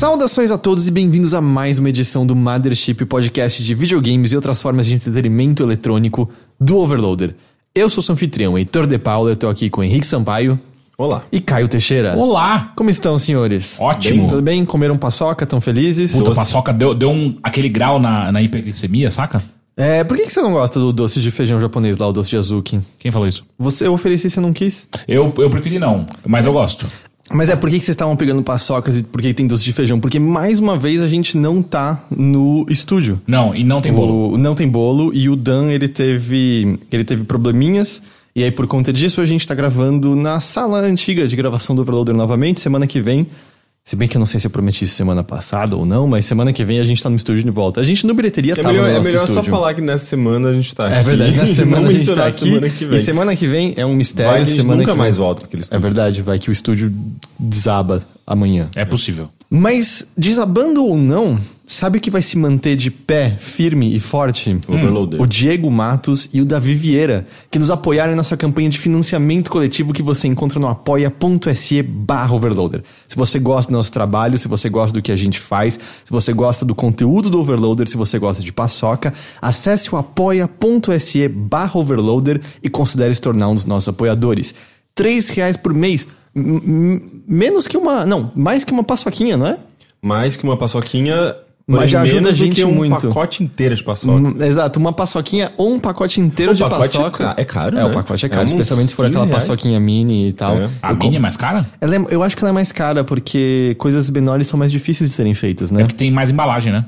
[0.00, 4.34] Saudações a todos e bem-vindos a mais uma edição do Mothership, podcast de videogames e
[4.34, 7.34] outras formas de entretenimento eletrônico do Overloader.
[7.74, 10.58] Eu sou seu anfitrião, Heitor de Paula, eu tô aqui com Henrique Sampaio.
[10.96, 11.24] Olá.
[11.30, 12.16] E Caio Teixeira.
[12.16, 12.72] Olá!
[12.74, 13.76] Como estão, senhores?
[13.78, 14.20] Ótimo.
[14.20, 14.64] Bem, tudo bem?
[14.64, 15.44] Comeram paçoca?
[15.44, 16.12] Tão felizes?
[16.12, 16.40] Puta, Doce.
[16.40, 19.42] paçoca deu, deu um, aquele grau na, na hiperglicemia, saca?
[19.76, 22.30] É, por que, que você não gosta do doce de feijão japonês lá, o doce
[22.30, 22.80] de azuki?
[22.98, 23.44] Quem falou isso?
[23.58, 24.88] Você, eu ofereci e você não quis?
[25.06, 26.86] Eu, eu preferi não, mas eu gosto.
[27.32, 29.72] Mas é, por que, que vocês estavam pegando paçocas e por que tem doce de
[29.72, 30.00] feijão?
[30.00, 33.20] Porque, mais uma vez, a gente não tá no estúdio.
[33.26, 34.32] Não, e não tem bolo.
[34.34, 38.02] O- não tem bolo e o Dan ele teve ele teve probleminhas
[38.34, 41.82] e aí por conta disso a gente tá gravando na sala antiga de gravação do
[41.82, 43.26] Overloader novamente semana que vem.
[43.84, 46.24] Se bem que eu não sei se eu prometi isso semana passada ou não, mas
[46.24, 47.80] semana que vem a gente tá no estúdio de volta.
[47.80, 49.50] A gente no bilheteria É tava melhor, no é nosso melhor só estúdio.
[49.50, 50.94] falar que nessa semana a gente tá aqui.
[50.96, 52.96] É verdade, na semana a gente tá aqui semana que vem.
[52.96, 54.30] e semana que vem é um mistério.
[54.30, 55.80] Vai que a gente semana nunca que mais volta aquele É estúdio.
[55.82, 56.92] verdade, vai que o estúdio
[57.38, 58.68] desaba amanhã.
[58.76, 59.28] É possível.
[59.52, 64.56] Mas, desabando ou não, sabe o que vai se manter de pé, firme e forte?
[64.68, 65.20] Overloader.
[65.20, 69.50] O Diego Matos e o Davi Vieira, que nos apoiaram em nossa campanha de financiamento
[69.50, 72.84] coletivo que você encontra no apoia.se barra overloader.
[73.08, 76.12] Se você gosta do nosso trabalho, se você gosta do que a gente faz, se
[76.12, 81.76] você gosta do conteúdo do Overloader, se você gosta de paçoca, acesse o apoia.se barra
[81.76, 84.54] overloader e considere se tornar um dos nossos apoiadores.
[84.94, 88.04] Três reais por mês, menos que uma...
[88.04, 89.58] Não, mais que uma paçoquinha, não é?
[90.02, 91.34] Mais que uma paçoquinha.
[91.66, 93.08] Mas já ajuda menos a gente do que um muito.
[93.08, 94.44] pacote inteiro de paçoca.
[94.44, 97.24] Exato, uma paçoquinha ou um pacote inteiro O de pacote é paçoca.
[97.26, 97.84] ca- é caro, É, né?
[97.84, 99.46] o pacote é caro, É especialmente se for aquela 15 reais.
[99.46, 100.56] paçoquinha mini e tal.
[100.56, 100.68] É.
[100.82, 101.64] A Eu minha é mais cara?
[101.80, 105.10] Ela é- eu acho que ela é mais cara porque coisas menores são mais difíceis
[105.10, 105.82] de serem feitas, né?
[105.82, 106.84] É porque tem mais embalagem, né?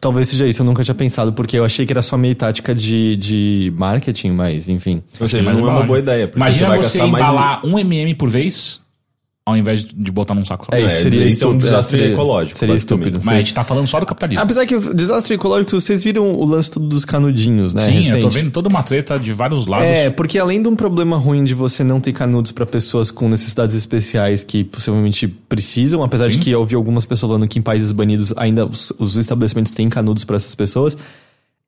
[0.00, 2.74] Talvez seja isso, eu nunca tinha pensado, porque eu achei que era só meio tática
[2.74, 5.02] de, de marketing, mas enfim.
[5.20, 6.26] Ou seja, não é uma boa ideia.
[6.26, 7.28] Porque Imagina você vai você, gastar mais.
[7.28, 8.80] embalar um mm por vez,
[9.50, 10.76] ao invés de botar num saco só.
[10.76, 13.20] É, isso É, seria isso é um desastre seria- ecológico, Seria estúpido.
[13.24, 14.42] Mas a gente tá falando só do capitalismo.
[14.42, 17.82] Apesar que o desastre ecológico, vocês viram o lance todo dos canudinhos, né?
[17.82, 18.42] Sim, eu tô recente?
[18.44, 19.86] vendo toda uma treta de vários lados.
[19.86, 23.28] É, porque além de um problema ruim de você não ter canudos pra pessoas com
[23.28, 26.40] necessidades especiais que possivelmente precisam, apesar de Sim.
[26.40, 29.88] que eu ouvi algumas pessoas falando que em países banidos ainda os, os estabelecimentos têm
[29.88, 30.96] canudos pra essas pessoas,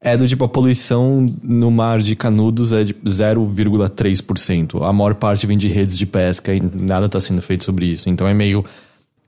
[0.03, 4.83] é do tipo a poluição no mar de canudos é de 0,3%.
[4.83, 8.11] A maior parte vem de redes de pesca e nada tá sendo feito sobre isso.
[8.11, 8.65] Então é meio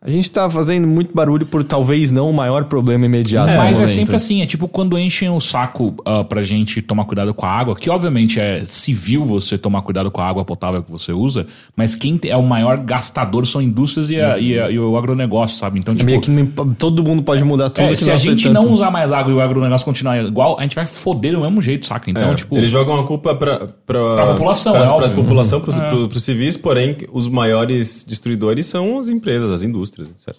[0.05, 3.71] a gente tá fazendo muito barulho por talvez não o maior problema imediato no Mas
[3.79, 3.89] é momento.
[3.89, 7.51] sempre assim, é tipo quando enchem o saco ah, pra gente tomar cuidado com a
[7.51, 11.47] água, que obviamente é civil você tomar cuidado com a água potável que você usa,
[11.75, 15.59] mas quem é o maior gastador são indústrias e, a- e a- e o agronegócio,
[15.59, 15.79] sabe?
[15.79, 18.45] Então, tipo, Meio que não todo mundo pode mudar tudo é, que se a gente
[18.49, 18.63] tanto.
[18.63, 21.63] não usar mais água e o agronegócio continuar igual, a gente vai foder do mesmo
[21.63, 22.11] jeito, saca?
[22.11, 22.57] Então, É, tipo.
[22.57, 25.15] Eles jogam a culpa pra, pra, Pra população, pra, é pra óbvio.
[25.15, 30.35] população, pros, pro- pros civis, porém, os maiores destruidores são as empresas, as indústrias, etc.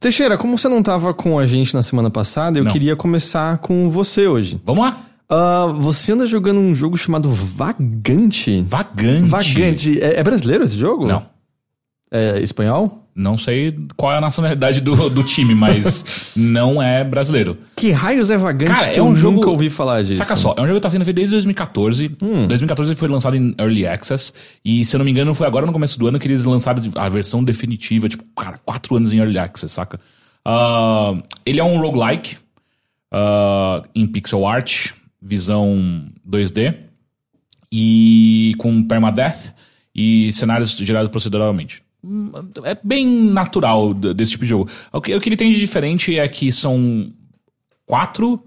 [0.00, 2.70] Teixeira, como você não tava com a gente na semana passada, eu Não.
[2.72, 4.60] queria começar com você hoje.
[4.64, 5.00] Vamos lá.
[5.28, 8.60] Ah, você anda jogando um jogo chamado Vagante?
[8.68, 9.28] Vagante.
[9.28, 10.02] Vagante.
[10.02, 11.06] É, é brasileiro esse jogo?
[11.06, 11.26] Não.
[12.10, 13.03] É espanhol?
[13.16, 17.56] Não sei qual é a nacionalidade do, do time, mas não é brasileiro.
[17.76, 20.16] Que raios é Vagante Cara, que é eu um jogo- nunca ouvi falar disso?
[20.20, 22.16] Saca só, é um jogo que tá sendo feito desde 2014.
[22.20, 22.48] Hum.
[22.48, 24.32] 2014 ele foi lançado em Early Access.
[24.64, 26.82] E se eu não me engano, foi agora no começo do ano que eles lançaram
[26.96, 28.08] a versão definitiva.
[28.08, 30.00] Tipo, cara, quatro anos em Early Access, saca?
[30.44, 31.14] Ah,
[31.46, 32.36] ele é um roguelike
[33.12, 34.90] ah, em pixel art,
[35.22, 36.74] visão 2D.
[37.70, 39.52] E com permadeath
[39.94, 41.83] e cenários gerados proceduralmente.
[42.64, 44.70] É bem natural desse tipo de jogo.
[44.92, 47.12] O que, o que ele tem de diferente é que são
[47.86, 48.42] quatro,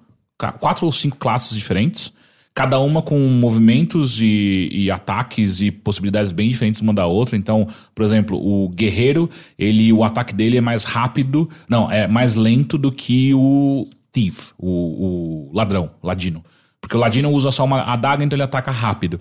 [0.59, 2.13] quatro ou cinco classes diferentes,
[2.53, 7.37] cada uma com movimentos e, e ataques e possibilidades bem diferentes uma da outra.
[7.37, 12.35] Então, por exemplo, o guerreiro, ele, o ataque dele é mais rápido, não, é mais
[12.35, 16.43] lento do que o thief, o, o ladrão, ladino.
[16.81, 19.19] Porque o ladino usa só uma adaga, então ele ataca rápido.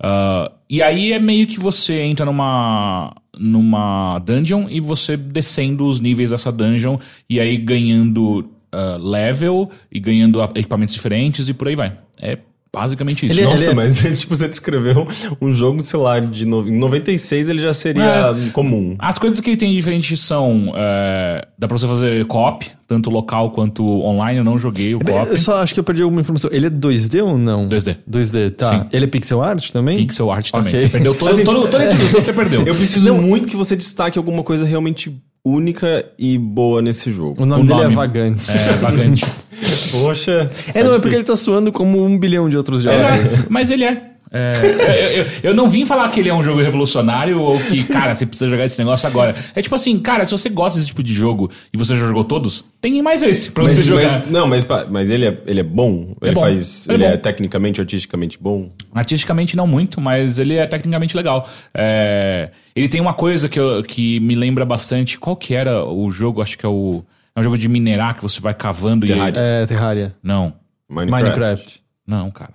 [0.00, 6.00] Ah, e aí é meio que você entra numa numa dungeon e você descendo os
[6.00, 6.98] níveis dessa dungeon
[7.28, 11.96] e aí ganhando ah, level e ganhando equipamentos diferentes e por aí vai.
[12.20, 12.38] É
[12.74, 13.38] basicamente isso.
[13.40, 15.06] Ele- Nossa, é- mas tipo, você descreveu
[15.40, 16.66] um jogo, sei lá, de no...
[16.68, 18.96] em 96 ele já seria comum.
[18.98, 20.72] As coisas que ele tem diferentes são.
[20.76, 24.38] é, dá pra você fazer co-op, tanto local quanto online.
[24.38, 25.30] Eu não joguei o co-op.
[25.30, 26.50] Eu só acho que eu perdi alguma informação.
[26.52, 27.62] Ele é 2D ou não?
[27.62, 27.96] 2D.
[28.10, 28.80] 2D, tá.
[28.80, 28.86] Sim.
[28.92, 29.96] Ele é pixel art também?
[29.98, 30.68] Pixel art também.
[30.74, 30.80] Ok.
[30.80, 32.62] Você perdeu todo, Assim, todo, toda a introdução você perdeu.
[32.66, 37.42] Eu preciso muito que você destaque alguma coisa realmente única e boa nesse jogo.
[37.42, 37.92] O nome O dele nome.
[37.92, 38.50] é Vagante.
[38.50, 39.24] É, vagante.
[39.92, 40.50] Poxa.
[40.74, 42.98] É, não, é porque ele tá suando como um bilhão de outros jogos.
[43.32, 44.13] É, mas ele é.
[44.36, 47.84] É, eu, eu- eu não vim falar que ele é um jogo revolucionário ou que,
[47.84, 49.32] cara, você precisa jogar esse negócio agora.
[49.54, 52.24] É tipo assim, cara, se você gosta desse tipo de jogo e você já jogou
[52.24, 54.02] todos, tem mais esse pra você Mas, jogar.
[54.02, 56.16] mas- não, mas, mas ele, é, ele é bom?
[56.20, 56.40] ele bom.
[56.40, 56.88] faz.
[56.88, 58.70] Ele Ele, é é, tecnicamente, artisticamente bom?
[58.92, 61.48] Artisticamente não muito, mas ele é tecnicamente legal.
[61.72, 65.18] É, ele tem uma coisa que, eu- que me lembra bastante.
[65.18, 66.42] Qual que era o jogo?
[66.42, 67.04] Acho que é o.
[67.36, 69.40] É um jogo de minerar que você vai cavando Terraria.
[69.40, 69.62] e.
[69.62, 70.14] É, Terraria.
[70.22, 70.52] Não.
[70.88, 71.22] Minecraft.
[71.24, 71.80] Minecraft.
[72.06, 72.52] Não, cara.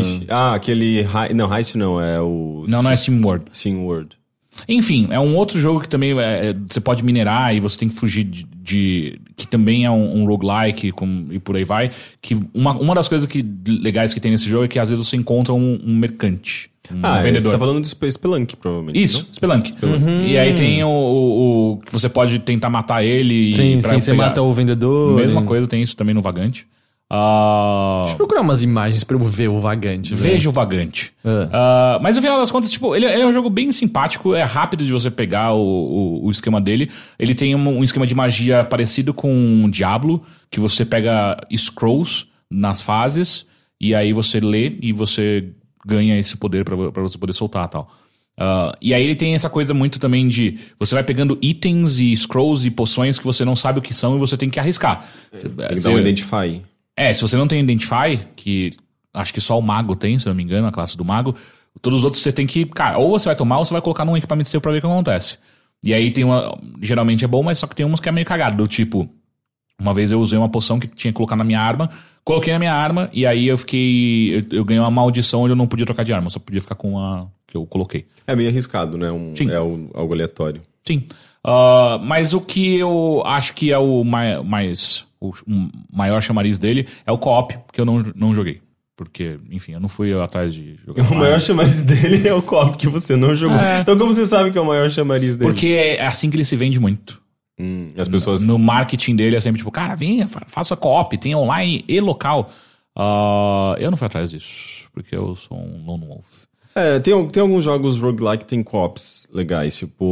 [0.00, 0.24] Ixi.
[0.28, 1.00] Ah, aquele.
[1.02, 2.64] Hi- Não, Heist não, é o.
[2.68, 3.46] Não, não é Steam World.
[3.52, 4.10] Sim World.
[4.68, 7.88] Enfim, é um outro jogo que também é, é, você pode minerar e você tem
[7.88, 8.44] que fugir de.
[8.44, 11.90] de- que também é um, um roguelike com, e por aí vai.
[12.22, 15.04] Que uma, uma das coisas que, legais que tem nesse jogo é que às vezes
[15.06, 16.70] você encontra um, um mercante.
[16.92, 17.42] Um Ah, vendedor.
[17.46, 19.02] você tá falando do Space Spelunk, provavelmente.
[19.02, 19.74] Isso, Spelunk.
[20.28, 23.50] E aí tem o, o- o que você pode tentar matar ele.
[23.50, 25.16] e Sim, pra sim, você pegar- mata o vendedor.
[25.16, 26.64] Mesma e- coisa, tem isso também no Vagante.
[27.10, 30.14] Ah, Deixa eu procurar umas imagens pra eu ver o Vagante.
[30.14, 31.12] Veja o Vagante.
[31.24, 31.48] É.
[31.52, 34.42] Ah, mas no final das contas, tipo, ele, ele é um jogo bem simpático, é
[34.42, 36.90] rápido de você pegar o, o, o esquema dele.
[37.18, 42.80] Ele tem um, um esquema de magia parecido com Diablo, que você pega scrolls nas
[42.80, 43.46] fases,
[43.80, 45.48] e aí você lê e você
[45.86, 47.90] ganha esse poder pra pra você poder soltar e tal.
[48.36, 52.16] Ah, e aí ele tem essa coisa muito também de você vai pegando itens e
[52.16, 55.06] scrolls e poções que você não sabe o que são e você tem que arriscar.
[55.30, 56.62] Você- Tem que você- dar um Identify.
[56.96, 58.70] É, se você não tem Identify, que
[59.12, 61.34] acho que só o mago tem, se eu não me engano, a classe do mago,
[61.80, 64.04] todos os outros você tem que, cara, ou você vai tomar ou você vai colocar
[64.04, 65.38] num equipamento seu pra ver o que acontece.
[65.82, 68.26] E aí tem uma, geralmente é bom, mas só que tem umas que é meio
[68.26, 69.08] cagado, do tipo,
[69.80, 71.90] uma vez eu usei uma poção que tinha que colocar na minha arma,
[72.24, 75.56] coloquei na minha arma e aí eu fiquei, eu, eu ganhei uma maldição onde eu
[75.56, 78.06] não podia trocar de arma, só podia ficar com a que eu coloquei.
[78.26, 79.10] É meio arriscado, né?
[79.12, 79.50] Um, Sim.
[79.50, 80.62] é um- algo aleatório.
[80.82, 81.04] Sim.
[81.44, 85.06] Ah, mas o que eu acho que é o mai- mais.
[85.28, 88.60] O maior chamariz dele é o co-op, que eu não, não joguei.
[88.96, 91.10] Porque, enfim, eu não fui atrás de jogar.
[91.10, 93.58] O maior chamariz dele é o copo que você não jogou.
[93.58, 93.80] É.
[93.80, 95.50] Então como você sabe que é o maior chamariz dele?
[95.50, 95.66] Porque
[95.98, 97.20] é assim que ele se vende muito.
[97.58, 98.46] Hum, as pessoas...
[98.46, 102.50] No marketing dele é sempre tipo, cara, venha, fa- faça co-op, tem online e local.
[102.96, 106.44] Ah, eu não fui atrás disso, porque eu sou um lone wolf.
[106.76, 110.04] É, tem, tem alguns jogos roguelike que tem co-ops legais, tipo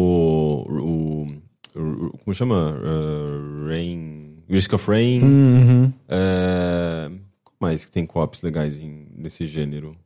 [0.68, 1.26] o...
[1.74, 2.76] o- como chama?
[2.80, 4.21] Uh, Rain...
[4.52, 5.22] Risk of Rain.
[5.22, 5.92] Uhum.
[6.08, 7.10] É,
[7.42, 9.96] qual mais que tem co-ops legais em, nesse gênero?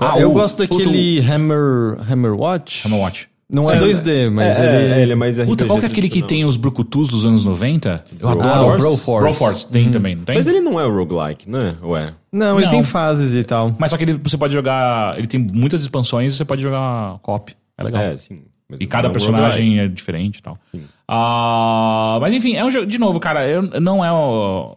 [0.00, 2.86] Ah, eu o- gosto daquele Hammer, Hammer Watch.
[2.86, 3.28] Hammer Watch.
[3.48, 5.88] Não é 2D, mas é, ele é, ele é mais RPG Puta, qual que é
[5.88, 8.04] aquele que tem os brucutus dos anos 90?
[8.18, 8.48] Eu Bro- adoro.
[8.72, 9.22] Ah, o Broforce?
[9.22, 9.70] Broforce.
[9.70, 10.34] Tem também, não tem?
[10.34, 11.76] Mas ele não é roguelike, né?
[11.80, 12.12] Ou é?
[12.32, 12.72] Não, ele Não.
[12.72, 13.72] tem fases e tal.
[13.78, 15.16] Mas só que ele, você pode jogar.
[15.16, 17.54] Ele tem muitas expansões e você pode jogar co-op.
[17.78, 18.02] É legal.
[18.02, 18.42] É, sim.
[18.68, 19.78] Mas E cada personagem roguelike.
[19.92, 20.58] é diferente e tal.
[21.06, 22.86] Ah, mas enfim, é um jogo.
[22.86, 24.76] De novo, cara, eu, não é o.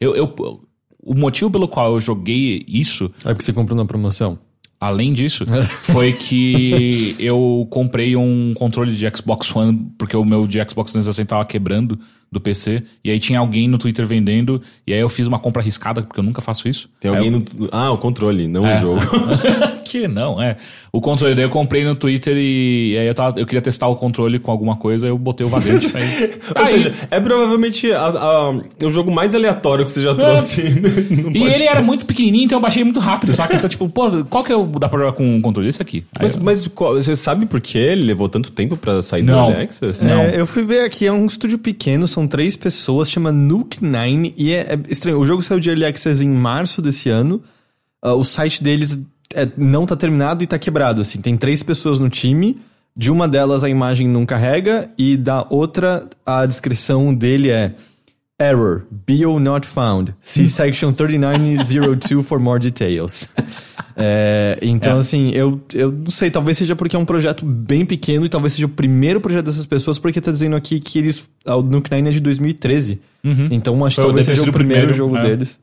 [0.00, 0.60] Eu, eu-
[1.06, 4.38] o motivo pelo qual eu joguei isso, É porque você comprou na promoção.
[4.80, 5.44] além disso,
[5.82, 11.28] foi que eu comprei um controle de Xbox One, porque o meu de Xbox 360
[11.28, 11.98] tava quebrando
[12.32, 12.82] do PC.
[13.04, 14.62] E aí tinha alguém no Twitter vendendo.
[14.86, 16.88] E aí eu fiz uma compra arriscada, porque eu nunca faço isso.
[17.00, 17.68] Tem Aí alguém eu- no...
[17.70, 18.78] Ah, o controle, não É.
[18.78, 19.00] o jogo.
[20.00, 20.56] que não, é.
[20.92, 23.96] O controle daí eu comprei no Twitter e, aí eu, tava, eu queria testar o
[23.96, 25.86] controle com alguma coisa, eu botei o vagante.
[25.96, 28.50] aí, Ou aí- seja, é provavelmente a- a-
[28.84, 30.62] o jogo mais aleatório que você já trouxe.
[31.10, 33.54] no e ele era muito pequenininho, então eu baixei muito rápido, saca?
[33.56, 35.68] Então, tipo, pô, qual que é o dá pra jogar com o controle?
[35.68, 36.04] Esse aqui.
[36.18, 39.22] Aí Mas, eu- mas qual- você sabe por que ele levou tanto tempo pra sair
[39.22, 39.46] Não.
[39.46, 40.04] do Early Access?
[40.04, 40.20] Não.
[40.22, 44.34] É, eu fui ver aqui, é um estúdio pequeno, são três pessoas, chama Nuke Nine,
[44.36, 45.18] e é, é estranho.
[45.18, 47.42] O jogo saiu de Early Access em março desse ano.
[48.02, 48.98] Ah, o site deles
[49.34, 51.20] é, não tá terminado e tá quebrado, assim.
[51.20, 52.58] Tem três pessoas no time,
[52.96, 57.74] de uma delas a imagem não carrega, e da outra a descrição dele é
[58.40, 60.12] Error, bio not found.
[60.20, 63.28] See section 3902 for more details.
[63.96, 64.98] É, então, É.
[64.98, 68.54] assim, eu, eu não sei, talvez seja porque é um projeto bem pequeno e talvez
[68.54, 71.30] seja o primeiro projeto dessas pessoas, porque tá dizendo aqui que eles.
[71.46, 73.00] O Nuke Nine é de 2013.
[73.52, 75.22] Então, acho que talvez seja o o primeiro, primeiro, jogo é.
[75.22, 75.60] deles.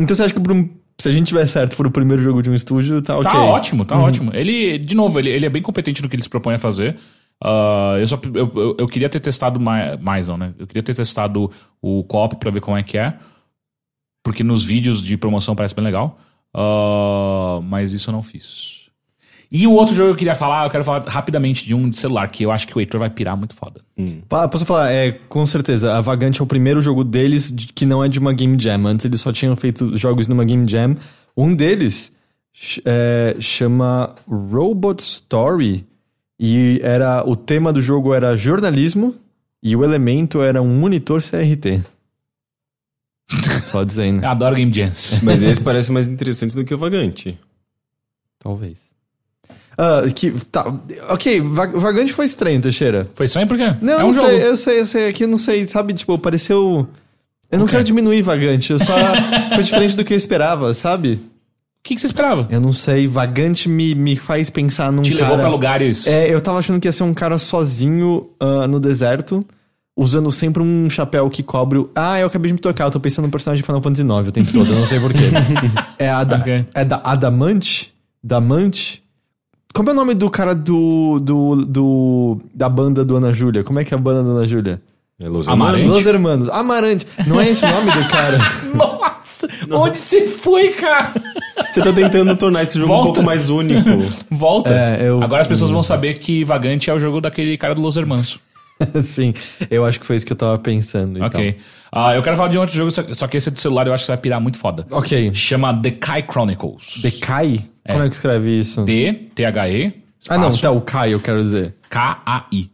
[0.00, 0.68] Então, você acha que pra um
[0.98, 3.30] se a gente tiver certo por o primeiro jogo de um estúdio, tá ok.
[3.30, 4.30] Tá ótimo, tá ótimo.
[4.34, 6.96] Ele, de novo, ele, ele é bem competente no que ele se propõe a fazer.
[7.42, 10.54] Ah, eu, só, eu, eu, eu queria ter testado mais, mais, não, né?
[10.58, 13.18] Eu queria ter testado o co-op pra ver como é que é.
[14.24, 16.18] Porque nos vídeos de promoção parece bem legal.
[16.54, 18.81] Ah, mas isso eu não fiz.
[19.54, 21.98] E o outro jogo que eu queria falar, eu quero falar rapidamente de um de
[21.98, 23.82] celular, que eu acho que o Heitor vai pirar muito foda.
[24.26, 27.84] Pa- Posso falar, é, com certeza, a Vagante é o primeiro jogo deles de- que
[27.84, 28.86] não é de uma Game Jam.
[28.86, 30.96] Antes eles só tinham feito jogos numa Game Jam.
[31.36, 32.10] Um deles
[32.84, 35.86] é, chama Robot Story.
[36.40, 39.14] E era o tema do jogo era jornalismo
[39.62, 41.82] e o elemento era um monitor CRT.
[43.64, 44.22] Só dizendo.
[44.24, 45.20] Eu adoro Game Jams.
[45.22, 47.38] Mas esse parece mais interessante do que o Vagante.
[48.38, 48.91] Talvez.
[49.78, 50.72] Ah, que, tá,
[51.08, 53.08] ok, Va- Vagante foi estranho, Teixeira.
[53.14, 53.74] Foi estranho por quê?
[53.80, 54.36] Não, é eu um sei, jogo.
[54.46, 55.08] eu sei, eu sei.
[55.08, 55.92] Aqui eu não sei, sabe?
[55.94, 56.86] Tipo, pareceu.
[57.50, 57.72] Eu não O quê?
[57.72, 58.94] quero diminuir Vagante, eu só.
[59.54, 61.14] foi diferente do que eu esperava, sabe?
[61.14, 62.46] O que, que você esperava?
[62.50, 65.22] Eu não sei, Vagante me, me faz pensar num Te cara.
[65.24, 66.06] levou pra lugares.
[66.06, 69.44] É, eu tava achando que ia ser um cara sozinho ah, no deserto,
[69.96, 71.78] usando sempre um chapéu que cobre.
[71.78, 74.02] o- Ah, eu acabei de me tocar, eu tô pensando no personagem de Final Fantasy
[74.04, 75.24] IX o tempo todo, eu não sei porquê.
[75.98, 76.66] é a da, Ok.
[76.72, 77.92] é da Adamante?
[78.22, 79.01] Damante?
[79.72, 83.64] Como é o nome do cara do, do, do da banda do Ana Júlia?
[83.64, 84.80] Como é que é a banda da Ana Júlia?
[85.22, 85.86] É Los Amarante?
[85.86, 86.48] Los Hermanos.
[86.50, 87.06] Amarante.
[87.26, 88.38] Não é esse o nome do cara?
[88.74, 89.48] Nossa!
[89.70, 91.12] Onde você foi, cara?
[91.70, 93.06] Você tá tentando tornar esse jogo um Volta.
[93.14, 93.88] pouco mais único.
[94.30, 94.70] Volta.
[94.70, 97.80] É, eu- Agora as pessoas vão saber que Vagante é o jogo daquele cara do
[97.80, 98.38] Los Hermanos.
[99.02, 99.32] Sim,
[99.70, 101.18] eu acho que foi isso que eu tava pensando.
[101.18, 101.26] então.
[101.26, 101.56] Ok.
[101.90, 104.04] Ah, eu quero falar de outro jogo, só que esse é do celular eu acho
[104.04, 104.86] que vai pirar muito foda.
[104.90, 105.32] Ok.
[105.34, 107.00] Chama The Kai Chronicles.
[107.02, 107.68] Decai?
[107.86, 108.84] Como é que escreve isso?
[108.84, 111.74] D, T-H-E, ah, não, tá, o Kai, eu quero dizer.
[111.90, 112.70] K-A-I.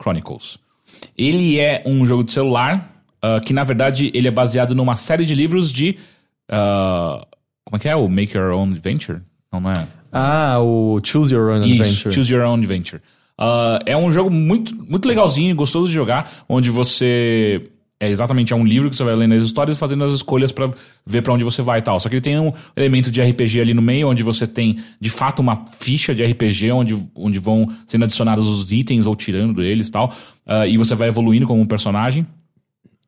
[0.00, 0.58] Chronicles.
[1.16, 2.90] Ele é um jogo de celular
[3.22, 5.96] ah, que, na verdade, ele é baseado numa série de livros de...
[6.50, 7.24] ah,
[7.64, 7.96] como é que é?
[7.96, 9.20] O Make Your Own Adventure?
[9.52, 9.86] Não, não é?
[10.12, 12.14] Ah, o Choose Your Own Isso, Adventure.
[12.14, 13.02] Choose Your Own Adventure.
[13.38, 17.70] Ah, é um jogo muito, muito legalzinho, gostoso de jogar, onde você.
[18.00, 20.68] É exatamente é um livro que você vai lendo as histórias fazendo as escolhas pra
[21.06, 21.98] ver pra onde você vai e tal.
[21.98, 25.08] Só que ele tem um elemento de RPG ali no meio, onde você tem de
[25.08, 29.88] fato uma ficha de RPG, onde, onde vão sendo adicionados os itens ou tirando eles
[29.88, 30.12] e tal.
[30.44, 32.26] Ah, e você vai evoluindo como um personagem.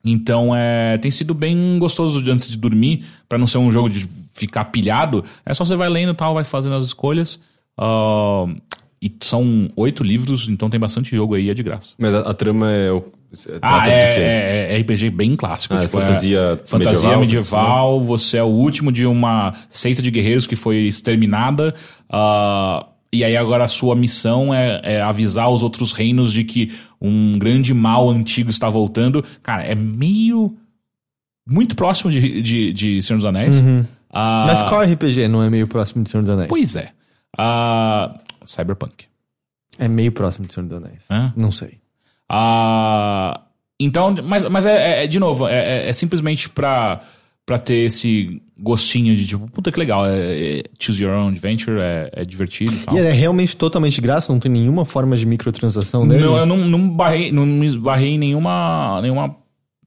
[0.05, 3.91] Então é, tem sido bem gostoso de- antes de dormir, pra não ser um jogo
[3.91, 5.25] de ficar pilhado.
[5.45, 7.41] É só você vai lendo e tal, vai fazendo as escolhas.
[7.77, 8.47] Ah,
[9.07, 11.95] e são oito livros, então tem bastante jogo aí, é de graça.
[11.99, 12.91] Mas a, a trama é.
[12.93, 13.05] o-
[13.61, 14.21] Ah, trata é, quê?
[14.21, 15.75] é- é RPG bem clássico.
[15.75, 18.01] Ah, é tipo, fantasia fantasia medieval, medieval.
[18.01, 21.75] Você é o último de uma seita de guerreiros que foi exterminada.
[22.11, 26.73] ah, e aí agora a sua missão é, é avisar os outros reinos de que
[27.01, 29.25] um grande mal antigo está voltando.
[29.43, 30.55] Cara, é meio.
[31.49, 33.63] Muito próximo de, de, de Senhor dos Anéis.
[34.13, 36.49] Ah, Mas qual RPG não é meio próximo de Senhor dos Anéis?
[36.49, 36.91] Pois é.
[37.39, 39.05] Ah, Cyberpunk.
[39.79, 41.05] É meio próximo de Senhor dos Anéis.
[41.11, 41.33] Hã?
[41.37, 41.79] Não sei.
[42.29, 43.41] Ah,
[43.79, 47.03] então, mas, mas é, é- de novo, é, é- é simplesmente pra,
[47.45, 51.79] pra ter esse gostinho de tipo, puta que legal, é, é choose your own adventure,
[51.79, 52.97] é, é divertido e tal.
[52.97, 54.33] E é realmente totalmente graça?
[54.33, 56.25] Não tem nenhuma forma de microtransação dele?
[56.25, 59.37] Não, eu não, não, barrei, não me esbarrei em nenhuma, nenhuma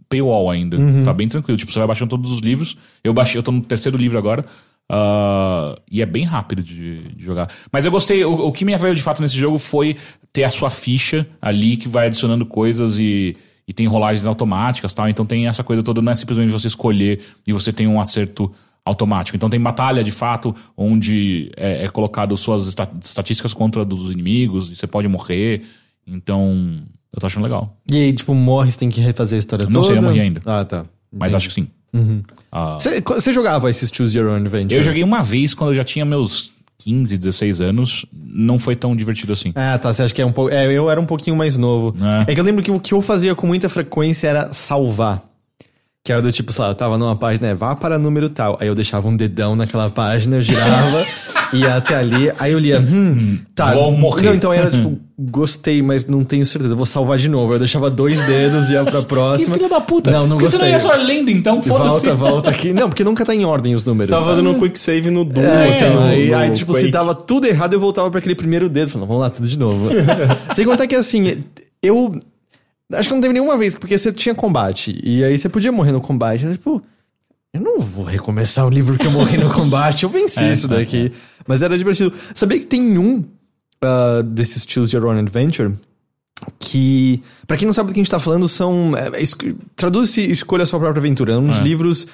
[0.07, 0.77] paywall ainda.
[1.03, 1.57] Tá bem tranquilo.
[1.57, 2.75] Tipo, você vai baixando todos os livros.
[3.03, 4.43] Eu baixei, eu tô no terceiro livro agora.
[4.89, 7.49] Ah, e é bem rápido de, de jogar.
[7.71, 8.23] Mas eu gostei.
[8.25, 9.95] O, o que me atraiu de fato nesse jogo foi
[10.33, 13.35] ter a sua ficha ali que vai adicionando coisas e,
[13.67, 15.07] e tem rolagens automáticas e tal.
[15.09, 18.51] Então tem essa coisa toda, não é simplesmente você escolher e você tem um acerto
[18.83, 19.35] automático.
[19.35, 24.71] Então tem batalha de fato, onde é, é colocado suas esta- estatísticas contra dos inimigos,
[24.71, 25.61] e você pode morrer.
[26.07, 26.81] Então,
[27.13, 27.77] eu tô achando legal.
[27.91, 29.87] E aí, tipo, morre, você tem que refazer a história Não toda?
[29.87, 30.41] sei, eu morri ainda.
[30.45, 30.85] Ah, tá.
[31.11, 31.67] Mas acho que sim.
[32.79, 34.75] Você você jogava esses Choose Your Own Adventure?
[34.75, 38.05] Eu joguei uma vez quando eu já tinha meus 15, 16 anos.
[38.13, 39.51] Não foi tão divertido assim.
[39.55, 39.91] Ah, tá.
[39.91, 40.53] Você acha que é um pouco.
[40.53, 41.95] É, eu era um pouquinho mais novo.
[42.27, 42.31] É.
[42.31, 45.23] É, que eu lembro que o que eu fazia com muita frequência era salvar.
[46.03, 48.57] Que era do tipo, sei lá, eu tava numa página, é, vá para número tal.
[48.61, 51.05] Aí eu deixava um dedão naquela página, eu girava,
[51.53, 53.73] ia até ali, aí eu lia, hum, tá.
[53.73, 54.27] Vou morrer.
[54.27, 57.53] Não, então era tipo, gostei, mas não tenho certeza, vou salvar de novo.
[57.53, 59.55] Eu deixava dois dedos e ia pra Que próxima.
[59.57, 60.11] filho da puta.
[60.11, 60.59] Não, não Porque gostei.
[60.59, 62.05] você não ia só lendo, então foda-se.
[62.07, 62.73] Volta, volta aqui.
[62.73, 64.07] Não, porque nunca tá em ordem os números.
[64.09, 66.73] Você tava fazendo um quick save no Doom, É, assim, no, aí, no aí, tipo,
[66.73, 66.91] se Quake.
[66.91, 69.89] dava tudo errado, eu voltava pra aquele primeiro dedo, falando, vamos lá, tudo de novo.
[70.53, 71.43] Sem contar que, assim,
[71.81, 72.11] eu...
[72.91, 75.91] Acho que não teve nenhuma vez, porque você tinha combate, e aí você podia morrer
[75.91, 76.81] no combate, tipo...
[77.53, 80.67] Eu não vou recomeçar o livro que eu morri no combate, eu venci É, isso
[80.67, 81.11] é, daqui.
[81.47, 82.13] Mas era divertido.
[82.33, 83.23] Sabia que tem um
[83.81, 85.73] ah, desses Choose Your Own Adventure
[86.57, 88.93] que, pra quem não sabe do que a gente tá falando, são.
[88.95, 89.35] É, es-
[89.75, 91.33] Traduz-se Escolha a Sua Própria Aventura.
[91.33, 92.07] É uns livros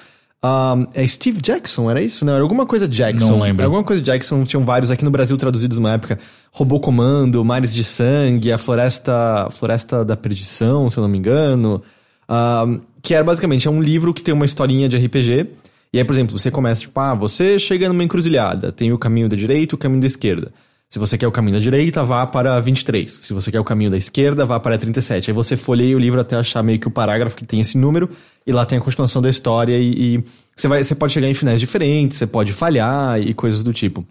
[0.44, 2.24] Um, é Steve Jackson, era isso?
[2.26, 3.32] Não, era alguma coisa Jackson.
[3.32, 3.64] Não lembro.
[3.64, 6.20] Alguma coisa Jackson, tinham vários aqui no Brasil traduzidos numa época.
[6.52, 11.82] Robô Comando, Mares de Sangue, A Floresta, Floresta da Perdição, se eu não me engano.
[12.30, 15.48] Um, que era basicamente, é um livro que tem uma historinha de RPG.
[15.96, 19.30] E aí, por exemplo, você começa, tipo, ah, você chega numa encruzilhada, tem o caminho
[19.30, 20.52] da direita e o caminho da esquerda.
[20.90, 23.10] Se você quer o caminho da direita, vá para 23.
[23.10, 25.32] Se você quer o caminho da esquerda, vá para 37.
[25.32, 28.10] Aí você folheia o livro até achar meio que o parágrafo que tem esse número,
[28.46, 30.24] e lá tem a continuação da história, e, e
[30.54, 34.06] você, vai, você pode chegar em finais diferentes, você pode falhar e coisas do tipo.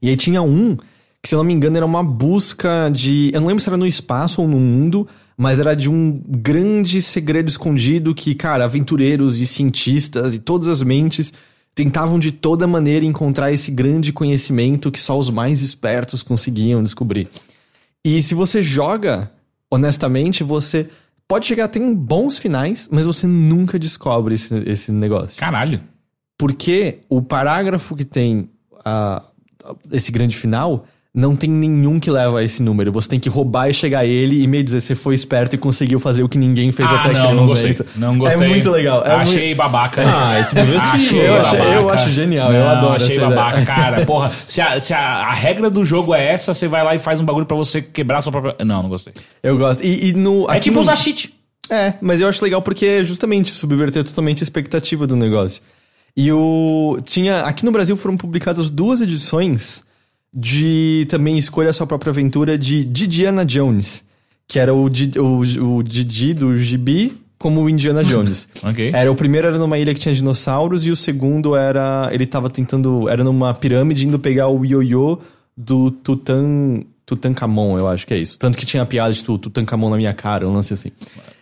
[0.00, 0.76] E aí tinha um,
[1.20, 3.32] que se eu não me engano era uma busca de.
[3.34, 7.02] Eu não lembro se era no espaço ou no mundo, mas era de um grande
[7.02, 11.32] segredo escondido que, cara, aventureiros e cientistas e todas as mentes
[11.74, 17.28] tentavam de toda maneira encontrar esse grande conhecimento que só os mais espertos conseguiam descobrir.
[18.04, 19.30] E se você joga,
[19.70, 20.88] honestamente, você
[21.26, 25.38] pode chegar até em bons finais, mas você nunca descobre esse, esse negócio.
[25.38, 25.80] Caralho.
[26.38, 28.48] Porque o parágrafo que tem
[28.84, 29.22] ah,
[29.90, 32.90] esse grande final não tem nenhum que leva a esse número.
[32.90, 35.58] Você tem que roubar e chegar a ele e me dizer se foi esperto e
[35.58, 37.84] conseguiu fazer o que ninguém fez Ah, até não, aquele não momento.
[37.84, 37.86] gostei.
[37.96, 38.44] Não gostei.
[38.44, 39.04] É muito legal.
[39.06, 40.02] É achei muito- babaca.
[40.04, 43.64] Ah, esse é achei eu achei- eu acho genial, eu Não, adoro achei babaca, ideia.
[43.66, 44.04] cara.
[44.06, 46.98] Porra, se, a, se a, a regra do jogo é essa, você vai lá e
[46.98, 48.56] faz um bagulho pra você quebrar a sua própria...
[48.64, 49.12] Não, não gostei.
[49.40, 49.84] Eu gosto.
[49.84, 51.32] E, e no, É tipo no- usar cheat.
[51.70, 55.62] É, mas eu acho legal porque é justamente subverter totalmente a expectativa do negócio.
[56.16, 56.98] E o.
[57.04, 57.40] Tinha.
[57.40, 59.82] Aqui no Brasil foram publicadas duas edições
[60.34, 64.04] de também Escolha a Sua Própria Aventura de Didiana Jones.
[64.48, 65.38] Que era o, Di- o,
[65.78, 68.48] o Didi do Gibi como o Indiana Jones.
[68.62, 68.90] Ok.
[68.92, 72.08] Era, o primeiro era numa ilha que tinha dinossauros e o segundo era.
[72.12, 73.08] Ele tava tentando.
[73.08, 75.18] Era numa pirâmide indo pegar o ioiô
[75.56, 76.82] do Tutan.
[77.06, 78.38] Tutankhamon, eu acho que é isso.
[78.38, 80.90] Tanto que tinha a piada de tu- Tutankhamon na minha cara, um lance assim.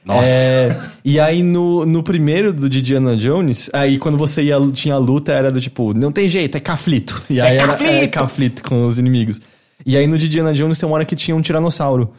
[0.04, 0.26] Nossa.
[0.26, 4.98] É, e aí no, no primeiro do Didiana Jones, aí quando você ia, tinha a
[4.98, 7.22] luta, era do tipo, não tem jeito, é caflito.
[7.30, 7.92] E aí era caflito!
[7.92, 9.40] é, caflito com os inimigos.
[9.86, 12.12] E aí no Didiana Jones tem uma hora que tinha um tiranossauro.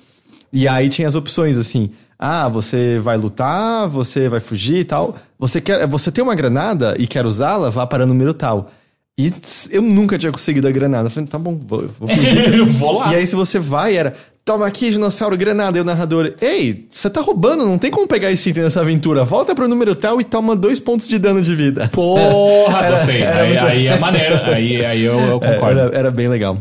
[0.52, 5.16] E aí tinha as opções assim: ah, você vai lutar, você vai fugir e tal.
[5.38, 8.72] Você quer, você tem uma granada e quer usá-la, vá para número tal.
[9.18, 9.32] E
[9.70, 11.06] eu nunca tinha conseguido a granada.
[11.08, 12.54] Eu falei, tá bom, vou, vou fugir.
[12.58, 13.14] Eu vou lá.
[13.14, 14.14] E aí, se você vai, era.
[14.44, 15.78] Toma aqui, dinossauro, granada.
[15.78, 16.34] E o narrador.
[16.42, 19.24] Ei, você tá roubando, não tem como pegar esse item nessa aventura.
[19.24, 21.90] Volta pro número tal e toma dois pontos de dano de vida.
[21.94, 23.22] Porra, Era- gostei.
[23.22, 24.36] era aí, muito- aí é maneiro.
[24.46, 25.80] Aí, aí eu, eu É, concordo.
[25.80, 26.58] Era, era bem legal.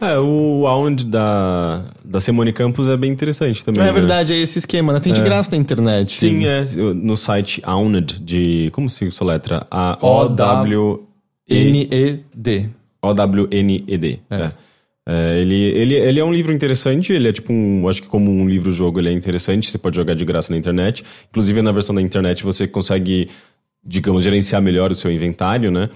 [0.00, 3.82] É, o Aund da, da Simone Campos é bem interessante também.
[3.82, 3.92] É né?
[3.92, 5.00] verdade, é esse esquema, né?
[5.00, 6.20] Tem de graça na internet.
[6.20, 6.64] Sim, é.
[6.94, 8.70] No site Auned, de.
[8.72, 9.66] Como se soletra?
[9.70, 11.07] A-O-W-N-E-D.
[11.48, 12.68] N-E-D.
[14.30, 14.50] É.
[15.10, 17.88] É, ele, ele, ele é um livro interessante, ele é tipo um.
[17.88, 21.02] Acho que como um livro-jogo ele é interessante, você pode jogar de graça na internet.
[21.30, 23.30] Inclusive na versão da internet você consegue,
[23.82, 25.88] digamos, gerenciar melhor o seu inventário, né?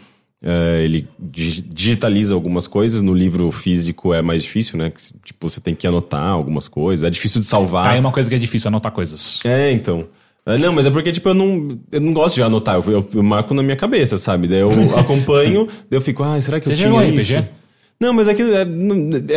[0.44, 4.90] É, ele dig- digitaliza algumas coisas, no livro físico é mais difícil, né?
[4.90, 7.84] Que, Tipo, você tem que anotar algumas coisas, é difícil de salvar.
[7.84, 9.40] Tá aí uma coisa que é difícil, anotar coisas.
[9.44, 10.06] É, então.
[10.44, 13.08] É, Não, mas é porque, tipo, eu não, eu não gosto de anotar, eu, eu,
[13.14, 14.48] eu marco na minha cabeça, sabe?
[14.48, 17.32] Daí eu acompanho, daí eu fico, ah, será que Você eu tinha jogou isso?
[17.34, 17.48] RPG?
[18.00, 18.66] Não, mas é que é,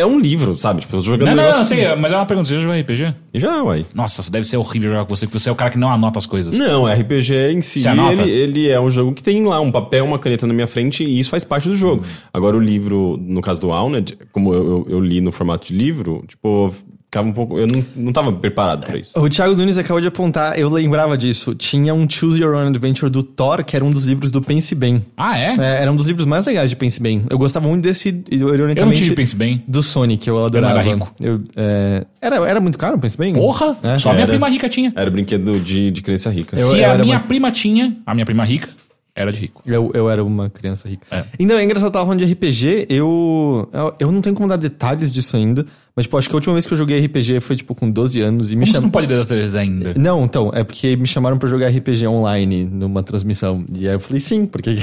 [0.00, 0.80] é um livro, sabe?
[0.80, 2.48] Tipo, eu tô jogando Não, um não, não, sei, mas é uma pergunta.
[2.48, 3.14] Você já jogou RPG?
[3.34, 3.86] Já, uai.
[3.94, 6.18] Nossa, deve ser horrível jogar com você, porque você é o cara que não anota
[6.18, 6.58] as coisas.
[6.58, 10.18] Não, RPG em si, ele, ele é um jogo que tem lá um papel, uma
[10.18, 12.04] caneta na minha frente e isso faz parte do jogo.
[12.34, 15.72] Agora o livro, no caso do Auned, como eu, eu, eu li no formato de
[15.72, 16.74] livro, tipo,
[17.06, 17.58] ficava um pouco...
[17.58, 19.10] Eu não, não tava preparado pra isso.
[19.16, 21.54] O Thiago Nunes acabou de apontar, eu lembrava disso.
[21.54, 24.74] Tinha um Choose Your Own Adventure do Thor, que era um dos livros do Pense
[24.74, 25.02] Bem.
[25.16, 25.54] Ah, é?
[25.58, 27.22] É, era um dos livros mais legais de Pense Bem.
[27.30, 29.62] Eu gostava muito desse, ironicamente, Eu não tive Pense Bem.
[29.66, 30.80] do Sonic, eu adorava.
[30.80, 31.14] era rico.
[31.20, 33.32] Eu, é, era, era muito caro o Pense Bem?
[33.32, 33.76] Porra!
[33.82, 33.98] É.
[33.98, 34.32] Só minha Era.
[34.32, 34.92] prima rica tinha.
[34.94, 36.58] Era brinquedo de, de criança rica.
[36.58, 38.68] Eu- Se a minha muito- prima tinha, a minha prima rica,
[39.16, 39.62] era de rico.
[39.64, 41.06] Eu, eu era uma criança rica.
[41.10, 41.24] É.
[41.38, 44.56] Então, é engraçado, eu tava falando de RPG, eu, eu, eu não tenho como dar
[44.56, 45.64] detalhes disso ainda,
[45.96, 48.20] mas, tipo, acho que a última vez que eu joguei RPG foi, tipo, com 12
[48.20, 48.82] anos e me chamaram...
[48.82, 49.94] não pode dar detalhes ainda?
[49.96, 53.64] Não, então, é porque me chamaram pra jogar RPG online numa transmissão.
[53.74, 54.76] E aí eu falei, sim, porque...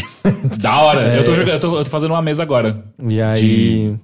[0.59, 1.03] Da hora.
[1.13, 1.19] É.
[1.19, 2.83] Eu, tô jogando, eu, tô, eu tô fazendo uma mesa agora.
[3.07, 3.95] e aí...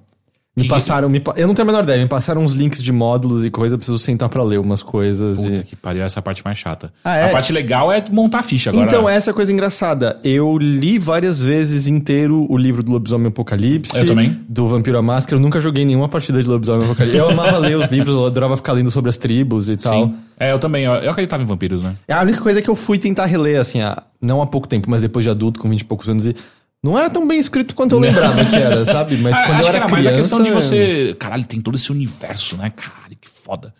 [0.58, 2.92] Me passaram, me pa- eu não tenho a menor ideia, me passaram uns links de
[2.92, 5.40] módulos e coisa, eu preciso sentar pra ler umas coisas.
[5.40, 5.64] Puta E...
[5.64, 6.92] que pariu, essa é parte mais chata.
[7.04, 7.26] Ah, é?
[7.26, 8.86] A parte legal é montar a ficha agora.
[8.86, 10.20] Então, essa é a coisa engraçada.
[10.22, 13.98] Eu li várias vezes inteiro o livro do Lobisomem Apocalipse.
[14.00, 14.38] Eu também.
[14.50, 15.38] Do Vampiro à Máscara.
[15.38, 17.18] Eu nunca joguei nenhuma partida de Lobisomem Apocalipse.
[17.18, 20.08] Eu amava ler os livros, eu adorava ficar lendo sobre as tribos e tal.
[20.08, 20.16] Sim.
[20.38, 20.84] É, eu também.
[20.84, 21.96] Eu, eu acreditava em vampiros, né?
[22.10, 24.90] A única coisa é que eu fui tentar reler, assim, há, não há pouco tempo,
[24.90, 26.36] mas depois de adulto, com 20 e poucos anos, e
[26.84, 29.18] não era tão bem escrito quanto eu lembrava que era, sabe?
[29.18, 29.92] Mas Ah, quando eu era era criança...
[29.92, 31.15] mais a questão de você.
[31.20, 32.70] Caralho, tem todo esse universo, né?
[32.70, 33.74] Caralho, que foda.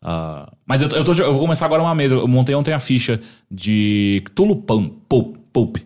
[0.00, 2.14] Ah, mas eu, eu, tô, eu vou começar agora uma mesa.
[2.14, 4.56] Eu montei ontem a ficha de Cthulhu.
[4.56, 5.76] Pulp.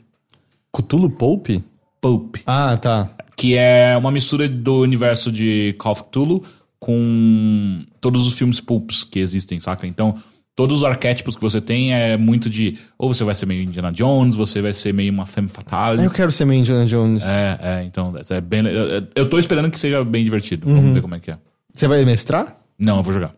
[0.73, 1.63] Cthulhu Pope?
[2.01, 2.43] Pope.
[2.47, 3.11] Ah, tá.
[3.37, 6.43] Que é uma mistura do universo de Call of Cthulhu
[6.79, 9.87] com todos os filmes pulps que existem, saca?
[9.87, 10.17] Então,
[10.59, 12.77] todos os arquétipos que você tem é muito de.
[12.99, 16.05] Ou você vai ser meio Indiana Jones, você vai ser meio uma femme fatale.
[16.05, 17.23] Eu quero ser meio Indiana Jones.
[17.25, 18.67] É, é, então, é bem.
[18.67, 20.69] Eu, eu tô esperando que seja bem divertido.
[20.69, 20.75] Uhum.
[20.75, 21.39] Vamos ver como é que é.
[21.73, 22.57] Você vai mestrar?
[22.77, 23.33] Não, eu vou jogar.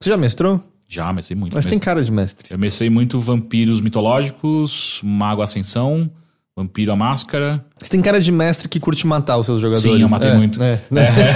[0.00, 0.60] Você já mestrou?
[0.88, 1.54] Já, mecei muito.
[1.54, 2.48] Mas tem cara de mestre.
[2.50, 6.10] Eu mecei muito vampiros mitológicos, Mago Ascensão,
[6.58, 7.62] Vampiro a Máscara.
[7.76, 9.82] Você tem cara de mestre que curte matar os seus jogadores.
[9.92, 10.58] Sim, eu matei É, muito.
[10.62, 10.80] é.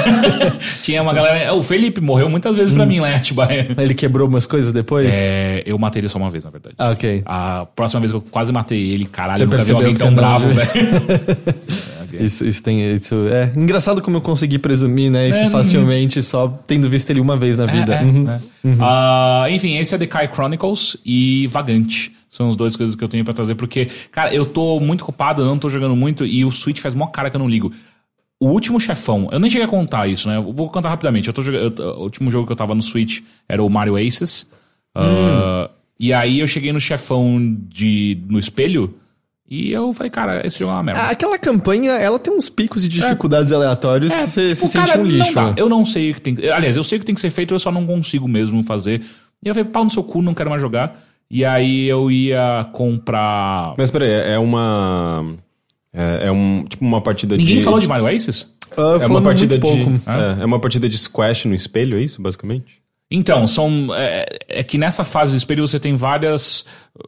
[0.83, 1.53] Tinha uma galera.
[1.53, 3.69] O Felipe morreu muitas vezes pra mim lá em Atibaia.
[3.79, 5.07] Ele quebrou umas coisas depois?
[5.13, 6.75] É, eu matei ele só uma vez, na verdade.
[6.79, 7.21] Ah, ok.
[7.27, 10.15] A próxima vez que eu quase matei ele, caralho, Você eu nunca vi alguém tão
[10.15, 10.71] bravo, velho.
[12.19, 12.93] Isso, isso tem.
[12.95, 15.29] Isso é engraçado como eu consegui presumir, né?
[15.29, 17.95] Isso É, facilmente, só tendo visto ele uma vez na vida.
[17.95, 18.29] É, é, Uhum.
[18.29, 18.41] é.
[18.81, 22.13] Ah, enfim, esse é Decay Chronicles e Vagante.
[22.31, 25.43] São as duas coisas que eu tenho pra trazer, porque, cara, eu tô muito ocupado,
[25.43, 27.73] eu não tô jogando muito, e o Switch faz mó cara que eu não ligo.
[28.41, 30.37] O último chefão, eu nem cheguei a contar isso, né?
[30.37, 31.27] Eu vou contar rapidamente.
[31.29, 33.97] Eu tô jogando, eu- o último jogo que eu tava no Switch era o Mario
[33.97, 34.49] Aces.
[34.95, 37.39] Ah, e aí eu cheguei no chefão
[37.69, 38.95] de no espelho
[39.49, 41.03] e eu falei, cara, esse jogo é uma merda.
[41.09, 45.01] Aquela campanha, ela tem uns picos de dificuldades aleatórios que você tipo, se sente cara,
[45.01, 45.35] um lixo.
[45.35, 45.61] Não dá.
[45.61, 46.49] Eu não sei o que tem que...
[46.49, 49.03] Aliás, eu sei o que tem que ser feito, eu só não consigo mesmo fazer.
[49.45, 51.03] E eu falei, pau no seu cu, não quero mais jogar.
[51.31, 53.75] E aí eu ia comprar...
[53.79, 55.37] Mas peraí, é uma.
[55.93, 57.65] É, é um, tipo uma partida Ninguém de.
[57.65, 58.57] falou de Mario Aces?
[58.77, 59.83] Ah, É uma partida de.
[60.07, 62.81] É, é uma partida de squash no espelho, é isso, basicamente?
[63.11, 63.89] Então, são.
[63.95, 66.65] É, é que nessa fase do espelho você tem várias,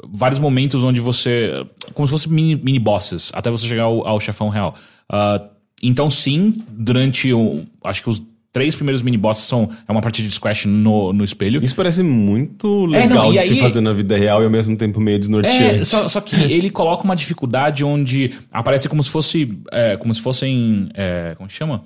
[0.08, 1.64] vários momentos onde você.
[1.94, 4.74] Como se fossem mini, mini bosses, até você chegar ao, ao chefão real.
[5.08, 5.40] Ah,
[5.80, 7.62] então, sim, durante o.
[7.84, 9.68] Acho que os três primeiros mini bosses são.
[9.88, 11.62] É uma partida de squash no, no espelho.
[11.64, 14.44] Isso parece muito É, legal não, e de se aí- fazer na vida real e
[14.44, 15.80] ao mesmo tempo meio desnorteante.
[15.80, 19.58] É, só, só que ele coloca uma dificuldade onde aparece como se fosse.
[19.72, 20.88] é, como se fossem.
[20.94, 21.84] é, como que chama?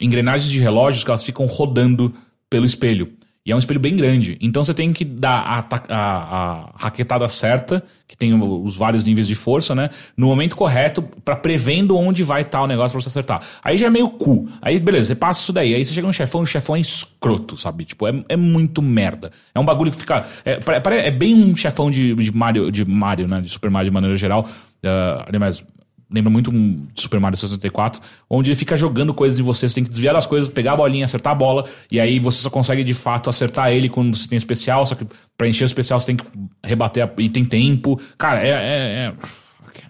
[0.00, 2.12] Engrenagens de relógios que elas ficam rodando
[2.50, 3.12] pelo espelho.
[3.44, 4.38] E é um espelho bem grande.
[4.40, 9.26] Então você tem que dar a, a, a raquetada certa, que tem os vários níveis
[9.26, 9.90] de força, né?
[10.16, 13.42] No momento correto, pra prevendo onde vai estar o negócio pra você acertar.
[13.64, 14.48] Aí já é meio cu.
[14.60, 15.74] Aí, beleza, você passa isso daí.
[15.74, 17.84] Aí você chega no chefão, o chefão é escroto, sabe?
[17.84, 19.32] Tipo, é, é muito merda.
[19.52, 20.24] É um bagulho que fica.
[20.44, 20.60] É,
[21.06, 23.40] é bem um chefão de, de Mario, de Mario, né?
[23.40, 24.48] De Super Mario de maneira geral.
[24.84, 25.64] Uh, aliás,
[26.12, 29.84] lembra muito de Super Mario 64, onde ele fica jogando coisas em você, você tem
[29.84, 32.84] que desviar das coisas, pegar a bolinha, acertar a bola, e aí você só consegue
[32.84, 36.14] de fato acertar ele quando você tem especial, só que pra encher o especial você
[36.14, 36.24] tem que
[36.62, 38.00] rebater a- e tem tempo.
[38.18, 39.12] Cara, é, é, é,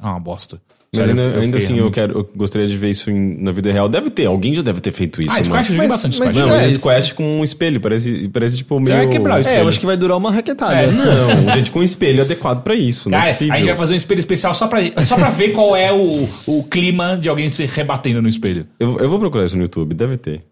[0.01, 0.61] é uma bosta.
[0.95, 3.51] Mas Sério, ainda, eu ainda assim, eu, quero, eu gostaria de ver isso em- na
[3.51, 3.89] vida real.
[3.89, 5.35] Deve ter, alguém já deve ter feito isso.
[5.35, 6.37] Ah, Squash, eu joguei bastante mas Squash.
[6.47, 8.87] Não, mas É, é isso- squash com um espelho, parece, parece tipo meio...
[8.89, 9.61] Você vai quebrar o É, espelho.
[9.63, 10.75] eu acho que vai durar uma raquetada.
[10.75, 13.75] É, Não, gente com um espelho adequado pra isso, não Cara, é a gente vai
[13.75, 17.27] fazer um espelho especial só pra, só pra ver qual é o, o clima de
[17.31, 18.67] alguém se rebatendo no espelho.
[18.79, 20.43] eu, eu vou procurar isso no YouTube, deve ter.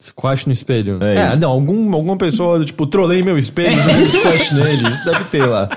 [0.00, 0.98] Squash no espelho.
[1.02, 1.32] É.
[1.32, 4.88] É, não, algum, alguma pessoa, tipo, trolei meu espelho, joguei squash nele.
[4.88, 5.68] Isso deve ter lá.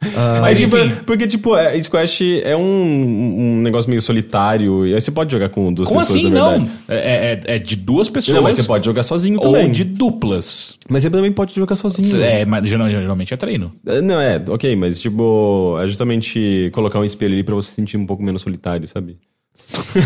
[0.00, 5.00] Mas Porque, enfim, porque, tipo, é, squash é um, um negócio meio solitário, e aí
[5.00, 6.50] você pode jogar com duas como pessoas, assim na não?
[6.50, 6.70] verdade.
[6.88, 8.36] É, é- é de duas pessoas.
[8.36, 9.72] Não, mas você pode jogar sozinho ou também.
[9.72, 10.76] de duplas.
[10.88, 12.22] Mas você também pode jogar sozinho.
[12.22, 13.72] É, mas geral- geralmente é treino.
[13.84, 17.74] É, Não, é, ok, mas tipo, é justamente colocar um espelho ali pra você se
[17.74, 19.16] sentir um pouco menos solitário, sabe?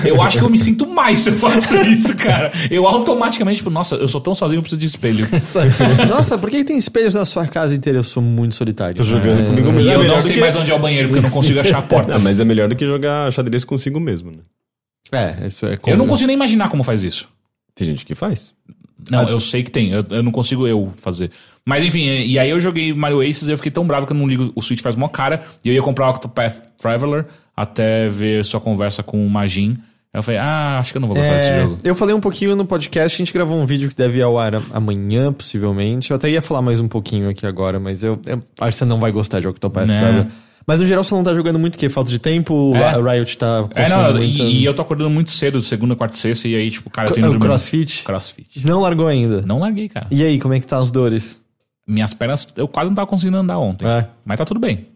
[0.04, 2.50] Eu acho que eu me sinto mais se eu faço isso, cara.
[2.70, 5.26] Eu automaticamente, tipo, nossa, eu sou tão sozinho, eu preciso de espelho.
[6.08, 7.98] Nossa, por que tem espelhos na sua casa inteira?
[7.98, 8.96] Eu sou muito solitário.
[8.96, 9.90] Tô jogando comigo E mesmo.
[9.90, 11.60] É eu melhor não sei que- mais onde é o banheiro, porque eu não consigo
[11.60, 12.12] achar a porta.
[12.14, 14.38] Não, mas é melhor do que jogar xadrez consigo mesmo, né?
[15.12, 17.28] É, isso é Eu não consigo nem imaginar como faz isso.
[17.74, 18.52] Tem gente que faz.
[19.10, 19.90] Não, eu sei que tem.
[19.92, 21.30] Eu, eu não consigo eu fazer.
[21.64, 24.12] Mas enfim, e e aí eu joguei Mario Aces e eu fiquei tão bravo que
[24.12, 24.50] eu não ligo.
[24.54, 25.42] O Switch faz mó cara.
[25.64, 29.76] E eu ia comprar o Octopath Traveler até ver sua conversa com o Majin.
[30.14, 31.78] Aí eu falei, ah, acho que eu não vou gostar desse É, jogo.
[31.82, 34.38] eu falei um pouquinho no podcast, a gente gravou um vídeo que deve ir ao
[34.38, 36.10] ar amanhã, possivelmente.
[36.10, 38.84] Eu até ia falar mais um pouquinho aqui agora, mas eu, eu acho que você
[38.84, 39.98] não vai gostar de Octopath Né.
[39.98, 40.26] Traveler.
[40.66, 41.88] Mas no geral você não tá jogando muito o quê?
[41.88, 42.72] Falta de tempo?
[42.76, 42.84] É.
[42.84, 44.22] A Riot tá É, não, muito...
[44.42, 47.08] e, e eu tô acordando muito cedo, segunda, quarta e sexta, e aí, tipo, cara,
[47.08, 48.04] eu tenho o dormido- crossfit?
[48.04, 48.64] Crossfit.
[48.66, 49.42] Não largou ainda.
[49.42, 50.06] Não larguei, cara.
[50.10, 51.40] E aí, como é que tá as dores?
[51.88, 53.84] Minhas pernas, eu quase não tava conseguindo andar ontem.
[53.88, 54.06] É.
[54.24, 54.86] Mas tá tudo bem.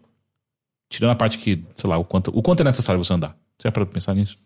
[0.89, 3.35] Tirando a parte que, sei lá, o quanto, o quanto é necessário você andar.
[3.57, 4.37] Você já parou pra pensar nisso?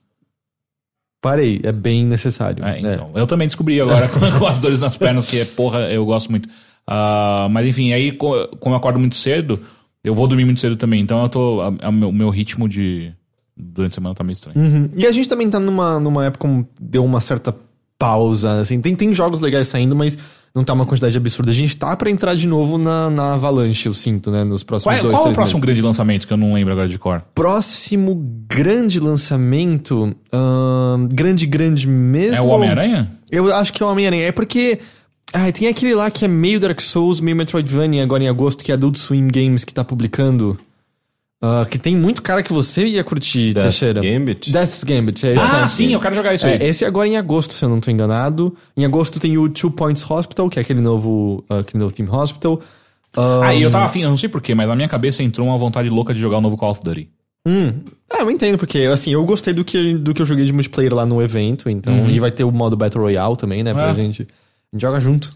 [1.21, 2.63] Parei, é bem necessário.
[2.65, 3.11] É, então.
[3.13, 6.49] Eu também descobri agora com, as dores nas pernas, que é porra, eu gosto muito.
[6.87, 9.61] Ah, mas enfim, aí co- como eu acordo muito cedo,
[10.03, 10.99] eu vou dormir muito cedo também.
[10.99, 11.61] Então eu tô.
[11.69, 13.13] O meu, meu ritmo de.
[13.55, 14.57] Durante a semana tá meio estranho.
[14.57, 14.89] Uhum.
[14.95, 17.55] E a gente também tá numa, numa época como deu uma certa
[17.99, 18.81] pausa, assim.
[18.81, 20.17] Tem, tem jogos legais saindo, mas
[20.53, 21.51] não tá uma quantidade absurda.
[21.51, 24.43] A gente tá pra entrar de novo na, na Avalanche, eu sinto, né?
[24.43, 25.65] Nos Qual próximos é, dois, qual é o três próximo meses.
[25.67, 27.23] grande lançamento que eu não lembro agora de cor?
[27.33, 28.15] Próximo
[28.47, 30.15] grande lançamento.
[30.31, 32.37] ahn, grande, grande mesmo.
[32.37, 33.09] É o Homem-Aranha?
[33.31, 34.23] Eu acho que é o Homem-Aranha.
[34.23, 34.79] É porque.
[35.33, 38.71] Ai, tem aquele lá que é meio Dark Souls, meio Metroidvania agora em agosto, que
[38.71, 40.59] é Adult Swim Games que tá publicando.
[41.41, 43.99] Ah, que tem muito cara que você ia curtir, Death's Teixeira.
[44.01, 44.51] Gambit?
[44.51, 45.43] Death's Gambit, é esse.
[45.43, 45.69] Ah, aí.
[45.69, 46.53] sim, eu quero jogar isso aí.
[46.61, 48.55] É, esse agora em agosto, se eu não tô enganado.
[48.77, 52.09] Em agosto tem o Two Points Hospital, que é aquele novo, ah, aquele novo Theme
[52.09, 52.61] Hospital.
[53.17, 55.47] Ah, Ah, e eu tava afim, eu não sei porquê, mas na minha cabeça entrou
[55.47, 57.09] uma vontade louca de jogar o novo Call of Duty.
[57.47, 60.93] É, eu entendo, porque assim, eu gostei do que, do que eu joguei de multiplayer
[60.93, 62.07] lá no evento, então.
[62.07, 63.73] E vai ter o modo Battle Royale também, né?
[63.73, 63.93] Pra É.
[63.95, 64.21] gente.
[64.21, 65.33] A gente joga junto.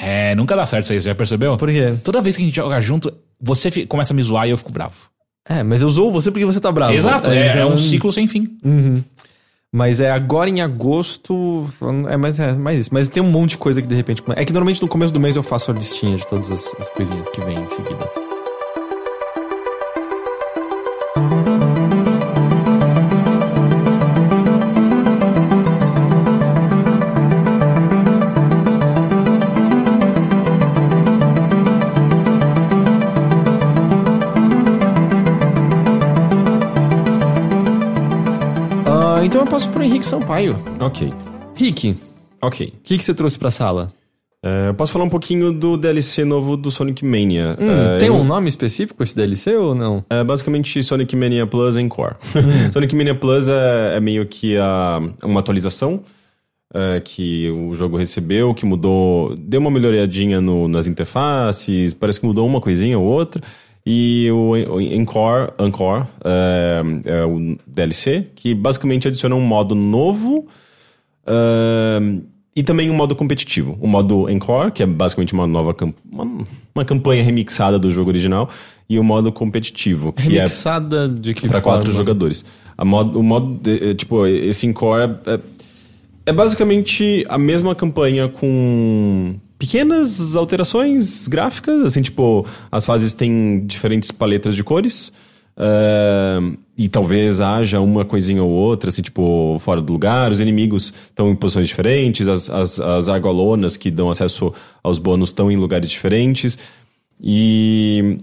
[0.00, 1.56] É, nunca dá certo isso aí, você já percebeu?
[1.56, 1.94] Por quê?
[2.04, 4.56] Toda vez que a gente joga junto, você fi- começa a me zoar e eu
[4.56, 4.94] fico bravo.
[5.48, 6.92] É, mas eu usou você porque você tá bravo.
[6.92, 8.58] Exato, é, é então- um ciclo sem fim.
[9.72, 11.70] Mas é agora em agosto.
[12.10, 12.90] É mais, é mais isso.
[12.92, 14.22] Mas tem um monte de coisa que de repente.
[14.34, 16.88] É que normalmente no começo do mês eu faço a listinha de todas as, as
[16.90, 18.25] coisinhas que vem em seguida.
[40.06, 40.56] Sampaio.
[40.80, 41.12] Ok.
[41.56, 41.96] Rick,
[42.40, 42.72] Ok.
[42.76, 43.92] o que, que você trouxe pra sala?
[44.68, 47.56] Eu posso falar um pouquinho do DLC novo do Sonic Mania.
[47.58, 50.04] Hum, É, tem ele- um nome específico esse DLC ou não?
[50.08, 52.14] É basicamente Sonic Mania Plus Encore.
[52.36, 52.70] Hum.
[52.72, 56.00] Sonic Mania Plus é, é meio que a, uma atualização
[56.72, 62.26] é, que o jogo recebeu, que mudou, deu uma melhoradinha no- nas interfaces, parece que
[62.26, 63.42] mudou uma coisinha ou outra.
[63.88, 70.48] E o, Encore, Encore é, é o DLC, que basicamente adiciona um modo novo
[71.26, 72.22] Ahn,
[72.54, 73.76] e também um modo competitivo.
[73.80, 76.24] O modo Encore, que é basicamente uma nova cam- uma,
[76.74, 78.48] uma campanha remixada do jogo original,
[78.88, 82.44] e o modo competitivo, que Remixada de que é para quatro jogadores.
[82.78, 85.40] A modo, o modo, de- é, tipo, esse Encore é, é,
[86.26, 94.10] é basicamente a mesma campanha com pequenas alterações gráficas, assim, tipo, as fases têm diferentes
[94.10, 95.12] paletas de cores.
[95.56, 96.40] ah,
[96.78, 100.30] e talvez haja uma coisinha ou outra, assim, tipo, fora do lugar.
[100.30, 105.30] Os inimigos estão em posições diferentes, as, as, as argolonas que dão acesso aos bônus
[105.30, 106.58] estão em lugares diferentes.
[107.22, 108.18] E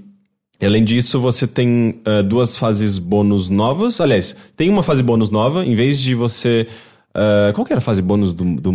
[0.66, 4.00] Além disso, você tem ah, duas fases bônus novas.
[4.00, 5.66] Aliás, tem uma fase bônus nova.
[5.66, 6.68] Em vez de você.
[7.14, 8.72] ah, qual que era a fase bônus do, do,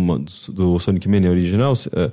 [0.49, 1.73] do Sonic Mania original?
[1.95, 2.11] Ah,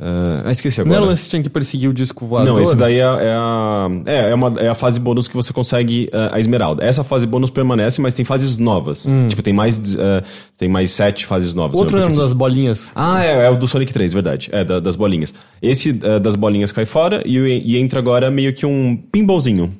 [0.00, 1.00] ah, ah, esqueci agora.
[1.00, 2.54] Não, você tinha que perseguir o disco voador.
[2.54, 3.88] Não, esse daí é, é a.
[4.06, 6.82] É, é, uma, é a fase bônus que você consegue ah, a esmeralda.
[6.82, 9.06] Essa fase bônus permanece, mas tem fases novas.
[9.28, 10.22] Tipo, tem mais, ah,
[10.56, 11.76] tem mais sete fases novas.
[11.78, 12.90] Outro Porque nome se- das bolinhas.
[12.94, 14.48] ah, é, é o do Sonic 3, verdade.
[14.50, 15.34] É, da- das bolinhas.
[15.60, 19.74] Esse das bolinhas cai fora e, o- e entra agora meio que um pinballzinho.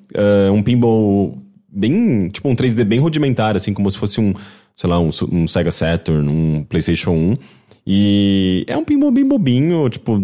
[0.52, 1.38] Um pinball
[1.72, 2.28] bem.
[2.28, 4.34] Tipo um 3D bem rudimentar, assim, como se fosse um,
[4.76, 7.34] sei lá, um, um Sega Saturn, um PlayStation 1.
[7.86, 10.22] E é um pinball bem bobinho, tipo.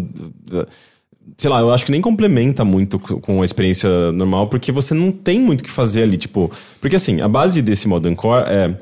[1.37, 4.93] Sei lá, eu acho que nem complementa muito co- com a experiência normal, porque você
[4.93, 6.51] não tem muito o que fazer ali, tipo.
[6.81, 8.75] Porque assim, a base desse modo Encore é.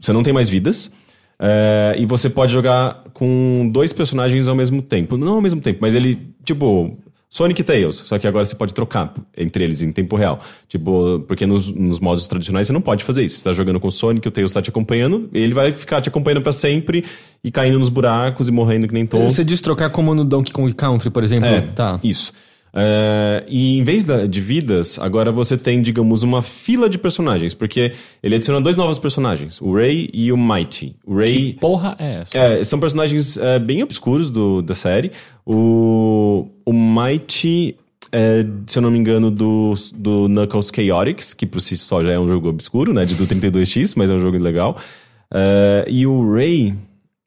[0.00, 0.92] Você não tem mais vidas.
[1.38, 5.16] é, e você pode jogar com dois personagens ao mesmo tempo.
[5.16, 6.96] Não ao mesmo tempo, mas ele, tipo,
[7.34, 7.96] Sonic e Tails.
[7.96, 10.38] Só que agora você pode trocar entre eles em tempo real.
[10.68, 13.38] Tipo, porque nos, nos modos tradicionais você não pode fazer isso.
[13.38, 16.08] Você tá jogando com o Sonic, o Tails tá te acompanhando, ele vai ficar te
[16.08, 17.04] acompanhando pra sempre
[17.42, 19.24] e caindo nos buracos e morrendo que nem tonto.
[19.24, 21.48] Você diz trocar como no Donkey Kong Country, por exemplo?
[21.48, 21.98] É, Tá.
[22.04, 22.32] Isso.
[22.76, 27.54] É, e em vez da- de vidas, agora você tem, digamos, uma fila de personagens,
[27.54, 30.96] porque ele adiciona dois novos personagens, o Ray e o Mighty.
[31.06, 31.52] O Ray.
[31.60, 32.36] Porra é essa?
[32.36, 35.12] É, são personagens é, bem obscuros do, da série.
[35.46, 37.76] O, o Mighty,
[38.10, 42.10] é, se eu não me engano, do, do Knuckles Chaotix, que por si só já
[42.12, 43.04] é um jogo obscuro, né?
[43.04, 44.76] De do 32X, mas é um jogo legal.
[45.88, 46.74] E o Ray,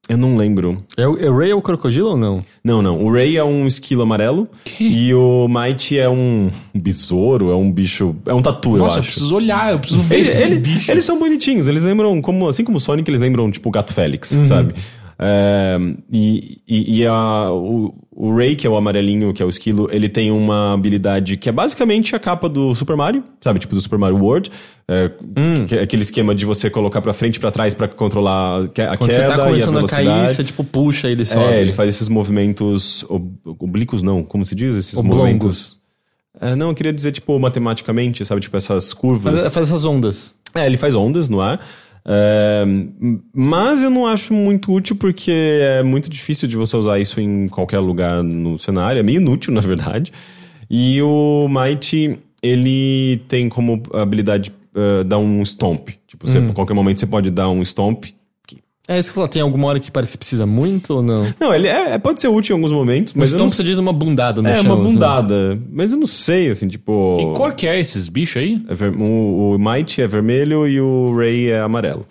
[0.09, 0.77] eu não lembro.
[0.95, 2.39] É o, é Ray é o crocodilo ou não?
[2.63, 3.01] Não, não.
[3.03, 4.47] O Ray é um esquilo amarelo.
[4.79, 8.15] E o Mighty é um besouro, é um bicho.
[8.25, 9.11] É um tatu, Nossa, eu eu acho.
[9.11, 10.89] preciso olhar, eu preciso ver Ele- esses ele- bichos.
[10.89, 13.93] Eles são bonitinhos, eles lembram, como, assim como o Sonic, eles lembram, tipo, o Gato
[13.93, 14.73] Félix, sabe?
[15.19, 15.77] É,
[16.11, 19.87] e e, e a, o, o Ray, que é o amarelinho, que é o esquilo,
[19.91, 23.59] ele tem uma habilidade que é basicamente a capa do Super Mario, sabe?
[23.59, 24.51] Tipo, do Super Mario World.
[24.89, 25.11] É,
[25.67, 28.67] que é aquele esquema de você colocar pra frente e pra trás pra controlar a
[28.69, 30.07] que- a Quando queda você tá e a começando a velocidade.
[30.07, 31.43] cair, você tipo puxa ele sobe.
[31.53, 34.75] É, ele faz esses movimentos ob- oblíquos, não, como se diz?
[34.75, 35.17] Esses Oblongos.
[35.19, 35.77] movimentos.
[36.39, 38.39] É, não, eu queria dizer, tipo, matematicamente, sabe?
[38.41, 39.41] Tipo, essas curvas.
[39.41, 40.35] Faz, faz essas ondas.
[40.55, 41.59] É, ele faz ondas no ar.
[42.09, 42.63] É,
[43.33, 47.49] mas eu não acho muito útil porque é muito difícil de você usar isso em
[47.49, 48.99] qualquer lugar no cenário.
[48.99, 50.13] É meio inútil, na verdade.
[50.69, 55.89] E o Might, ele tem como habilidade uh, dar um stomp.
[56.07, 58.05] Tipo, você, a qualquer momento você pode dar um stomp.
[58.87, 61.33] É isso que eu falo, tem alguma hora que parece que precisa muito ou não?
[61.39, 63.51] Não, ele é, é- pode ser útil em alguns momentos, mas Mas eu então não
[63.53, 64.65] você diz uma bundada no É, chão.
[64.65, 64.93] uma assim.
[64.93, 65.59] bundada.
[65.69, 67.15] Mas eu não sei, assim, tipo.
[67.17, 68.63] Que cor que é esses bichos aí?
[68.69, 72.05] É ver- O, o Might é vermelho e o Ray é amarelo.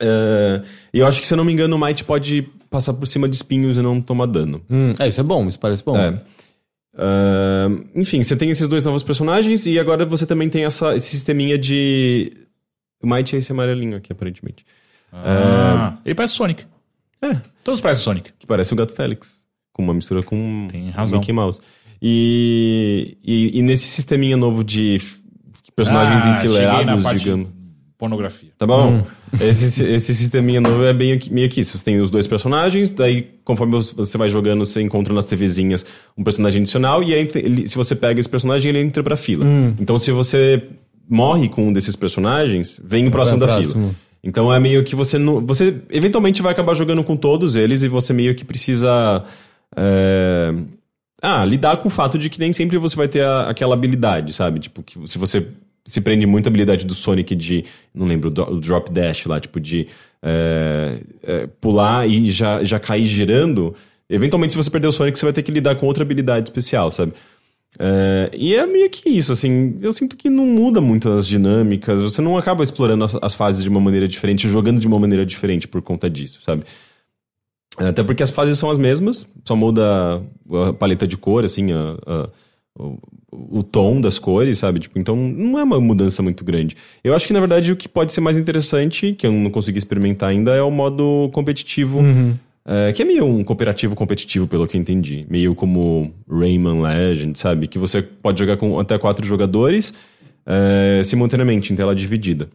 [0.00, 3.06] É, E eu acho que, se eu não me engano, o Might pode passar por
[3.06, 4.60] cima de espinhos e não tomar dano.
[4.68, 5.96] Hum, é, isso é bom, isso parece bom.
[5.96, 6.20] É.
[6.98, 11.08] É, enfim, você tem esses dois novos personagens e agora você também tem essa, esse
[11.10, 12.32] sisteminha de.
[13.02, 14.64] O Might é esse amarelinho aqui, aparentemente.
[15.24, 16.64] Ah, ele parece Sonic.
[17.22, 17.36] É.
[17.64, 18.30] Todos parecem Sonic.
[18.38, 19.44] Que parece o Gato Félix.
[19.72, 21.18] Com uma mistura com Tem razão.
[21.18, 21.60] Mickey Mouse.
[22.00, 24.98] E, e, e nesse sisteminha novo de
[25.74, 27.48] personagens Ah, enfileirados, parte digamos.
[27.98, 28.50] Pornografia.
[28.58, 29.02] Tá bom?
[29.40, 31.76] Esse, esse sisteminha novo é bem aqui- meio que isso.
[31.78, 35.84] Você tem os dois personagens, daí conforme você vai jogando, você encontra nas TVzinhas
[36.16, 39.46] um personagem adicional, e aí, ele- se você pega esse personagem, ele entra pra fila.
[39.80, 40.62] Então, se você
[41.08, 43.82] morre com um desses personagens, vem o próximo da próximo.
[43.88, 43.94] fila.
[44.26, 45.46] Então é meio que você não.
[45.46, 49.22] Você eventualmente vai acabar jogando com todos eles e você meio que precisa.
[49.76, 50.52] é,
[51.22, 54.32] ah, lidar com o fato de que nem sempre você vai ter a- aquela habilidade,
[54.32, 54.58] sabe?
[54.60, 55.46] Tipo, que se você
[55.84, 57.64] se prende muito à habilidade do Sonic de.
[57.94, 59.86] Não lembro, o drop dash lá, tipo, de
[60.22, 63.74] é, é, pular e já, já cair girando.
[64.10, 66.90] Eventualmente, se você perder o Sonic, você vai ter que lidar com outra habilidade especial,
[66.90, 67.12] sabe?
[67.78, 72.00] É, e é meio que isso, assim, eu sinto que não muda muito as dinâmicas,
[72.00, 75.26] você não acaba explorando as, as fases de uma maneira diferente, jogando de uma maneira
[75.26, 76.62] diferente por conta disso, sabe?
[77.78, 80.22] Até porque as fases são as mesmas, só muda
[80.68, 82.28] a paleta de cor, assim, a- a-
[82.78, 82.98] o,
[83.58, 84.80] o tom das cores, sabe?
[84.80, 86.74] Tipo, então não é uma mudança muito grande.
[87.04, 89.76] Eu acho que, na verdade, o que pode ser mais interessante, que eu não consegui
[89.78, 92.00] experimentar ainda, é o modo competitivo,
[92.66, 95.24] é, que é meio um cooperativo competitivo, pelo que eu entendi.
[95.30, 97.68] Meio como Rayman Legend, sabe?
[97.68, 99.94] Que você pode jogar com até quatro jogadores
[100.44, 102.48] é, simultaneamente, em tela dividida.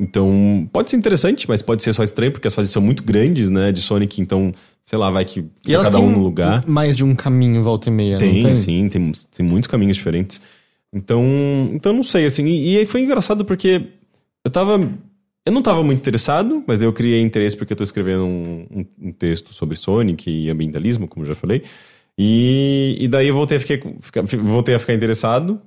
[0.00, 3.50] Então, pode ser interessante, mas pode ser só estranho, porque as fases são muito grandes,
[3.50, 3.72] né?
[3.72, 4.52] De Sonic, então,
[4.86, 6.64] sei lá, vai que E cada um no lugar.
[6.68, 8.56] mais de um caminho volta e meia, Tem, tem?
[8.56, 10.40] sim, tem, tem muitos caminhos diferentes.
[10.92, 11.24] Então,
[11.72, 12.46] então não sei, assim.
[12.46, 13.82] E, e aí foi engraçado porque
[14.44, 14.88] eu tava.
[15.48, 19.08] Eu não tava muito interessado, mas eu criei interesse porque eu tô escrevendo um, um-
[19.08, 21.62] um texto sobre Sonic e ambientalismo, como já falei.
[22.18, 25.60] E, e daí eu voltei a ficar, ficar- voltei a ficar interessado.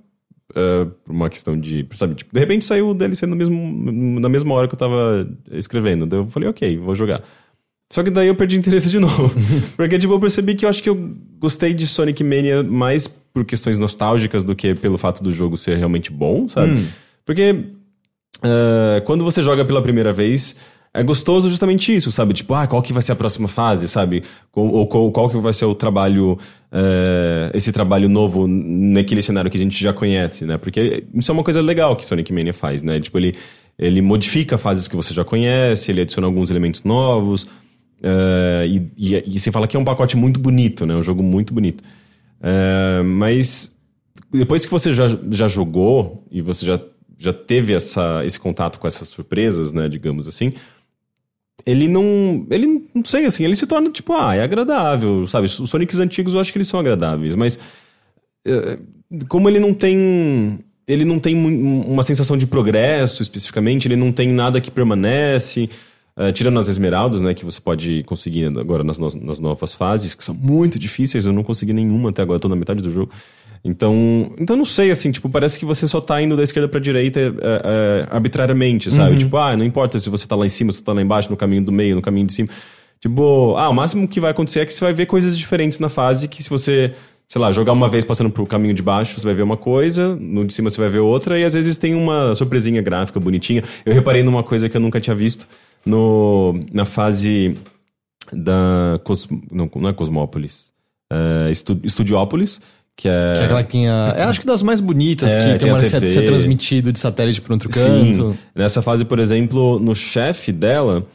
[0.53, 1.87] eh, por uma questão de.
[1.93, 5.25] Sabe, tipo, de repente saiu o DLC no mesmo, na mesma hora que eu tava
[5.51, 6.05] escrevendo.
[6.05, 7.23] Daí eu falei, ok, vou jogar.
[7.89, 9.31] Só que daí eu perdi interesse de novo.
[9.77, 13.45] Porque, tipo, eu percebi que eu acho que eu gostei de Sonic Mania mais por
[13.45, 16.73] questões nostálgicas do que pelo fato do jogo ser realmente bom, sabe?
[17.25, 17.65] Porque
[18.41, 20.57] ah, quando você joga pela primeira vez,
[20.93, 22.33] é gostoso justamente isso, sabe?
[22.33, 24.23] Tipo, ah, qual que vai ser a próxima fase, sabe?
[24.53, 26.37] Ou, ou qual, qual que vai ser o trabalho,
[26.71, 30.57] eh, esse trabalho novo naquele cenário que a gente já conhece, né?
[30.57, 32.99] Porque isso é uma coisa legal que Sonic Mania faz, né?
[32.99, 33.35] Tipo, ele,
[33.79, 37.47] ele modifica fases que você já conhece, ele adiciona alguns elementos novos,
[38.03, 40.93] eh, e, e, e você fala que é um pacote muito bonito, né?
[40.95, 41.81] Um jogo muito bonito.
[42.41, 43.73] Eh, mas
[44.29, 46.79] depois que você já, já jogou e você já,
[47.21, 50.53] já teve essa, esse contato com essas surpresas, né, digamos assim,
[51.65, 52.45] ele não.
[52.49, 55.45] Ele não sei assim, ele se torna tipo, ah, é agradável, sabe?
[55.45, 57.59] Os Sonics antigos eu acho que eles são agradáveis, mas.
[58.45, 58.79] eh,
[59.27, 60.59] como ele não tem.
[60.87, 65.69] Ele não tem uma sensação de progresso especificamente, ele não tem nada que permanece.
[66.17, 70.13] eh, tirando as esmeraldas, né, que você pode conseguir agora nas, no- nas novas fases,
[70.13, 73.11] que são muito difíceis, eu não consegui nenhuma até agora, tô na metade do jogo.
[73.63, 76.79] Então, então não sei, assim, tipo, parece que você só tá indo da esquerda pra
[76.79, 79.17] direita é, é, arbitrariamente, sabe?
[79.17, 81.29] Tipo, ah, não importa se você tá lá em cima, se você tá lá embaixo,
[81.29, 82.49] no caminho do meio, no caminho de cima.
[82.99, 85.89] Tipo, ah, o máximo que vai acontecer é que você vai ver coisas diferentes na
[85.89, 86.93] fase, que se você,
[87.27, 90.15] sei lá, jogar uma vez passando pro caminho de baixo, você vai ver uma coisa,
[90.15, 93.63] no de cima você vai ver outra, e às vezes tem uma surpresinha gráfica bonitinha.
[93.85, 95.47] Eu reparei numa coisa que eu nunca tinha visto
[95.85, 97.55] no, na fase
[98.31, 98.99] da.
[99.03, 100.71] Cos, não, não é Cosmópolis.
[101.11, 102.61] É Estu, Estudiópolis,
[102.95, 103.33] que é.
[103.35, 104.13] Que é aquela que tinha.
[104.15, 106.91] É, acho que das mais bonitas, É, que tem tem uma hora de ser, transmitido
[106.91, 108.13] de satélite para outro Sim.
[108.13, 108.37] canto.
[108.55, 111.05] Nessa fase, por exemplo, no chefe dela,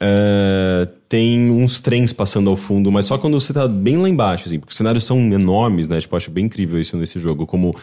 [0.00, 4.44] é, tem uns trens passando ao fundo, mas só quando você tá bem lá embaixo,
[4.46, 6.00] assim, porque os cenários são enormes, né?
[6.00, 7.46] Tipo, eu acho bem incrível isso nesse jogo.
[7.46, 7.74] Como,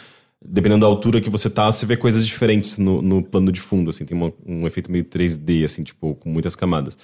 [0.43, 3.89] dependendo da altura que você tá, você vê coisas diferentes no, no plano de fundo,
[3.89, 4.05] assim.
[4.05, 6.97] Tem uma- um efeito meio 3D, assim, tipo, com muitas camadas.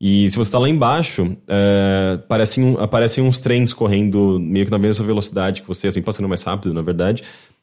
[0.00, 4.78] E se você tá lá embaixo, é, parecem, aparecem uns trens correndo meio que na
[4.78, 7.22] mesma velocidade que você, assim, passando mais rápido, na verdade.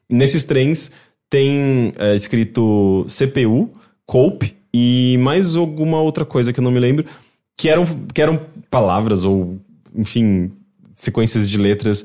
[0.09, 0.91] Nesses trens
[1.29, 3.71] tem é, escrito CPU,
[4.05, 7.05] COPE, e mais alguma outra coisa que eu não me lembro,
[7.55, 9.59] que eram, que eram palavras ou,
[9.95, 10.51] enfim,
[10.95, 12.03] sequências de letras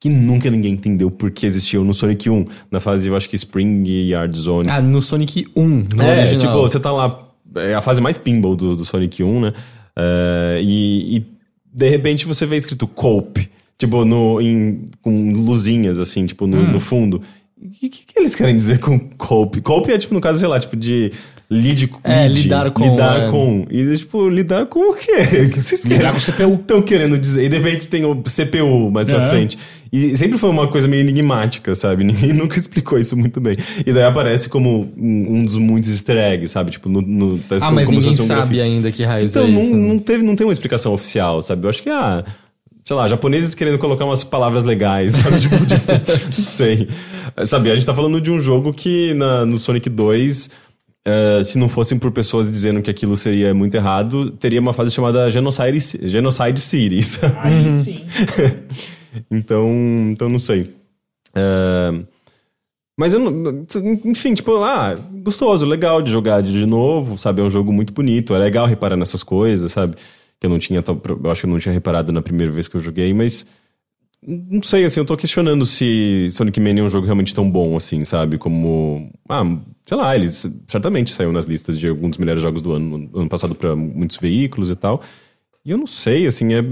[0.00, 3.34] que nunca ninguém entendeu por que existiam no Sonic 1, na fase, eu acho que
[3.34, 4.68] Spring Yard Zone.
[4.68, 6.38] Ah, no Sonic 1, no é, original.
[6.38, 9.52] tipo, você tá lá, é a fase mais pinball do, do Sonic 1, né?
[9.96, 11.26] É, e, e,
[11.72, 16.80] de repente você vê escrito Cope, tipo, no, em, com luzinhas, assim, tipo, no, no
[16.80, 17.20] fundo.
[17.60, 19.60] O que, que, eles querem dizer com Cope?
[19.60, 21.12] Cope é, tipo, no caso, sei lá, tipo, de
[21.50, 23.30] Lid, É, lid, lidar com, Lidar é.
[23.30, 23.66] com.
[23.70, 25.12] E, tipo, lidar com o quê?
[25.48, 26.54] O que vocês Lidar com o CPU.
[26.60, 27.44] Estão querendo dizer.
[27.44, 29.30] E de repente tem o CPU mais pra É.
[29.30, 29.58] frente.
[29.92, 32.02] E sempre foi uma coisa meio enigmática, sabe?
[32.04, 33.56] Ninguém nunca explicou isso muito bem.
[33.86, 36.70] E daí aparece como um, um dos muitos easter eggs, sabe?
[36.70, 37.00] Tipo, no.
[37.00, 38.60] no tá Ah, mas como ninguém um sabe grafite.
[38.60, 39.74] ainda que raios Então, é não, isso.
[39.76, 39.88] né?
[39.88, 41.64] não, teve, não tem uma explicação oficial, sabe?
[41.64, 42.24] Eu acho que, ah,
[42.84, 45.40] sei lá, japoneses querendo colocar umas palavras legais, sabe?
[45.40, 45.74] tipo, de-
[46.38, 46.88] não sei.
[47.46, 50.50] Sabe, a gente tá falando de um jogo que na, no Sonic 2,
[51.06, 54.90] eh, se não fossem por pessoas dizendo que aquilo seria muito errado, teria uma fase
[54.94, 57.02] chamada Genocide, Genocide City.
[57.02, 57.36] sabe?
[57.40, 58.00] Aí sim.
[59.30, 59.68] Então,
[60.10, 60.74] então não sei.
[61.34, 62.04] É,
[62.96, 63.66] Mas eu não.
[64.04, 67.40] Enfim, tipo, ah, gostoso, legal de jogar de novo, sabe?
[67.40, 69.96] É um jogo muito bonito, é legal reparar nessas coisas, sabe?
[70.40, 70.82] Que eu não tinha.
[70.86, 73.46] Eu acho que eu não tinha reparado na primeira vez que eu joguei, mas.
[74.20, 77.76] Não sei, assim, eu tô questionando se Sonic Mania é um jogo realmente tão bom,
[77.76, 78.36] assim, sabe?
[78.36, 79.12] Como.
[79.28, 79.44] Ah,
[79.86, 83.20] sei lá, eles certamente saiu nas listas de alguns dos melhores jogos do ano, no
[83.20, 85.00] ano passado pra muitos veículos e tal.
[85.64, 86.64] E eu não sei, assim, é.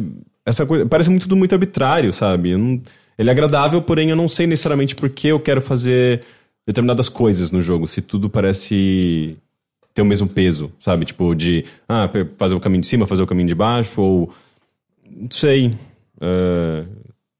[0.47, 0.87] Essa coisa.
[0.87, 2.57] Parece muito tudo muito arbitrário, sabe?
[2.57, 2.81] Não-
[3.19, 6.23] ele é agradável, porém eu não sei necessariamente por que eu quero fazer
[6.67, 9.37] determinadas coisas no jogo, se tudo parece
[9.95, 11.05] ter o mesmo peso, sabe?
[11.07, 14.33] Tipo, de ah, fazer o caminho de cima, fazer o caminho de baixo, ou.
[15.11, 15.73] Não sei.
[16.21, 16.85] É,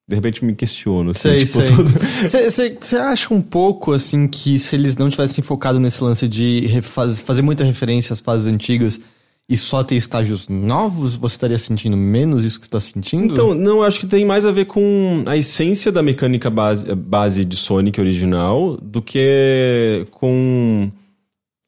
[0.09, 1.11] de repente me questiono.
[1.11, 1.67] Assim, Sei, tipo, sei.
[1.67, 1.93] tudo-
[2.81, 7.21] Você acha um pouco, assim, que se eles não tivessem focado nesse lance de refaz-
[7.21, 9.01] fazer muita referência às fases antigas
[9.49, 13.33] e só ter estágios novos, você estaria sentindo menos isso que você tá sentindo?
[13.33, 17.45] Então, não, acho que tem mais a ver com a essência da mecânica base, base
[17.45, 20.91] de Sonic original do que com.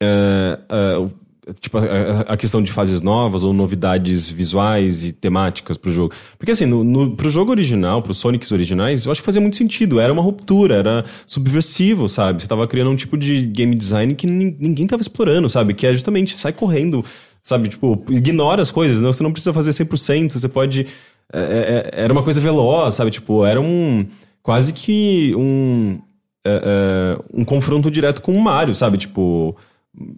[0.03, 5.91] é, é, tipo, a, a- questão de fases novas ou novidades visuais e temáticas pro
[5.91, 6.13] jogo.
[6.37, 9.57] Porque assim, no, no, pro jogo original, pros Sonics originais, eu acho que fazia muito
[9.57, 9.99] sentido.
[9.99, 12.41] Era uma ruptura, era subversivo, sabe?
[12.43, 15.73] Você tava criando um tipo de game design que nin- ninguém tava explorando, sabe?
[15.73, 17.03] Que é justamente sai correndo,
[17.43, 17.69] sabe?
[17.69, 19.07] Tipo, ignora as coisas, né?
[19.07, 20.87] Você não precisa fazer 100%, você pode...
[21.33, 23.11] é, é, era uma coisa veloz, sabe?
[23.11, 24.05] Tipo, era um...
[24.41, 25.99] Quase que um...
[26.45, 28.97] é, é, um confronto direto com o Mario, sabe?
[28.97, 29.55] Tipo...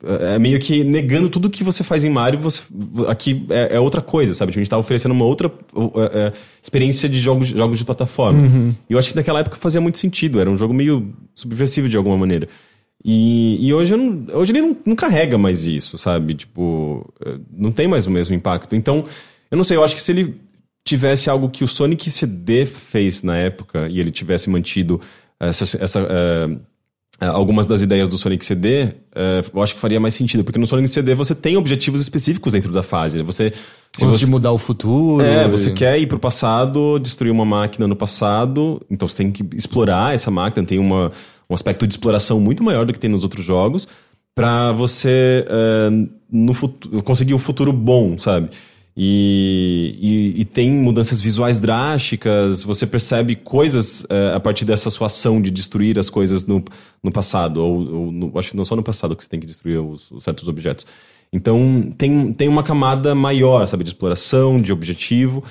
[0.03, 2.61] É meio que negando tudo que você faz em Mario, você,
[3.07, 4.51] aqui é, é outra coisa, sabe?
[4.51, 5.51] A gente tá oferecendo uma outra
[5.95, 8.47] é, é, experiência de jogos, jogos de plataforma.
[8.89, 11.95] E eu acho que naquela época fazia muito sentido, era um jogo meio subversivo de
[11.95, 12.49] alguma maneira.
[13.03, 16.33] E, e hoje, não- hoje ele não, não carrega mais isso, sabe?
[16.35, 18.75] Tipo, é, não tem mais o mesmo impacto.
[18.75, 19.03] Então,
[19.49, 20.35] eu não sei, eu acho que se ele
[20.85, 24.99] tivesse algo que o Sonic CD fez na época e ele tivesse mantido
[25.39, 25.99] essa, essa,
[27.19, 30.57] é, algumas das ideias do Sonic CD, é, eu acho que faria mais sentido, porque
[30.59, 33.17] no Sonic CD você tem objetivos específicos dentro da fase.
[33.19, 33.23] né?
[33.23, 33.51] Você,
[33.95, 35.23] se você de mudar o futuro.
[35.23, 39.31] é, você e- quer ir pro passado, destruir uma máquina no passado, então você tem
[39.31, 41.11] que explorar essa máquina, tem uma,
[41.51, 43.87] um aspecto de exploração muito maior do que tem nos outros jogos,
[44.33, 45.89] pra você é,
[46.31, 48.49] no futuro, conseguir um futuro bom, sabe?
[48.95, 55.07] E, e, e tem mudanças visuais drásticas, você percebe coisas é, a partir dessa sua
[55.07, 56.63] ação de destruir as coisas no,
[57.01, 59.45] no passado, ou, ou no- acho que não só no passado que você tem que
[59.45, 60.85] destruir os, os certos objetos.
[61.31, 65.43] Então tem, tem uma camada maior, sabe, de exploração, de objetivo,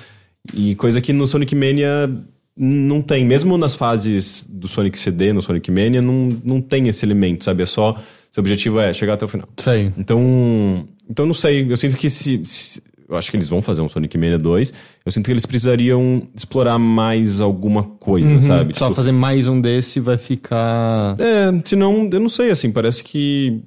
[0.53, 2.09] e coisa que no Sonic Mania
[2.55, 3.25] não tem.
[3.25, 7.63] Mesmo nas fases do Sonic CD, no Sonic Mania, não, não tem esse elemento, sabe?
[7.63, 7.95] É só.
[8.31, 9.47] Seu objetivo é chegar até o final.
[9.57, 9.91] Sei.
[9.97, 13.81] Então, então não sei, eu sinto que se, se- eu acho que eles vão fazer
[13.81, 14.73] um Sonic Mania 2,
[15.05, 18.73] eu sinto que eles precisariam explorar mais alguma coisa, sabe?
[18.77, 21.17] Só Tipo, fazer mais um desse vai ficar.
[21.19, 23.61] é, senão, eu não sei, assim, parece que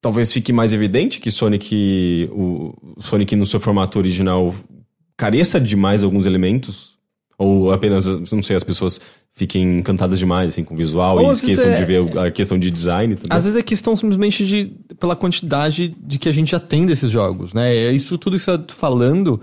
[0.00, 4.54] talvez fique mais evidente que Sonic, o o Sonic no seu formato original
[5.16, 6.95] careça de mais alguns elementos,
[7.38, 9.00] ou apenas, não sei, as pessoas
[9.32, 12.58] fiquem encantadas demais, assim, com o visual Ou e esqueçam é- de ver a questão
[12.58, 13.14] de design.
[13.14, 13.36] entendeu?
[13.36, 17.10] Às vezes é questão simplesmente de pela quantidade de que a gente já tem desses
[17.10, 17.74] jogos, né?
[17.74, 19.38] É Isso tudo que você tá falando,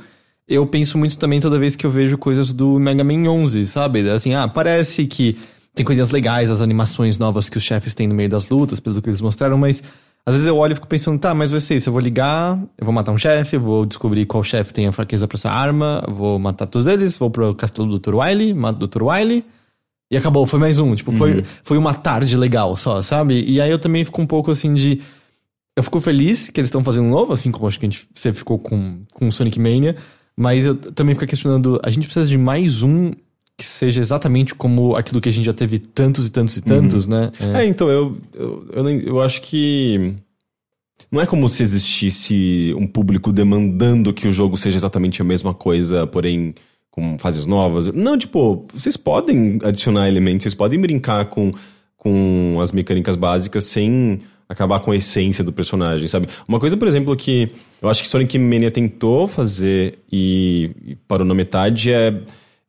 [0.47, 4.09] eu penso muito também toda vez que eu vejo coisas do Mega Man 11, sabe?
[4.09, 5.37] Assim, ah, parece que
[5.75, 9.01] tem coisinhas legais, as animações novas que os chefes têm no meio das lutas, pelo
[9.01, 9.81] que eles mostraram, mas
[10.25, 12.57] às vezes eu olho e fico pensando, tá, mas vai ser isso, eu vou ligar,
[12.77, 15.49] eu vou matar um chefe, eu vou descobrir qual chefe tem a fraqueza pra essa
[15.49, 18.15] arma, vou matar todos eles, vou pro castelo do Dr.
[18.15, 19.03] Wily, mato o Dr.
[19.03, 19.43] Wily,
[20.13, 20.93] e acabou, foi mais um.
[20.93, 23.43] Tipo, foi, foi uma tarde legal só, sabe?
[23.47, 25.01] E aí eu também fico um pouco assim de.
[25.75, 28.07] Eu fico feliz que eles estão fazendo um novo, assim como acho que a gente,
[28.13, 29.95] você ficou com, com o Sonic Mania.
[30.37, 33.11] Mas eu também fico questionando, a gente precisa de mais um
[33.57, 37.07] que seja exatamente como aquilo que a gente já teve tantos e tantos e tantos,
[37.07, 37.31] né?
[37.39, 40.13] É, então, eu, eu, eu, eu acho que.
[41.11, 45.53] Não é como se existisse um público demandando que o jogo seja exatamente a mesma
[45.53, 46.55] coisa, porém
[46.89, 47.87] com fases novas.
[47.87, 51.51] Não, tipo, vocês podem adicionar elementos, vocês podem brincar com,
[51.97, 56.27] com as mecânicas básicas sem acabar com a essência do personagem, sabe?
[56.47, 57.51] Uma coisa, por exemplo, que
[57.81, 62.21] eu acho que Sonic Mania tentou fazer e, e parou na metade é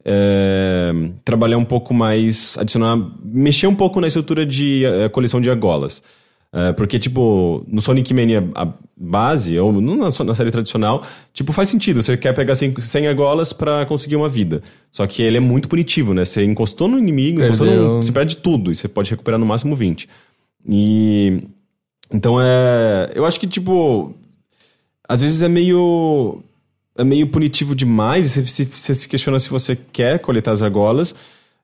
[0.05, 0.92] é,
[1.24, 6.02] trabalhar um pouco mais, adicionar, mexer um pouco na estrutura de eh, coleção de argolas.
[6.57, 11.68] É, porque, tipo, no Sonic Mania a base, ou na, na série tradicional, tipo, faz
[11.68, 12.00] sentido.
[12.00, 14.62] Você quer pegar 100, 100 argolas pra conseguir uma vida.
[14.92, 16.24] Só que ele é muito punitivo, né?
[16.24, 19.74] Você encostou no inimigo, encostou no, você perde tudo e você pode recuperar no máximo
[19.74, 20.09] 20.
[20.70, 21.40] E.
[22.12, 23.11] Então é.
[23.16, 24.14] Eu acho que, tipo.
[25.09, 26.40] Às vezes é meio.
[26.97, 28.32] É meio punitivo demais.
[28.32, 31.14] Você, se- você se questiona se você quer coletar as argolas.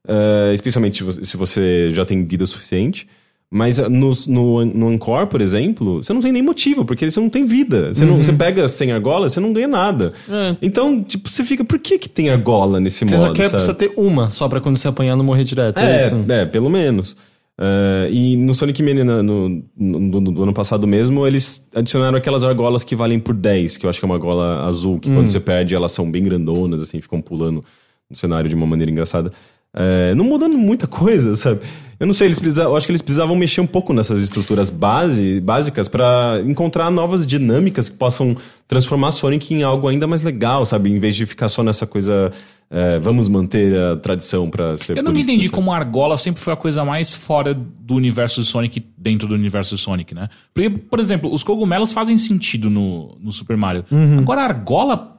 [0.09, 3.07] eh, especialmente se você- se você já tem vida suficiente.
[3.53, 7.19] Mas ah, no, no, no Encore, por exemplo, você não tem nem motivo, porque você
[7.21, 7.93] não tem vida.
[7.93, 10.13] Você, não, você pega 100 argolas, você não ganha nada.
[10.29, 10.57] É.
[10.63, 13.75] Então, tipo, você fica, por que que tem argola nesse Você modo, só quer precisa
[13.75, 15.79] ter uma, só pra quando você apanhar não morrer direto.
[15.81, 16.25] É, É, isso.
[16.33, 17.15] é, pelo menos.
[17.63, 22.83] É, e no Sonic Mania no, no, do ano passado mesmo, eles adicionaram aquelas argolas
[22.83, 25.39] que valem por 10, que eu acho que é uma argola azul, que quando você
[25.39, 27.63] perde elas são bem grandonas, assim, ficam pulando
[28.09, 29.31] no cenário de uma maneira engraçada.
[29.75, 31.61] É, não mudando muita coisa, sabe?
[32.01, 34.71] Eu não sei, eles precisavam, eu acho que eles precisavam mexer um pouco nessas estruturas
[34.71, 38.35] base, básicas para encontrar novas dinâmicas que possam
[38.67, 40.91] transformar Sonic em algo ainda mais legal, sabe?
[40.91, 42.33] Em vez de ficar só nessa coisa,
[42.73, 45.57] é, vamos manter a tradição para ser Eu não purista, entendi sabe?
[45.57, 49.35] como a argola sempre foi a coisa mais fora do universo de Sonic dentro do
[49.35, 50.29] universo de Sonic, né?
[50.55, 53.85] Porque, por exemplo, os cogumelos fazem sentido no, no Super Mario.
[53.91, 54.21] Uhum.
[54.21, 55.17] Agora a argola.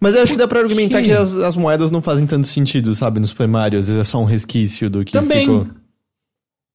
[0.00, 1.08] Mas eu acho que dá pra argumentar quê?
[1.08, 3.20] que as, as moedas não fazem tanto sentido, sabe?
[3.20, 5.40] No Super Mario, às vezes é só um resquício do que Também.
[5.46, 5.66] ficou.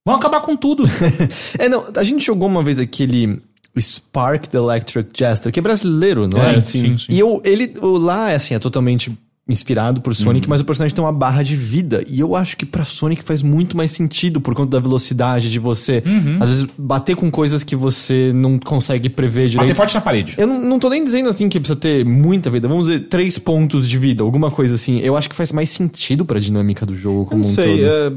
[0.06, 0.84] Vão acabar com tudo.
[1.58, 3.40] É, não, a gente jogou uma vez aquele
[3.80, 6.56] Spark the Electric Jester, que é brasileiro, não é?
[6.56, 7.06] É, sim, sim.
[7.08, 9.10] E eu, ele o, lá, é assim, é totalmente
[9.46, 12.02] inspirado por Sonic, mas o personagem tem uma barra de vida.
[12.08, 15.58] E eu acho que pra Sonic faz muito mais sentido por conta da velocidade de
[15.58, 16.02] você,
[16.40, 19.68] às vezes, bater com coisas que você não consegue prever direito.
[19.68, 20.34] Bater forte na parede.
[20.38, 22.66] Eu não, não tô nem dizendo assim que precisa ter muita vida.
[22.66, 25.00] Vamos dizer, três pontos de vida, alguma coisa assim.
[25.00, 27.80] Eu acho que faz mais sentido pra dinâmica do jogo Eu como não um sei,
[27.80, 27.86] todo.
[27.86, 28.12] é,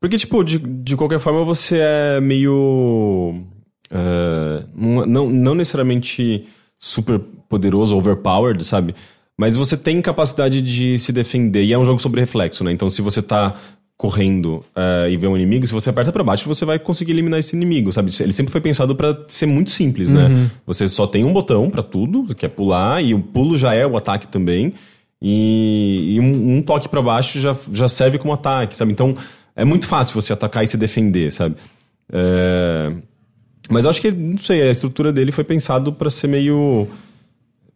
[0.00, 3.40] porque, tipo, de, de qualquer forma você é meio.
[4.74, 6.44] não, não, não necessariamente
[6.76, 8.96] super poderoso, overpowered, sabe?
[9.38, 11.64] Mas você tem capacidade de se defender.
[11.64, 12.72] E é um jogo sobre reflexo, né?
[12.72, 13.54] Então, se você tá
[13.96, 17.38] correndo é, e vê um inimigo, se você aperta pra baixo, você vai conseguir eliminar
[17.38, 18.10] esse inimigo, sabe?
[18.20, 20.50] Ele sempre foi pensado pra ser muito simples, né?
[20.66, 23.86] Você só tem um botão pra tudo, que é pular, e o pulo já é
[23.86, 24.74] o ataque também.
[25.20, 28.90] E, e um, um toque pra baixo já, já serve como ataque, sabe?
[28.90, 29.14] Então
[29.54, 31.54] é muito fácil você atacar e se defender, sabe?
[32.12, 32.92] É,
[33.70, 36.88] Mas eu acho que, não sei, a estrutura dele foi pensado pra ser meio.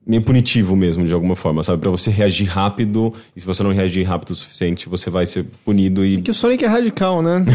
[0.06, 1.80] Meio punitivo mesmo, de alguma forma, sabe?
[1.80, 5.44] Pra você reagir rápido, e se você não reagir rápido o suficiente, você vai ser
[5.64, 6.22] punido e.
[6.22, 7.44] Que o Sonic é radical, né?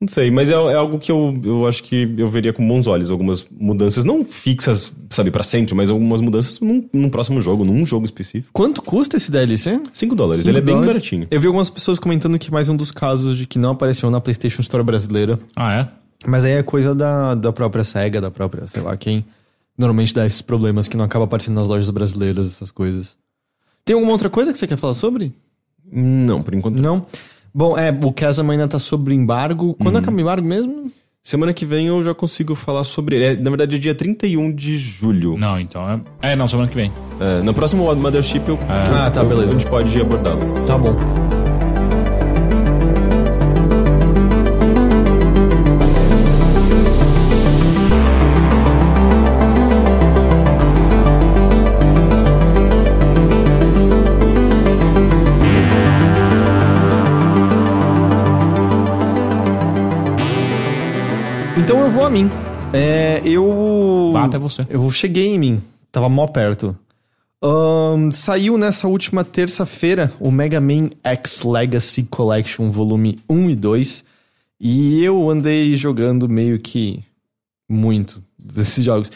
[0.00, 2.86] Não sei, mas é, é algo que eu, eu acho que eu veria com bons
[2.86, 3.10] olhos.
[3.10, 7.86] Algumas mudanças, não fixas, sabe, pra sempre, mas algumas mudanças num, num próximo jogo, num
[7.86, 8.50] jogo específico.
[8.52, 9.80] Quanto custa esse DLC?
[9.92, 11.26] 5 dólares, Cinco ele é bem baratinho.
[11.30, 14.20] Eu vi algumas pessoas comentando que mais um dos casos de que não apareceu na
[14.20, 15.38] PlayStation Store brasileira.
[15.56, 15.88] Ah, é?
[16.26, 19.24] Mas aí é coisa da, da própria SEGA, da própria, sei lá quem.
[19.76, 23.16] Normalmente dá esses problemas que não acaba aparecendo nas lojas brasileiras, essas coisas.
[23.84, 25.32] Tem alguma outra coisa que você quer falar sobre?
[25.90, 27.06] Não, por enquanto Não?
[27.52, 29.74] Bom, é, o Chasm ainda tá sobre embargo.
[29.74, 30.90] Quando acaba o embargo mesmo?
[31.22, 33.24] Semana que vem eu já consigo falar sobre ele.
[33.24, 35.38] É, na verdade, é dia 31 de julho.
[35.38, 35.88] Não, então
[36.20, 36.32] é.
[36.32, 36.90] É, não, semana que vem.
[37.20, 39.56] É, no próximo Mothership eu, Ah, tá, eu- beleza.
[39.56, 40.40] a gente pode abordá-lo.
[40.66, 40.94] Tá bom.
[62.14, 62.30] Mim.
[62.72, 64.12] É, eu.
[64.40, 64.64] Você.
[64.70, 65.62] Eu cheguei em mim.
[65.90, 66.76] Tava mó perto.
[67.42, 74.04] Ahn, saiu nessa última terça-feira o Mega Man X Legacy Collection Volume 1 e 2.
[74.60, 77.02] E eu andei jogando meio que
[77.68, 79.10] muito desses jogos.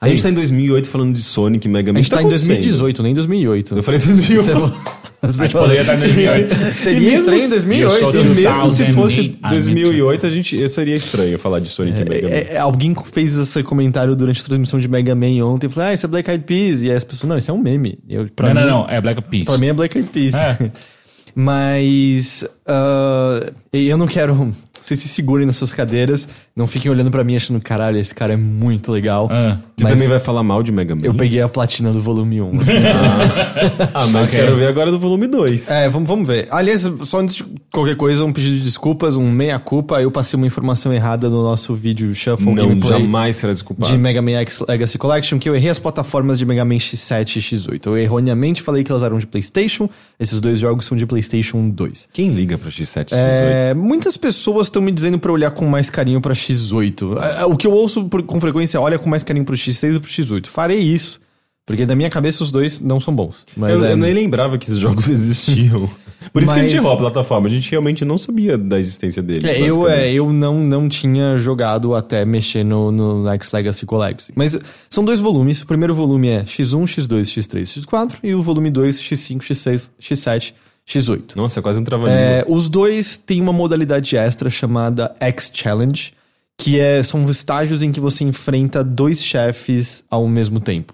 [0.00, 1.98] A gente tá em 2008 falando de Sonic, Mega Man.
[1.98, 2.54] A gente que tá em acontecendo?
[2.54, 3.74] 2018, nem 2008.
[3.74, 4.99] Eu falei 2008.
[5.22, 6.54] A gente poderia estar em 2008.
[6.78, 7.82] Seria mesmo estranho em se- 2008.
[7.82, 11.68] Eu sou E mesmo se 2008, fosse I 2008, a gente seria estranho falar de
[11.68, 12.34] Sonic e Mega Man.
[12.34, 15.90] É, é, alguém fez esse comentário durante a transmissão de Mega Man ontem e falou:
[15.90, 16.82] Ah, isso é Black Eyed Peas.
[16.82, 17.98] E aí as pessoas, não, isso é um meme.
[18.08, 18.88] Eu, Não, mim, não, não.
[18.88, 19.44] É Black Peace.
[19.44, 20.34] Pra mim é Black Eyed Peas.
[20.34, 20.70] É.
[21.34, 22.44] Mas.
[22.66, 24.54] ah, eu não quero.
[24.80, 26.26] Vocês se segurem nas suas cadeiras.
[26.60, 29.28] Não fiquem olhando pra mim achando, caralho, esse cara é muito legal.
[29.32, 29.56] Ah.
[29.78, 31.00] Você também vai falar mal de Mega Man?
[31.04, 32.52] eu peguei a platina do volume 1.
[32.60, 32.72] assim,
[33.94, 34.38] Ah, mas Ok.
[34.38, 35.70] quero ver agora do volume 2.
[35.70, 36.46] É, vamos, vamos ver.
[36.50, 40.02] Aliás, só antes de qualquer coisa, um pedido de desculpas, um meia-culpa.
[40.02, 43.90] Eu passei uma informação errada no nosso vídeo Shuffle Não, Gameplay jamais será desculpado.
[43.90, 47.36] de Mega Man X Legacy Collection, que eu errei as plataformas de Mega Man X7
[47.36, 47.86] e X8.
[47.86, 49.88] Eu erroneamente falei que elas eram de PlayStation.
[50.18, 52.08] Esses dois jogos são de PlayStation 2.
[52.12, 53.12] Quem liga pro X7 X8?
[53.14, 57.44] É, muitas pessoas estão me dizendo pra olhar com mais carinho pra X8.
[57.46, 60.00] O que eu ouço por- com frequência é olha com mais carinho pro X6 e
[60.00, 60.46] pro X8.
[60.46, 61.20] Farei isso,
[61.66, 63.46] porque na minha cabeça os dois não são bons.
[63.56, 65.88] Mas eu, é, eu nem lembrava que esses jogos existiam.
[66.34, 67.48] Por isso que a gente Mas- errou a plataforma.
[67.48, 69.42] A gente realmente não sabia da existência deles.
[69.42, 74.32] É, eu, é, eu não, não tinha jogado até mexer no, no X Legacy Collection.
[74.36, 74.58] Mas
[74.90, 75.62] são dois volumes.
[75.62, 78.16] O primeiro volume é X1, X2, X3, X4.
[78.22, 80.52] E o volume 2, X5, X6, X7,
[80.86, 81.36] X8.
[81.36, 82.20] Nossa, é quase um trava-língua.
[82.20, 86.12] É, os dois têm uma modalidade extra chamada X Challenge,
[86.60, 90.92] que é, são estágios em que você enfrenta dois chefes ao mesmo tempo.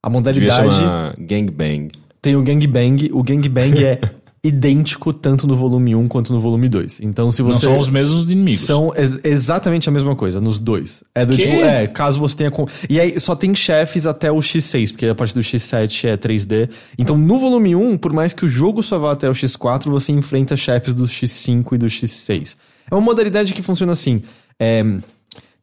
[0.00, 1.88] A Devia modalidade Gangbang.
[2.22, 3.10] tem o Gangbang.
[3.12, 3.98] O Gangbang é
[4.44, 7.00] idêntico tanto no volume 1 quanto no volume 2.
[7.00, 7.60] Então, se Não você.
[7.66, 8.60] são os mesmos inimigos.
[8.60, 11.02] São ex- exatamente a mesma coisa, nos dois.
[11.14, 11.42] É do Quê?
[11.42, 12.50] tipo, é, caso você tenha.
[12.50, 16.16] com- E aí só tem chefes até o X6, porque a partir do X7 é
[16.16, 16.68] 3D.
[16.98, 20.12] Então no volume 1, por mais que o jogo só vá até o X4, você
[20.12, 22.56] enfrenta chefes do X5 e do X6.
[22.90, 24.22] É uma modalidade que funciona assim.
[24.58, 24.84] É,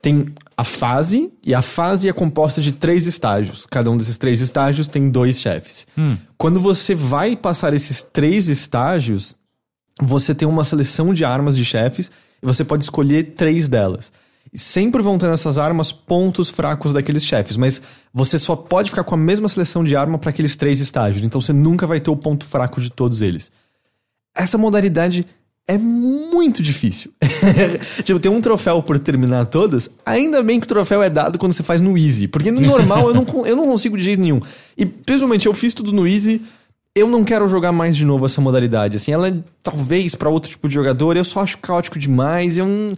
[0.01, 3.65] tem a fase, e a fase é composta de três estágios.
[3.65, 5.87] Cada um desses três estágios tem dois chefes.
[6.37, 9.35] Quando você vai passar esses três estágios,
[10.01, 12.11] você tem uma seleção de armas de chefes
[12.41, 14.11] e você pode escolher três delas.
[14.51, 17.81] E sempre vão ter nessas armas pontos fracos daqueles chefes, mas
[18.13, 21.23] você só pode ficar com a mesma seleção de arma para aqueles três estágios.
[21.23, 23.51] Então você nunca vai ter o ponto fraco de todos eles.
[24.35, 25.25] Essa modalidade
[25.67, 27.11] é muito difícil.
[28.03, 29.89] tipo, tem um troféu por terminar todas.
[30.05, 33.07] Ainda bem que o troféu é dado quando você faz no easy, porque no normal
[33.07, 34.41] eu não, eu não consigo de jeito nenhum.
[34.77, 36.41] E principalmente eu fiz tudo no easy.
[36.93, 38.97] Eu não quero jogar mais de novo essa modalidade.
[38.97, 39.33] Assim, ela é
[39.63, 41.15] talvez pra outro tipo de jogador.
[41.15, 42.57] Eu só acho caótico demais.
[42.57, 42.97] Eu não.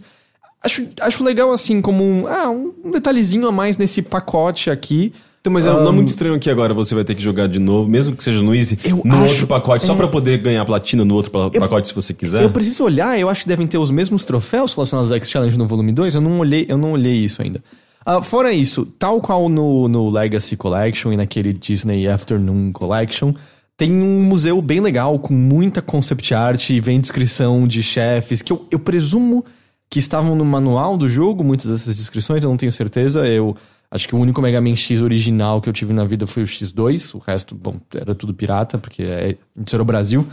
[0.60, 5.12] Acho, acho legal, assim, como um, ah, um detalhezinho a mais nesse pacote aqui.
[5.44, 7.58] Então, mas é, não é muito estranho que agora você vai ter que jogar de
[7.58, 10.64] novo, mesmo que seja no Easy, Eu no acho- outro pacote, só pra poder ganhar
[10.64, 12.42] platina no outro pa- pacote se você quiser.
[12.42, 15.58] Eu preciso olhar, eu acho que devem ter os mesmos troféus relacionados ao X Challenge
[15.58, 16.14] no volume 2.
[16.14, 17.62] Eu não olhei, eu não olhei isso ainda.
[18.06, 23.34] Ah, fora isso, tal qual no, no Legacy Collection e naquele Disney Afternoon Collection,
[23.76, 28.50] tem um museu bem legal com muita concept art e vem descrição de chefes que
[28.50, 29.44] eu, eu presumo
[29.90, 33.26] que estavam no manual do jogo, muitas dessas descrições, eu não tenho certeza.
[33.26, 33.54] Eu
[33.94, 36.46] acho que o único Mega Man X original que eu tive na vida foi o
[36.46, 40.26] X2, o resto, bom, era tudo pirata, porque é, isso era o Brasil.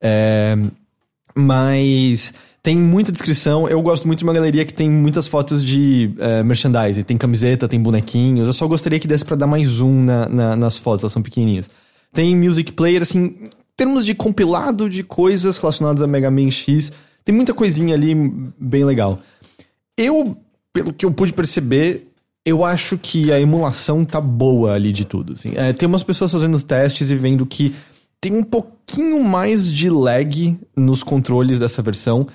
[0.00, 0.56] É,
[1.36, 2.32] mas
[2.62, 3.68] tem muita descrição.
[3.68, 7.02] Eu gosto muito de uma galeria que tem muitas fotos de eh, merchandising.
[7.02, 8.46] Tem camiseta, tem bonequinhos.
[8.46, 11.22] Eu só gostaria que desse pra dar mais zoom na, na- nas fotos, elas são
[11.22, 11.68] pequenininhas.
[12.12, 16.92] Tem music player, assim, em termos de compilado de coisas relacionadas a Mega Man X.
[17.24, 18.14] Tem muita coisinha ali
[18.58, 19.18] bem legal.
[19.96, 20.36] Eu,
[20.72, 22.08] pelo que eu pude perceber,
[22.44, 25.32] eu acho que a emulação tá boa ali de tudo.
[25.32, 25.52] Assim.
[25.56, 27.74] É, tem umas pessoas fazendo os testes e vendo que
[28.20, 32.26] tem um pouquinho mais de lag nos controles dessa versão.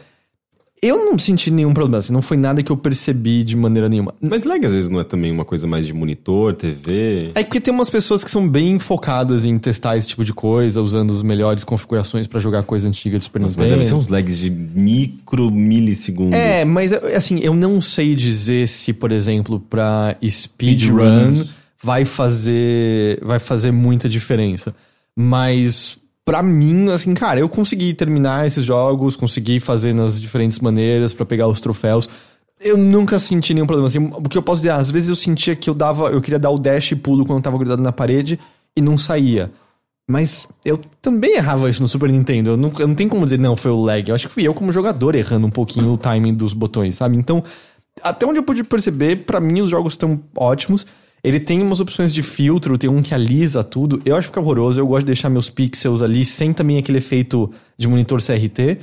[0.81, 4.13] Eu não senti nenhum problema, assim, não foi nada que eu percebi de maneira nenhuma.
[4.21, 7.31] Mas lag às vezes não é também uma coisa mais de monitor, TV.
[7.35, 10.81] É porque tem umas pessoas que são bem focadas em testar esse tipo de coisa,
[10.81, 13.77] usando as melhores configurações pra jogar coisa antiga de Super Nossa, Nintendo.
[13.77, 16.37] mas deve ser uns lags de micro milissegundos.
[16.39, 21.43] É, mas assim, eu não sei dizer se, por exemplo, pra speedrun
[21.81, 24.73] vai fazer vai fazer muita diferença.
[25.15, 25.97] Mas
[26.29, 31.25] pra mim, assim, cara, eu consegui terminar esses jogos, consegui fazer nas diferentes maneiras pra
[31.25, 32.07] pegar os troféus.
[32.61, 33.87] Eu nunca senti nenhum problema.
[33.87, 36.37] Assim, o que eu posso dizer, às vezes eu sentia que eu dava, eu queria
[36.37, 38.39] dar o dash e pulo quando eu tava grudado na parede
[38.77, 39.51] e não saía.
[40.07, 42.51] Mas eu também errava isso no Super Nintendo.
[42.51, 44.07] Eu não, eu não tenho como dizer, não, foi o lag.
[44.07, 47.17] Eu acho que fui eu como jogador errando um pouquinho o timing dos botões, sabe?
[47.17, 47.43] Então,
[48.03, 50.85] até onde eu pude perceber, pra mim os jogos estão ótimos.
[51.23, 54.01] Ele tem umas opções de filtro, tem um que alisa tudo.
[54.05, 54.79] Eu acho que fica horroroso.
[54.79, 58.79] Eu gosto de deixar meus pixels ali sem também aquele efeito de monitor CRT.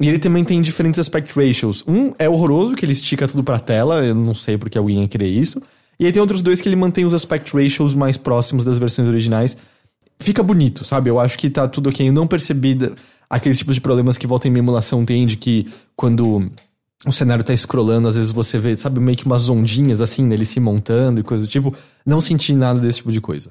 [0.00, 1.84] E ele também tem diferentes aspect ratios.
[1.86, 4.04] Um é horroroso, que ele estica tudo pra tela.
[4.04, 5.62] Eu não sei porque alguém ia querer isso.
[5.98, 9.08] E aí tem outros dois que ele mantém os aspect ratios mais próximos das versões
[9.08, 9.56] originais.
[10.18, 11.10] fica bonito, sabe?
[11.10, 12.08] Eu acho que tá tudo ok.
[12.08, 12.76] Eu não percebi
[13.28, 16.50] aqueles tipos de problemas que volta em minha emulação tem, de que quando
[17.06, 20.44] o cenário tá scrollando, às vezes você vê, sabe, meio que umas ondinhas assim, nele
[20.44, 21.74] se montando e coisa do tipo.
[22.04, 23.50] Não senti nada desse tipo de coisa.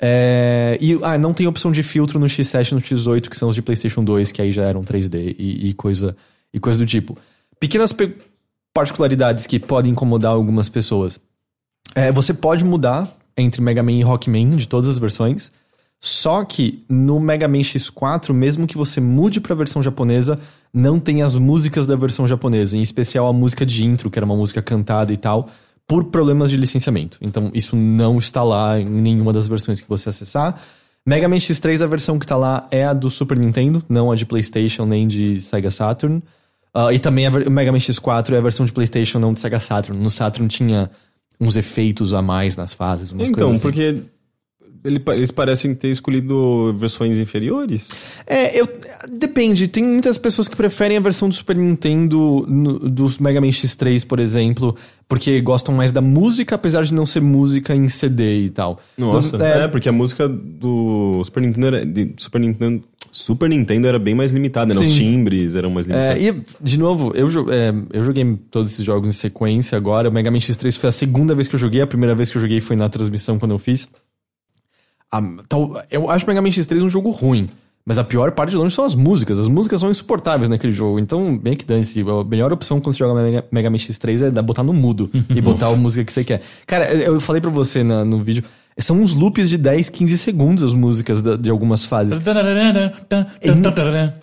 [0.00, 3.48] É, e ah, não tem opção de filtro no X7 e no X8, que são
[3.48, 6.16] os de PlayStation 2, que aí já eram 3D e, e coisa,
[6.54, 7.18] e coisa do tipo.
[7.60, 8.16] Pequenas pe-
[8.72, 11.20] particularidades que podem incomodar algumas pessoas.
[11.94, 15.50] É, você pode mudar entre Mega Man e Rockman de todas as versões.
[16.00, 20.38] Só que no Mega Man X4, mesmo que você mude pra versão japonesa,
[20.72, 24.26] não tem as músicas da versão japonesa, em especial a música de intro, que era
[24.26, 25.48] uma música cantada e tal,
[25.86, 27.18] por problemas de licenciamento.
[27.20, 30.60] Então isso não está lá em nenhuma das versões que você acessar.
[31.06, 34.16] Mega Man X3, a versão que tá lá é a do Super Nintendo, não a
[34.16, 36.22] de PlayStation nem de Sega Saturn.
[36.74, 39.40] Ah, e também a o Mega Man X4 é a versão de PlayStation, não de
[39.40, 39.98] Sega Saturn.
[40.02, 40.90] No Saturn tinha
[41.40, 43.62] uns efeitos a mais nas fases, umas Então, coisas assim.
[43.62, 44.02] porque
[44.84, 47.88] ele eles parecem ter escolhido versões inferiores.
[48.26, 48.68] É, eu.
[49.10, 49.68] Depende.
[49.68, 54.04] Tem muitas pessoas que preferem a versão do Super Nintendo no- dos Mega Man X3,
[54.06, 54.76] por exemplo,
[55.08, 58.78] porque gostam mais da música, apesar de não ser música em CD e tal.
[58.96, 63.86] Nossa, Então, é, porque a música do Super Nintendo era, de Super Nintendo, Super Nintendo
[63.86, 64.80] era bem mais limitada, né?
[64.80, 66.22] Os timbres eram mais limitados.
[66.22, 70.08] É, e, de novo, eu, é, eu joguei todos esses jogos em sequência agora.
[70.08, 71.80] O Mega Man X3 foi a segunda vez que eu joguei.
[71.80, 73.88] A primeira vez que eu joguei foi na transmissão quando eu fiz.
[75.48, 77.48] Tal- eu acho Mega Man X3 um jogo ruim.
[77.84, 79.38] Mas a pior parte de longe são as músicas.
[79.38, 80.98] As músicas são insuportáveis naquele jogo.
[80.98, 82.02] Então, bem que dane-se.
[82.02, 85.40] A melhor opção quando você joga Mega, Mega Man X3 é botar no mudo e
[85.40, 86.42] botar a música que você quer.
[86.66, 88.44] Cara, eu falei pra você na- no vídeo.
[88.76, 92.18] São uns loops de 10, 15 segundos as músicas da- de algumas fases.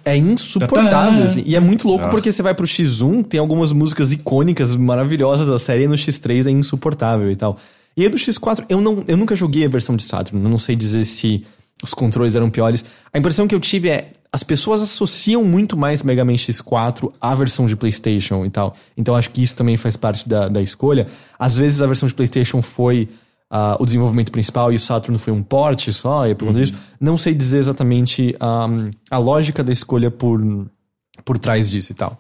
[0.06, 1.44] É insuportável, assim.
[1.46, 5.58] E é muito louco porque você vai pro X1, tem algumas músicas icônicas, maravilhosas da
[5.58, 7.58] série, e no X3 é insuportável e tal.
[7.98, 10.58] E aí do X4, eu, não, eu nunca joguei a versão de Saturn, eu não
[10.58, 11.46] sei dizer se
[11.82, 12.84] os controles eram piores.
[13.14, 17.34] A impressão que eu tive é, as pessoas associam muito mais Mega Man X4 à
[17.36, 18.76] versão de PlayStation e tal.
[18.98, 21.08] Então acho que isso também faz parte da, da escolha.
[21.40, 23.08] Às vezes a versão de PlayStation foi
[23.50, 26.74] ah, o desenvolvimento principal e o Saturn foi um porte só, e por conta disso,
[27.00, 28.68] não sei dizer exatamente ah,
[29.10, 30.42] a lógica da escolha por,
[31.24, 32.20] por trás disso e tal.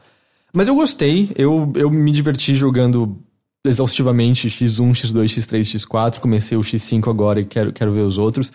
[0.53, 3.17] Mas eu gostei, eu, eu me diverti jogando
[3.65, 6.19] exaustivamente X1, X2, X3, X4.
[6.19, 8.51] Comecei o X5 agora e quero, quero ver os outros.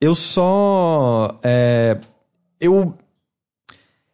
[0.00, 1.38] Eu só.
[1.42, 1.98] é,
[2.60, 2.94] eu.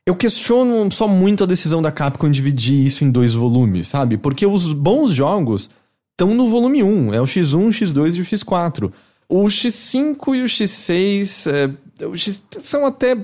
[0.07, 4.18] Eu questiono só muito a decisão da Capcom dividir isso em dois volumes, sabe?
[4.18, 5.70] Porque os bons jogos
[6.11, 7.14] estão no volume 1.
[7.14, 8.92] É o X1, o X2 e o X4.
[9.26, 13.16] O X5 e o X6 é, o X, são até.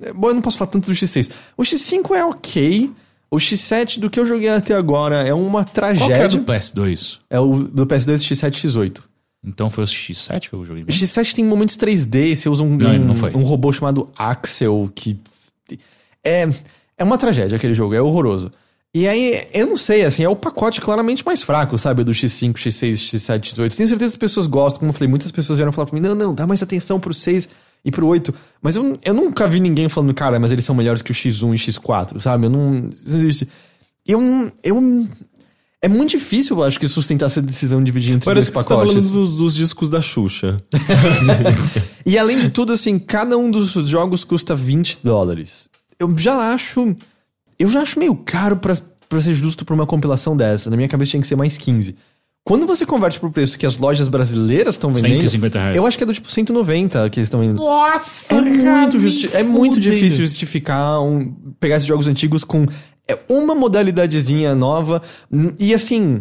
[0.00, 1.30] é, Bom, eu não posso falar tanto do X6.
[1.56, 2.92] O X5 é ok.
[3.30, 6.28] O X7 do que eu joguei até agora é uma Qual que é tragédia.
[6.28, 7.18] do PS2?
[7.28, 9.00] É o do PS2, X7 e X8.
[9.46, 10.96] Então foi o X7 que eu joguei O bem?
[10.96, 15.18] X7 tem momentos 3D, você usa um, Não, um, um robô chamado Axel, que.
[16.22, 16.48] É,
[16.96, 18.50] é uma tragédia aquele jogo, é horroroso.
[18.96, 22.04] E aí, eu não sei, assim, é o pacote claramente mais fraco, sabe?
[22.04, 23.74] Do X5, X6, X7, X8.
[23.74, 26.06] Tenho certeza que as pessoas gostam, como eu falei, muitas pessoas vieram falar pra mim:
[26.06, 27.48] não, não, dá mais atenção pro 6
[27.84, 28.34] e pro 8.
[28.62, 31.54] Mas eu, eu nunca vi ninguém falando, cara, mas eles são melhores que o X1
[31.54, 32.46] e X4, sabe?
[32.46, 32.88] Eu não.
[32.92, 33.48] isso não existe.
[34.06, 34.20] Eu.
[34.62, 35.08] eu
[35.82, 38.64] é muito difícil, eu acho, que sustentar essa decisão de dividir entre Parece que dois
[38.64, 39.04] você tá pacotes.
[39.04, 40.62] falando dos, dos discos da Xuxa.
[42.06, 45.70] E além de tudo, assim, cada um dos jogos custa 20 dólares.
[45.98, 46.94] Eu já acho.
[47.58, 48.74] Eu já acho meio caro pra
[49.20, 50.68] ser justo pra uma compilação dessa.
[50.68, 51.96] Na minha cabeça tinha que ser mais 15.
[52.46, 55.22] Quando você converte pro preço que as lojas brasileiras estão vendendo.
[55.22, 55.76] 150 reais.
[55.76, 57.56] Eu acho que é do tipo 190 que eles estão vendendo.
[57.56, 62.66] Nossa, É muito, justi é muito difícil justificar um, pegar esses jogos antigos com
[63.08, 65.00] é, uma modalidadezinha nova.
[65.58, 66.20] E assim,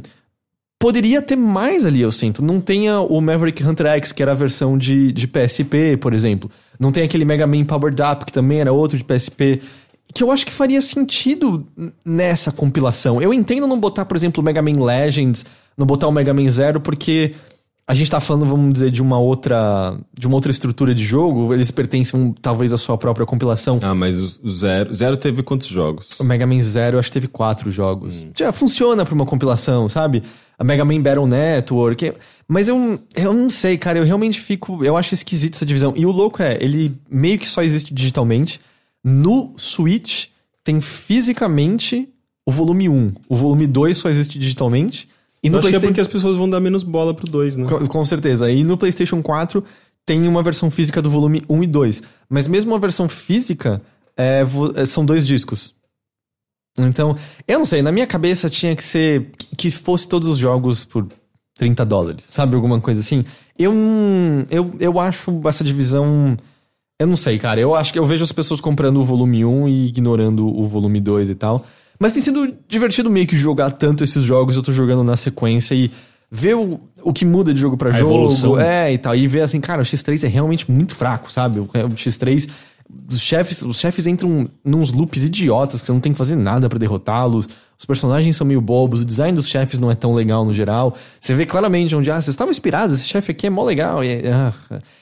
[0.79, 2.41] poderia ter mais ali, eu sinto.
[2.41, 6.49] Não tenha o Maverick Hunter X, que era a versão de, de PSP, por exemplo.
[6.79, 9.61] Não tem aquele Mega Man Powered Up, que também era outro de PSP.
[10.13, 11.65] Que eu acho que faria sentido
[12.05, 13.21] nessa compilação.
[13.21, 15.45] Eu entendo não botar, por exemplo, o Mega Man Legends,
[15.77, 17.33] não botar o Mega Man Zero, porque
[17.85, 19.97] a gente tá falando, vamos dizer, de uma outra.
[20.17, 21.53] de uma outra estrutura de jogo.
[21.53, 23.79] Eles pertencem, talvez, à sua própria compilação.
[23.81, 26.07] Ah, mas o Zero, Zero teve quantos jogos?
[26.17, 28.25] O Mega Man Zero, acho que teve quatro jogos.
[28.37, 30.23] Já funciona pra uma compilação, sabe?
[30.57, 32.13] A Mega Man Battle Network.
[32.47, 33.99] Mas eu, eu não sei, cara.
[33.99, 34.83] Eu realmente fico.
[34.83, 35.93] Eu acho esquisito essa divisão.
[35.95, 38.61] E o louco é, ele meio que só existe digitalmente.
[39.03, 40.27] No Switch,
[40.63, 42.09] tem fisicamente
[42.45, 43.13] o volume 1.
[43.27, 45.09] O volume 2 só existe digitalmente.
[45.43, 45.87] E no Eu acho que é PlayStation.
[45.87, 47.67] porque as pessoas vão dar menos bola pro 2, né?
[47.67, 48.49] Com, com certeza.
[48.49, 49.63] E no PlayStation 4
[50.05, 52.03] tem uma versão física do volume 1 e 2.
[52.29, 53.81] Mas mesmo a versão física
[54.17, 54.43] é,
[54.75, 55.73] é, são dois discos.
[56.77, 57.15] Então,
[57.47, 61.07] eu não sei, na minha cabeça tinha que ser que fosse todos os jogos por
[61.55, 62.55] 30 dólares, sabe?
[62.55, 63.23] Alguma coisa assim.
[63.57, 63.73] Eu,
[64.49, 66.35] eu, eu acho essa divisão.
[66.99, 67.59] Eu não sei, cara.
[67.59, 70.99] Eu acho que eu vejo as pessoas comprando o volume 1 e ignorando o volume
[71.01, 71.65] 2 e tal.
[71.99, 75.75] Mas tem sido divertido meio que jogar tanto esses jogos, eu tô jogando na sequência
[75.75, 75.91] e
[76.29, 78.11] ver o, o que muda de jogo pra A jogo.
[78.11, 78.59] evolução.
[78.59, 79.15] É, e tal.
[79.15, 81.59] E ver assim, cara, o X3 é realmente muito fraco, sabe?
[81.59, 82.49] O, o X3.
[83.09, 86.69] Os chefes, os chefes entram nos loops idiotas que você não tem que fazer nada
[86.69, 87.47] pra derrotá-los.
[87.77, 90.95] Os personagens são meio bobos, o design dos chefes não é tão legal no geral.
[91.19, 94.03] Você vê claramente onde, ah, vocês estavam inspirados, esse chefe aqui é mó legal.
[94.03, 94.53] E, ah.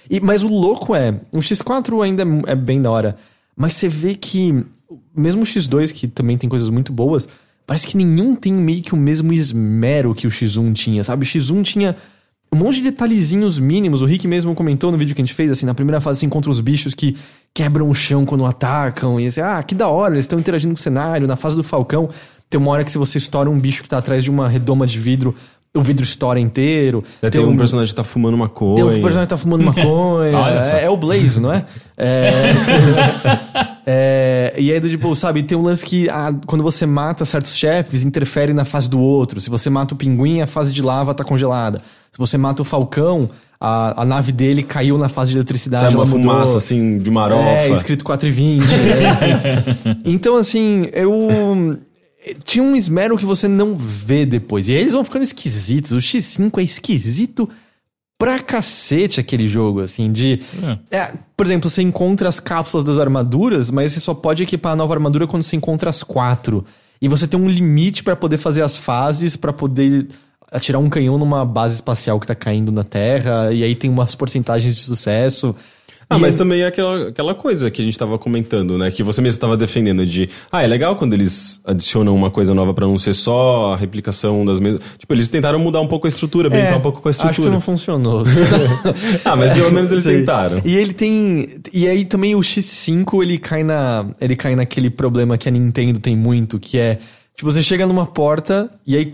[0.09, 3.17] E- mas o louco é, o X4 ainda é, bem da hora.
[3.55, 4.65] Mas você vê que,
[5.15, 7.27] mesmo o X2, que também tem coisas muito boas,
[7.67, 11.23] parece que nenhum tem meio que o mesmo esmero que o X1 tinha, sabe?
[11.23, 11.95] O X1 tinha
[12.53, 14.01] um monte de detalhezinhos mínimos.
[14.01, 16.25] O Rick mesmo comentou no vídeo que a gente fez, assim, na primeira fase você
[16.25, 17.15] encontra os bichos que
[17.53, 19.19] quebram o chão quando atacam.
[19.19, 21.27] E assim, ah, que da hora, eles estão interagindo com o cenário.
[21.27, 22.09] Na fase do Falcão,
[22.49, 24.85] tem uma hora que se você estoura um bicho que tá atrás de uma redoma
[24.85, 25.35] de vidro,
[25.73, 27.03] o vidro estoura inteiro.
[27.21, 28.75] É, tem, um personagem que tá fumando maconha.
[28.75, 30.37] Tem um personagem que tá fumando maconha.
[30.73, 31.65] É, é o Blaze, não é?
[32.03, 32.53] É,
[33.85, 37.55] é, e aí, do tipo, sabe, tem um lance que ah, quando você mata certos
[37.55, 39.39] chefes, interfere na fase do outro.
[39.39, 41.79] Se você mata o pinguim, a fase de lava tá congelada.
[42.11, 43.29] Se você mata o falcão,
[43.64, 45.84] a, a nave dele caiu na fase de eletricidade.
[45.84, 46.20] Sabe, uma mudou.
[46.20, 47.43] fumaça assim de marofa.
[47.43, 48.64] É, escrito 4,20.
[48.64, 50.01] é.
[50.03, 51.78] Então, assim, eu.
[52.43, 54.68] Tinha um esmero que você não vê depois.
[54.68, 55.91] E aí eles vão ficando esquisitos.
[55.91, 57.47] O X5 é esquisito
[58.18, 60.39] pra cacete aquele jogo, assim, de.
[60.89, 64.76] É, por exemplo, você encontra as cápsulas das armaduras, mas você só pode equipar a
[64.76, 66.66] nova armadura quando você encontra as quatro.
[66.99, 70.07] E você tem um limite pra poder fazer as fases, pra poder
[70.51, 74.13] atirar um canhão numa base espacial que tá caindo na Terra, e aí tem umas
[74.15, 75.55] porcentagens de sucesso.
[76.13, 78.91] Ah, mas aí- também é aquela, aquela coisa que a gente tava comentando, né?
[78.91, 80.27] Que você mesmo tava defendendo de.
[80.51, 84.43] Ah, é legal quando eles adicionam uma coisa nova pra não ser só a replicação
[84.43, 84.81] das mesmas.
[84.97, 87.27] Tipo, eles tentaram mudar um pouco a estrutura, brincar um pouco com a Acho que
[87.27, 87.53] estrutura.
[87.53, 88.23] não funcionou.
[89.23, 90.19] ah, mas pelo menos eles Sei.
[90.19, 90.61] tentaram.
[90.65, 91.47] E ele tem.
[91.71, 94.05] E aí também o X5 ele cai na.
[94.19, 96.95] Ele cai naquele problema que a Nintendo tem muito, que é.
[97.37, 99.13] Tipo, você chega numa porta e aí.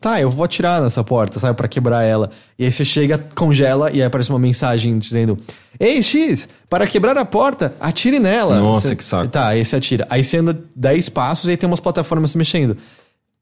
[0.00, 1.54] Tá, eu vou atirar nessa porta, sabe?
[1.56, 2.30] Pra quebrar ela.
[2.58, 5.38] E aí você chega, congela e aí aparece uma mensagem dizendo:
[5.78, 8.58] Ei, X, para quebrar a porta, atire nela.
[8.60, 9.28] Nossa, Você- que saco.
[9.28, 10.06] Tá, aí você atira.
[10.08, 12.78] Aí você anda 10 passos e aí tem umas plataformas se mexendo.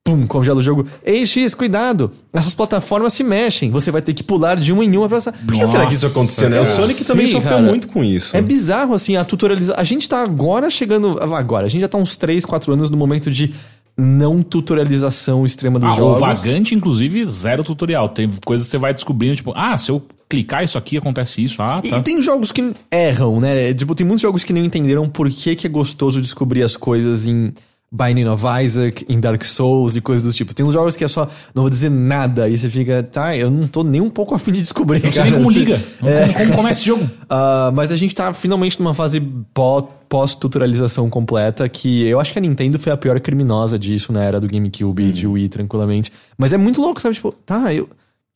[0.04, 0.84] Pum, congela o jogo.
[1.06, 2.10] Ei, X, cuidado!
[2.32, 3.70] Essas plataformas se mexem.
[3.70, 5.20] Você vai ter que pular de uma em uma pra.
[5.32, 6.60] Por que será que isso aconteceu, né?
[6.60, 6.66] O.
[6.66, 7.62] Sonic também Sim, sofreu cara.
[7.68, 8.36] muito com isso.
[8.36, 9.80] É bizarro, assim, a tutorialização.
[9.80, 11.22] A gente tá agora chegando.
[11.22, 13.54] Agora, a gente já tá uns 3, 4 anos no momento de
[13.96, 16.20] não tutorialização extrema dos Ah, o jogos.
[16.20, 18.08] Vagante, inclusive, zero tutorial.
[18.08, 21.60] Tem coisas que você vai descobrindo, tipo, ah, se eu clicar isso aqui, acontece isso.
[21.60, 21.98] Ah, E, tá.
[21.98, 23.74] e tem jogos que erram, né?
[23.74, 27.26] Tipo, tem muitos jogos que não entenderam por que, que é gostoso descobrir as coisas
[27.26, 27.52] em
[27.94, 30.54] Binding of Isaac, em Dark Souls e coisas do tipo.
[30.54, 33.50] Tem uns jogos que é só, não vou dizer nada, e você fica, tá, eu
[33.50, 35.02] não tô nem um pouco afim de descobrir.
[35.04, 35.44] Não sei nem cara.
[35.44, 35.78] como liga.
[36.02, 36.22] É.
[36.28, 37.08] Como, como começa esse jogo?
[37.28, 39.20] Ah, mas a gente tá finalmente numa fase
[39.54, 44.22] pó- pós-tutorialização completa, que eu acho que a Nintendo foi a pior criminosa disso na
[44.22, 46.12] era do GameCube e de Wii, tranquilamente.
[46.36, 47.14] Mas é muito louco, sabe?
[47.14, 47.88] Tipo, tá, eu,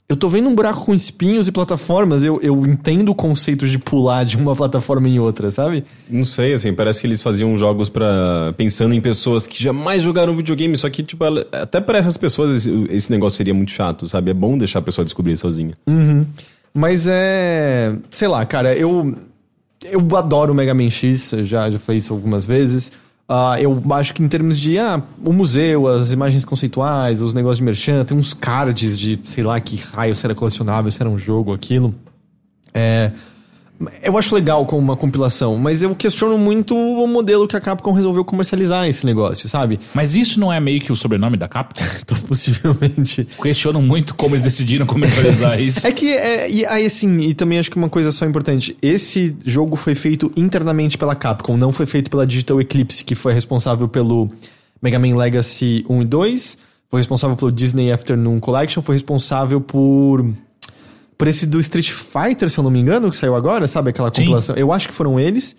[0.08, 3.76] eu tô vendo um buraco com espinhos e plataformas, eu, eu entendo o conceito de
[3.78, 5.84] pular de uma plataforma em outra, sabe?
[6.08, 10.36] Não sei, assim, parece que eles faziam jogos para pensando em pessoas que jamais jogaram
[10.36, 14.30] videogame, só que, tipo, até para essas pessoas esse, negócio seria muito chato, sabe?
[14.30, 15.74] É bom deixar a pessoa descobrir sozinha.
[16.72, 17.96] Mas é.
[18.10, 19.16] Sei lá, cara, eu.
[19.82, 22.90] Eu adoro o Mega Man X, já, já falei isso algumas vezes.
[23.28, 27.58] Ah, eu acho que em termos de ah, o museu, as imagens conceituais, os negócios
[27.58, 31.10] de merchan, tem uns cards de sei lá que raio, se era colecionável, se era
[31.10, 31.94] um jogo, aquilo.
[32.72, 33.10] É.
[34.02, 37.92] Eu acho legal como uma compilação, mas eu questiono muito o modelo que a Capcom
[37.92, 39.78] resolveu comercializar esse negócio, sabe?
[39.92, 41.84] Mas isso não é meio que o sobrenome da Capcom?
[42.06, 43.26] Então, possivelmente.
[43.42, 45.84] Questiono muito como eles decidiram comercializar isso.
[45.84, 49.36] É que, é, e aí assim, e também acho que uma coisa só importante: esse
[49.44, 53.88] jogo foi feito internamente pela Capcom, não foi feito pela Digital Eclipse, que foi responsável
[53.88, 54.30] pelo
[54.80, 56.58] Mega Man Legacy 1 e 2,
[56.88, 60.24] foi responsável pelo Disney Afternoon Collection, foi responsável por.
[61.16, 63.90] Por esse do Street Fighter, se eu não me engano, que saiu agora, sabe?
[63.90, 64.22] Aquela Sim.
[64.22, 64.56] compilação.
[64.56, 65.56] Eu acho que foram eles.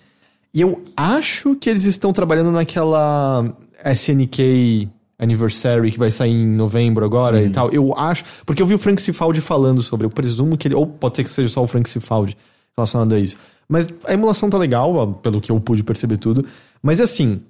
[0.54, 3.46] E eu acho que eles estão trabalhando naquela
[3.84, 4.90] SNK
[5.20, 7.72] Anniversary que vai sair em novembro agora e tal.
[7.72, 8.24] Eu acho.
[8.46, 10.06] Porque eu vi o Frank Cifaldi falando sobre.
[10.06, 10.76] Eu presumo que ele.
[10.76, 12.38] Ou pode ser que seja só o Frank Cifaldi
[12.76, 13.36] relacionado a isso.
[13.68, 16.46] Mas a emulação tá legal, pelo que eu pude perceber tudo.
[16.82, 17.42] Mas assim,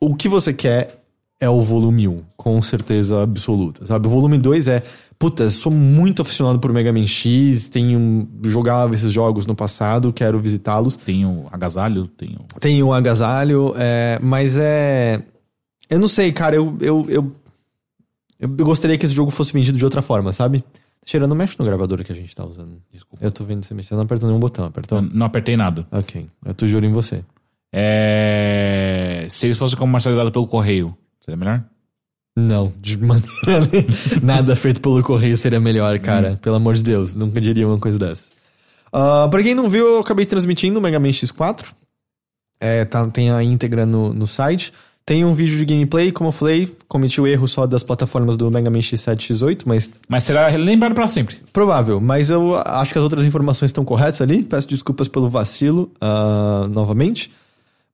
[0.00, 1.02] o que você quer
[1.38, 4.06] é o volume 1, com certeza absoluta, sabe?
[4.06, 4.82] O volume 2 é,
[5.20, 10.40] puta, sou muito aficionado por Mega Man X, tenho jogava esses jogos no passado, quero
[10.40, 10.96] visitá-los.
[10.96, 12.58] Tem o agasalho, tem o...
[12.58, 15.22] Tem o agasalho, é, mas é.
[15.90, 17.32] Eu não sei, cara, eu, eu, eu,
[18.40, 20.64] eu gostaria que esse jogo fosse vendido de outra forma, sabe?
[21.04, 22.80] Cheira, não mexe no gravador que a gente tá usando.
[22.90, 23.22] Desculpa.
[23.22, 25.02] Eu tô vendo você mexer, não apertou nenhum botão, apertou?
[25.02, 25.86] Não apertei nada.
[25.92, 27.22] Ok, eu tô juro em você.
[27.70, 29.26] É...
[29.28, 31.62] Se eles fossem comercializados pelo correio, seria melhor?
[32.36, 33.28] Não, de maneira.
[34.22, 36.38] Nada feito pelo correio seria melhor, cara.
[36.40, 38.32] Pelo amor de Deus, nunca diria uma coisa dessa.
[38.92, 41.66] Ah, pra quem não viu, eu acabei transmitindo o Mega Man X4.
[42.60, 44.72] É, tá- tem a íntegra no, no site.
[45.06, 48.50] Tem um vídeo de gameplay, como eu falei, cometi o erro só das plataformas do
[48.50, 51.36] Mega Man X7 e X8, mas Mas será lembrado pra sempre.
[51.52, 52.00] provável.
[52.00, 54.42] Mas eu acho que as outras informações estão corretas ali.
[54.44, 57.30] Peço desculpas pelo vacilo ah, novamente.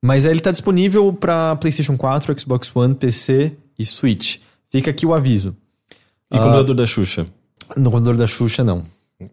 [0.01, 4.37] Mas ele tá disponível pra PlayStation 4, Xbox One, PC e Switch.
[4.69, 5.55] Fica aqui o aviso.
[6.31, 7.25] E computador da Xuxa?
[7.75, 8.85] No computador da Xuxa, não.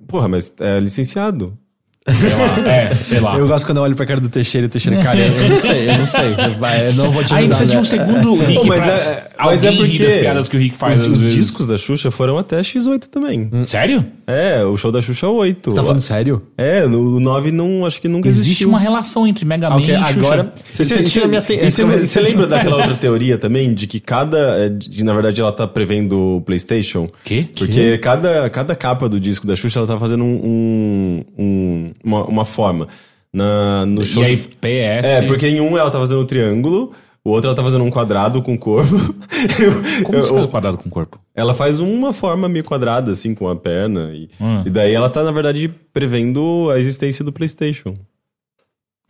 [0.06, 1.58] Porra, mas é licenciado.
[2.06, 2.70] Sei lá.
[2.70, 3.38] É, sei lá.
[3.38, 5.56] Eu gosto quando eu olho pra cara do Teixeira e o Teixeira, cara, eu não
[5.56, 6.34] sei, eu não sei.
[6.58, 7.56] Vai, eu não vou te Aí ajudar.
[7.56, 7.86] precisa de um né?
[7.86, 11.06] segundo Rick Pô, mas pra é- mas é porque das piadas que o Rick faz
[11.06, 13.50] Os, os discos da Xuxa foram até X8 também.
[13.64, 14.04] Sério?
[14.26, 15.70] É, o show da Xuxa 8.
[15.70, 16.42] Você tá falando sério?
[16.58, 18.68] É, no 9 não, acho que nunca Existe existiu.
[18.68, 20.18] uma relação entre Mega Man Ok, e Xuxa.
[20.18, 20.50] agora.
[20.70, 24.38] Você, e você, você lembra daquela outra teoria também, de que cada.
[24.58, 27.08] é, De, na verdade, ela tá prevendo o PlayStation?
[27.24, 27.48] Quê?
[27.58, 32.24] Porque cada, cada capa do disco da Xuxa, ela tá fazendo um, um- um- uma,
[32.24, 32.88] uma forma.
[33.32, 34.22] Na, no show.
[34.22, 35.08] E aí, PS...
[35.08, 36.92] É, porque em um ela tá fazendo um triângulo,
[37.24, 38.94] o outro ela tá fazendo um quadrado com corpo.
[39.58, 41.18] Eu- Como eu- você faz quadrado com o corpo?
[41.34, 44.12] ela faz uma forma meio quadrada, assim, com a perna.
[44.14, 44.62] E, Hum.
[44.64, 47.94] e daí ela tá, na verdade, prevendo a existência do PlayStation.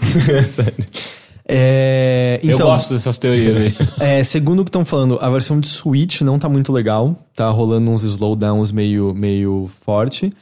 [0.31, 0.85] é sério.
[1.47, 3.75] É, eu então, gosto dessas teorias aí.
[4.01, 7.15] é, segundo o que estão falando, a versão de Switch não tá muito legal.
[7.37, 10.33] Tá rolando uns slowdowns meio, meio forte.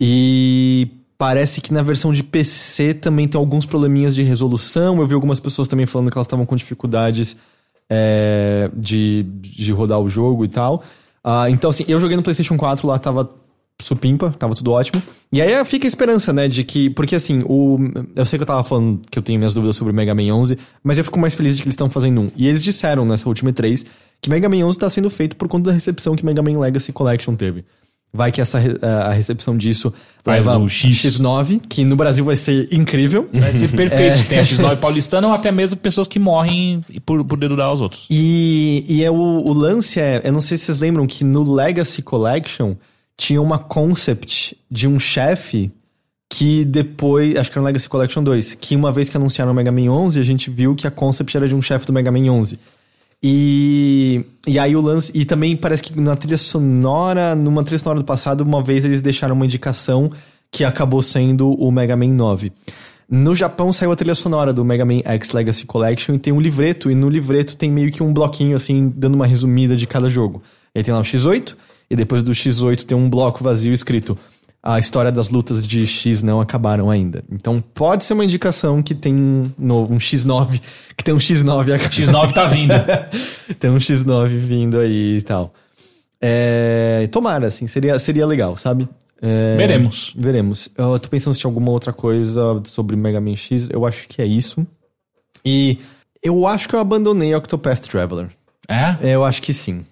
[0.00, 0.88] E
[1.18, 5.00] parece que na versão de PC também tem alguns probleminhas de resolução.
[5.00, 7.36] Eu vi algumas pessoas também falando que elas estavam com dificuldades
[7.90, 10.82] é, de, de rodar o jogo e tal.
[11.22, 13.28] Ah, então, assim, eu joguei no PlayStation 4 lá, tava
[13.80, 15.02] supimpa, tava tudo ótimo.
[15.32, 16.90] E aí fica a esperança, né, de que.
[16.90, 17.78] Porque assim, o.
[18.14, 20.32] Eu sei que eu tava falando que eu tenho minhas dúvidas sobre o Mega Man
[20.34, 22.30] 11, mas eu fico mais feliz de que eles estão fazendo um.
[22.36, 23.84] E eles disseram nessa última E3
[24.20, 26.92] que Mega Man 11 tá sendo feito por conta da recepção que Mega Man Legacy
[26.92, 27.64] Collection teve.
[28.12, 29.92] Vai que essa, re- a recepção disso
[30.24, 30.96] Faz leva o X.
[30.96, 33.28] X9, que no Brasil vai ser incrível.
[33.34, 34.24] Vai ser perfeito.
[34.26, 38.06] Tem a X9 paulistana ou até mesmo pessoas que morrem por, por dedudar os outros.
[38.10, 41.52] E, e é o, o lance é, eu não sei se vocês lembram que no
[41.52, 42.74] Legacy Collection
[43.16, 45.70] tinha uma concept de um chefe
[46.30, 49.54] que depois, acho que era no Legacy Collection 2, que uma vez que anunciaram o
[49.54, 52.10] Mega Man 11, a gente viu que a concept era de um chefe do Mega
[52.10, 52.58] Man 11.
[53.22, 55.10] E, e aí o lance.
[55.14, 59.00] E também parece que na trilha sonora, numa trilha sonora do passado, uma vez eles
[59.00, 60.10] deixaram uma indicação
[60.50, 62.52] que acabou sendo o Mega Man 9.
[63.10, 66.40] No Japão saiu a trilha sonora do Mega Man X Legacy Collection e tem um
[66.40, 70.10] livreto, e no livreto tem meio que um bloquinho assim, dando uma resumida de cada
[70.10, 70.42] jogo.
[70.74, 71.56] E aí tem lá o X8,
[71.90, 74.18] e depois do X8 tem um bloco vazio escrito
[74.62, 77.22] a história das lutas de X não acabaram ainda.
[77.30, 80.60] Então pode ser uma indicação que tem um, novo, um X9,
[80.96, 82.72] que tem um X9 a- X9 tá vindo.
[83.58, 85.54] tem um X9 vindo aí e tal.
[86.20, 88.88] É, tomara, assim, seria, seria legal, sabe?
[89.22, 90.12] É, Veremos.
[90.16, 90.68] Veremos.
[90.76, 93.68] Eu tô pensando se tinha alguma outra coisa sobre Mega Man X.
[93.70, 94.66] Eu acho que é isso.
[95.44, 95.78] E
[96.22, 98.28] eu acho que eu abandonei Octopath Traveler.
[98.68, 98.96] É?
[99.10, 99.84] É, Eu acho que sim.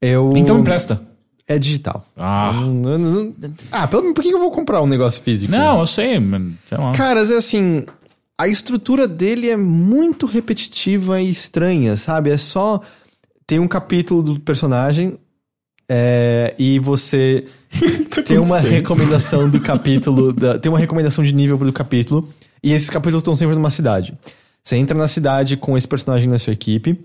[0.00, 0.32] Eu...
[0.36, 1.00] Então empresta.
[1.48, 2.04] É digital.
[2.16, 2.52] Ah.
[2.54, 3.34] Não- não- não-
[3.72, 4.12] Ah, pelo...
[4.12, 5.50] por que eu vou comprar um negócio físico?
[5.50, 6.42] Não, eu sei, mas.
[6.94, 7.84] Caras, é assim.
[8.40, 12.30] A estrutura dele é muito repetitiva e estranha, sabe?
[12.30, 12.80] É só.
[13.46, 15.18] Tem um capítulo do personagem.
[15.90, 17.46] é, e você
[18.26, 20.32] tem uma recomendação do capítulo.
[20.36, 22.28] da- tem uma recomendação de nível do capítulo.
[22.62, 24.12] E esses capítulos estão sempre numa cidade.
[24.62, 27.00] Você entra na cidade com esse personagem na sua equipe.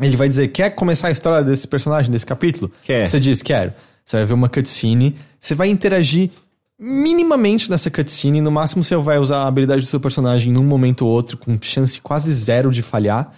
[0.00, 2.70] Ele vai dizer: Quer começar a história desse personagem, desse capítulo?
[2.82, 3.08] Quer.
[3.08, 3.72] Você diz: Quero.
[4.04, 5.16] Você vai ver uma cutscene.
[5.40, 6.30] Você vai interagir
[6.78, 8.40] minimamente nessa cutscene.
[8.40, 11.56] No máximo, você vai usar a habilidade do seu personagem num momento ou outro, com
[11.60, 13.32] chance quase zero de falhar.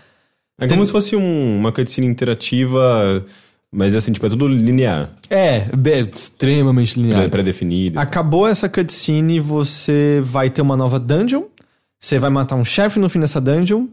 [0.59, 3.25] É como se fosse um- uma cutscene interativa,
[3.71, 5.11] mas assim, tipo, é tudo linear.
[5.29, 7.21] É, be- extremamente linear.
[7.21, 7.99] pré- Pré-definido.
[8.01, 11.45] Acabou essa cutscene, você vai ter uma nova dungeon.
[12.01, 13.87] Você vai matar um chefe no fim dessa dungeon.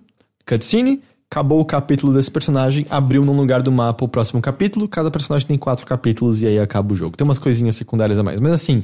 [0.47, 1.01] Cutscene.
[1.33, 2.85] Acabou o capítulo desse personagem.
[2.91, 4.87] Abriu num lugar do mapa o próximo capítulo.
[4.87, 7.17] Cada personagem tem quatro capítulos e aí acaba o jogo.
[7.17, 8.39] Tem umas coisinhas secundárias a mais.
[8.39, 8.83] Mas assim,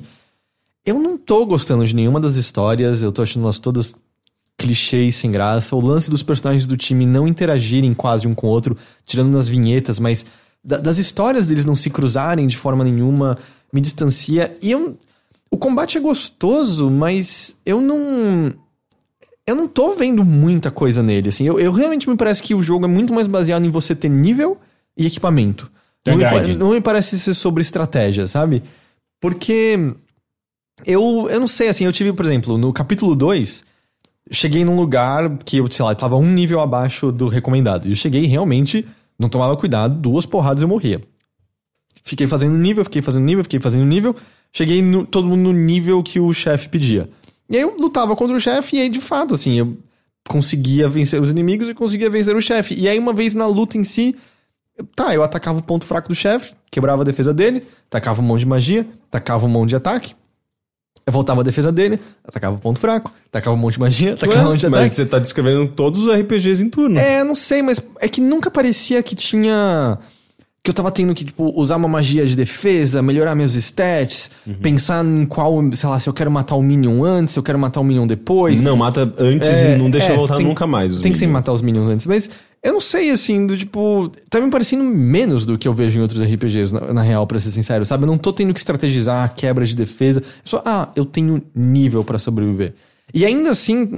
[0.83, 3.03] eu não tô gostando de nenhuma das histórias.
[3.03, 3.93] Eu tô achando elas todas
[4.57, 5.75] clichês sem graça.
[5.75, 8.75] O lance dos personagens do time não interagirem quase um com o outro,
[9.05, 10.25] tirando nas vinhetas, mas
[10.65, 13.37] da- das histórias deles não se cruzarem de forma nenhuma
[13.71, 14.57] me distancia.
[14.59, 14.97] E eu.
[15.51, 18.51] O combate é gostoso, mas eu não.
[19.49, 21.43] Eu não tô vendo muita coisa nele, assim.
[21.43, 24.07] Eu, eu realmente me parece que o jogo é muito mais baseado em você ter
[24.07, 24.59] nível
[24.95, 25.71] e equipamento.
[26.05, 28.61] Não me, não me parece ser sobre estratégia, sabe?
[29.19, 29.93] Porque
[30.85, 33.63] eu, eu não sei, assim, eu tive, por exemplo, no capítulo 2,
[34.31, 37.87] cheguei num lugar que eu, sei lá, tava um nível abaixo do recomendado.
[37.87, 38.85] E eu cheguei realmente,
[39.17, 41.01] não tomava cuidado, duas porradas eu morria.
[42.03, 44.15] Fiquei fazendo nível, fiquei fazendo nível, fiquei fazendo nível.
[44.53, 47.09] Cheguei no, todo mundo no nível que o chefe pedia.
[47.49, 49.77] E aí eu lutava contra o chefe e aí, de fato, assim, eu
[50.27, 52.75] conseguia vencer os inimigos e conseguia vencer o chefe.
[52.75, 54.15] E aí, uma vez na luta em si,
[54.95, 58.41] tá, eu atacava o ponto fraco do chefe, quebrava a defesa dele, atacava um monte
[58.41, 60.13] de magia, atacava um monte de ataque.
[61.05, 64.41] Eu voltava a defesa dele, atacava o ponto fraco, atacava um monte de magia, atacava
[64.41, 64.95] um monte de Ué, mas ataque.
[64.95, 66.99] você tá descrevendo todos os RPGs em turno.
[66.99, 69.97] É, não sei, mas é que nunca parecia que tinha.
[70.61, 74.29] Que eu tava tendo que, tipo, usar uma magia de defesa, melhorar meus stats,
[74.61, 77.57] pensar em qual, sei lá, se eu quero matar o Minion antes, se eu quero
[77.57, 78.61] matar o Minion depois.
[78.61, 80.99] Não, mata antes É, e não deixa é, voltar tem- nunca mais.
[80.99, 82.05] Tem que sempre matar os Minions antes.
[82.05, 82.29] Mas
[82.61, 84.11] eu não sei, assim, do tipo.
[84.29, 87.39] Tá me parecendo menos do que eu vejo em outros RPGs, na, na real, pra
[87.39, 88.03] ser sincero, sabe?
[88.03, 90.21] Eu não tô tendo que estrategizar quebra de defesa.
[90.43, 92.73] Só, ah, eu tenho nível pra sobreviver.
[93.13, 93.93] E ainda assim,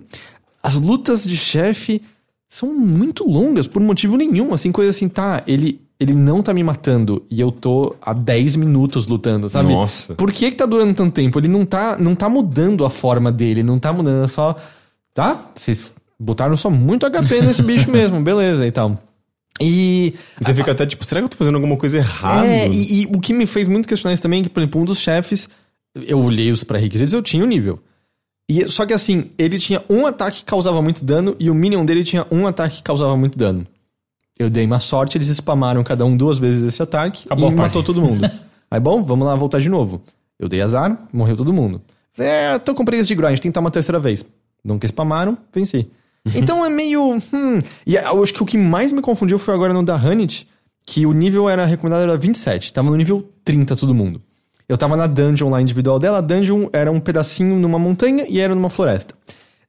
[0.61, 2.03] as lutas de chefe
[2.47, 4.53] são muito longas, por motivo nenhum.
[4.53, 5.81] Assim, coisa assim, tá, ele.
[6.01, 9.71] Ele não tá me matando e eu tô há 10 minutos lutando, sabe?
[9.71, 10.15] Nossa.
[10.15, 11.39] Por que que tá durando tanto tempo?
[11.39, 14.55] Ele não tá, não tá mudando a forma dele, não tá mudando, é só...
[15.13, 15.51] Tá?
[15.53, 18.99] Vocês botaram só muito HP nesse bicho mesmo, beleza e tal.
[19.61, 20.15] E...
[20.41, 22.47] Você fica até tipo, será que eu tô fazendo alguma coisa errada?
[22.47, 24.81] É, e, e o que me fez muito questionar isso também é que, por exemplo,
[24.81, 25.47] um dos chefes,
[25.95, 27.79] eu olhei os pré-requisitos, eu tinha o nível.
[28.49, 31.85] E, só que assim, ele tinha um ataque que causava muito dano e o minion
[31.85, 33.67] dele tinha um ataque que causava muito dano.
[34.37, 37.83] Eu dei uma sorte, eles spamaram cada um duas vezes esse ataque Acabou e matou
[37.83, 38.29] todo mundo.
[38.71, 40.01] Aí, bom, vamos lá voltar de novo.
[40.39, 41.81] Eu dei azar, morreu todo mundo.
[42.17, 44.25] É, tô com preguiça de grind, tentar uma terceira vez.
[44.63, 45.87] Nunca spamaram, venci.
[46.35, 47.15] Então é meio.
[47.33, 47.59] Hum.
[47.85, 50.47] E eu acho que o que mais me confundiu foi agora no da Hanit,
[50.85, 52.73] que o nível era recomendado era 27.
[52.73, 54.21] Tava no nível 30 todo mundo.
[54.69, 56.19] Eu tava na dungeon lá individual dela.
[56.19, 59.13] A dungeon era um pedacinho numa montanha e era numa floresta.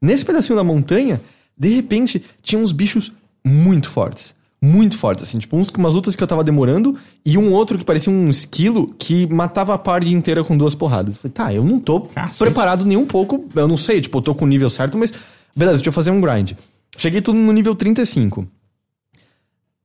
[0.01, 1.21] Nesse pedacinho da montanha,
[1.57, 3.13] de repente, tinha uns bichos
[3.45, 4.35] muito fortes.
[4.65, 6.97] Muito fortes, assim, tipo, uns, umas lutas que eu tava demorando
[7.27, 11.19] e um outro que parecia um esquilo que matava a party inteira com duas porradas.
[11.19, 12.45] Falei, tá, eu não tô Cacete.
[12.45, 15.13] preparado nem um pouco, eu não sei, tipo, eu tô com o nível certo, mas
[15.57, 16.53] beleza, deixa eu fazer um grind.
[16.97, 18.47] Cheguei tudo no nível 35.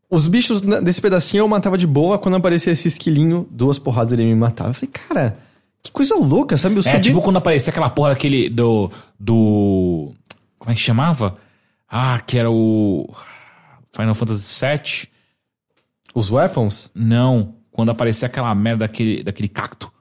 [0.10, 4.24] Os bichos desse pedacinho eu matava de boa, quando aparecia esse esquilinho, duas porradas ele
[4.26, 4.70] me matava.
[4.70, 5.38] Eu falei, cara,
[5.84, 6.76] que coisa louca, sabe?
[6.76, 8.90] Eu É, subi- tipo quando aparecia aquela porra daquele do.
[9.20, 10.12] do.
[10.58, 11.36] Como é que chamava?
[11.90, 13.10] Ah, que era o.
[13.98, 15.10] Final Fantasy VII?
[16.14, 16.92] Os weapons?
[16.94, 17.56] Não.
[17.72, 19.92] Quando aparecia aquela merda daquele, daquele cacto.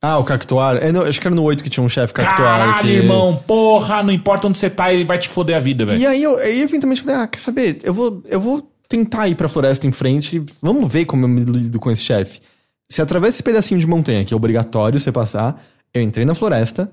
[0.00, 0.76] Ah, o Cactuar.
[0.76, 2.36] É, não, acho que era no 8 que tinha um chefe Cactuar.
[2.60, 2.92] Caralho, que...
[2.92, 5.98] irmão, porra, não importa onde você tá, ele vai te foder a vida, velho.
[5.98, 7.80] E aí eu, aí eu eventualmente falei, ah, quer saber?
[7.82, 10.44] Eu vou, eu vou tentar ir pra floresta em frente.
[10.60, 12.40] Vamos ver como eu me lido com esse chefe.
[12.88, 15.60] Se atravessa esse pedacinho de montanha, que é obrigatório você passar,
[15.92, 16.92] eu entrei na floresta.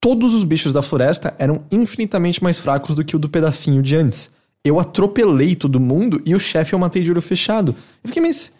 [0.00, 3.96] Todos os bichos da floresta eram infinitamente mais fracos do que o do pedacinho de
[3.96, 4.30] antes.
[4.64, 7.74] Eu atropelei todo mundo e o chefe eu matei de olho fechado.
[8.02, 8.52] Eu fiquei, mas.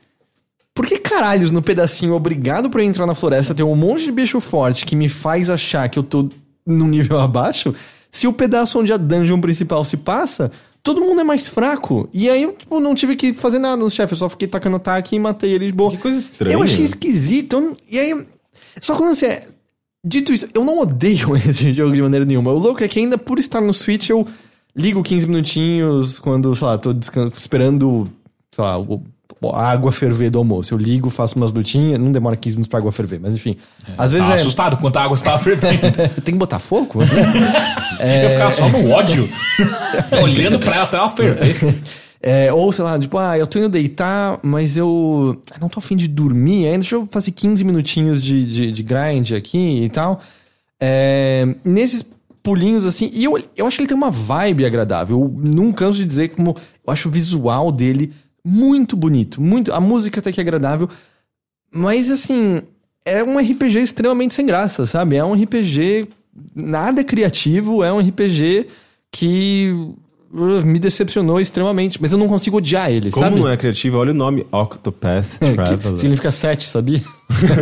[0.75, 4.13] Por que caralhos no pedacinho obrigado pra eu entrar na floresta tem um monte de
[4.13, 6.31] bicho forte que me faz achar que eu tô
[6.67, 7.75] num nível abaixo?
[8.11, 10.51] Se o pedaço onde a dungeon principal se passa,
[10.83, 12.09] todo mundo é mais fraco.
[12.13, 14.77] E aí eu tipo, não tive que fazer nada no chefe, eu só fiquei tacando
[14.77, 15.91] ataque e matei ele de boa.
[15.91, 16.55] Que coisa estranha.
[16.55, 17.57] Eu achei esquisito.
[17.57, 18.27] eu E aí.
[18.81, 19.47] Só que o lance é.
[20.05, 22.51] Dito isso, eu não odeio esse jogo de maneira nenhuma.
[22.51, 24.27] O louco é que ainda por estar no Switch eu
[24.77, 26.95] ligo 15 minutinhos quando, sei lá, tô
[27.37, 28.11] esperando,
[28.51, 29.03] sei lá, o-
[29.53, 30.73] a água ferver do almoço.
[30.73, 33.57] Eu ligo, faço umas lutinhas, não demora 15 minutos pra água ferver, mas enfim.
[33.99, 34.41] Às vezes Tava é.
[34.41, 35.81] assustado quanto a água estava fervendo.
[36.23, 37.01] Tem que botar fogo?
[38.23, 39.29] Eu ficava só no ódio,
[40.23, 41.75] olhando pra ela até ela ferver.
[42.21, 45.81] É, ou, sei lá, tipo, ah, eu tô indo deitar, mas eu ah, não tô
[45.81, 49.89] afim de dormir ainda, deixa eu fazer 15 minutinhos de, de, de grind aqui e
[49.89, 50.21] tal.
[50.81, 52.05] É, nesses
[52.43, 55.21] pulinhos assim, e eu, eu acho que ele tem uma vibe agradável.
[55.21, 56.57] Eu não canso de dizer como
[56.87, 58.13] eu acho o visual dele
[58.45, 60.89] muito bonito, muito, a música até que é agradável,
[61.73, 62.63] mas assim,
[63.05, 65.17] é um RPG extremamente sem graça, sabe?
[65.17, 66.09] É um RPG
[66.55, 68.67] nada criativo, é um RPG
[69.13, 69.71] que
[70.33, 73.39] uh, me decepcionou extremamente, mas eu não consigo odiar ele, Como sabe?
[73.39, 75.97] não é criativo, olha o nome Octopath É, Traveler.
[75.97, 77.03] significa sete, sabia?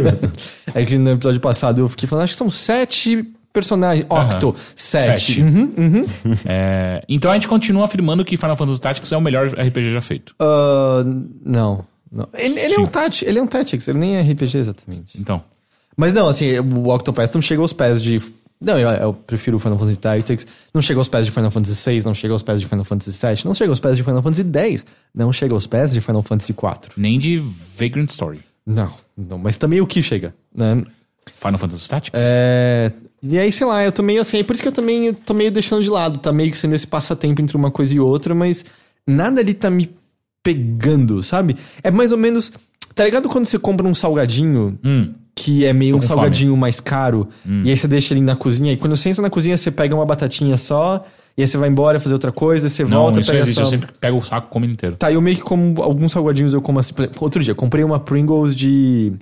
[0.75, 4.07] é que no episódio passado eu fiquei falando, acho que são sete personagens.
[4.09, 5.33] Octo, sete.
[5.33, 5.43] Sete.
[5.43, 6.07] Uhum, uhum.
[6.45, 10.01] É, então a gente continua afirmando que Final Fantasy Tactics é o melhor RPG já
[10.01, 10.35] feito.
[10.39, 11.03] Ah,
[11.45, 11.85] não.
[12.11, 12.29] não.
[12.35, 15.19] Ele, ele é um Tactics, ele é um Tactics, ele nem é RPG exatamente.
[15.19, 15.43] Então.
[15.97, 18.21] Mas não, assim, o Octopath não chega aos pés de.
[18.61, 20.47] Não, eu, eu prefiro o Final Fantasy Tactics.
[20.73, 23.27] Não chega aos pés de Final Fantasy VI, não chega aos pés de Final Fantasy
[23.27, 26.23] VII, não chega aos pés de Final Fantasy X, não chega aos pés de Final
[26.23, 26.93] Fantasy IV.
[26.97, 27.43] Nem de
[27.79, 28.41] Vagrant Story.
[28.67, 30.83] Não, não, mas também o que chega, né?
[31.37, 32.21] Final Fantasy Tactics?
[32.23, 34.39] É, E aí, sei lá, eu tô meio assim.
[34.39, 36.19] é Por isso que eu também eu tô meio deixando de lado.
[36.19, 38.65] Tá meio que sendo esse passatempo entre uma coisa e outra, mas
[39.07, 39.91] nada ali tá me
[40.43, 41.57] pegando, sabe?
[41.83, 42.51] É mais ou menos.
[42.95, 45.13] Tá ligado quando você compra um salgadinho Hum.
[45.35, 47.29] que é meio um salgadinho mais caro,
[47.65, 49.95] e aí você deixa ele na cozinha, e quando você entra na cozinha, você pega
[49.95, 51.05] uma batatinha só,
[51.37, 53.55] e aí você vai embora fazer outra coisa, você Não, volta, isso pega existe.
[53.57, 53.63] só...
[53.63, 54.97] Eu sempre pego o saco e como inteiro.
[54.97, 56.93] Tá, eu meio que como alguns salgadinhos eu como assim.
[57.21, 59.13] Outro dia, comprei uma Pringles de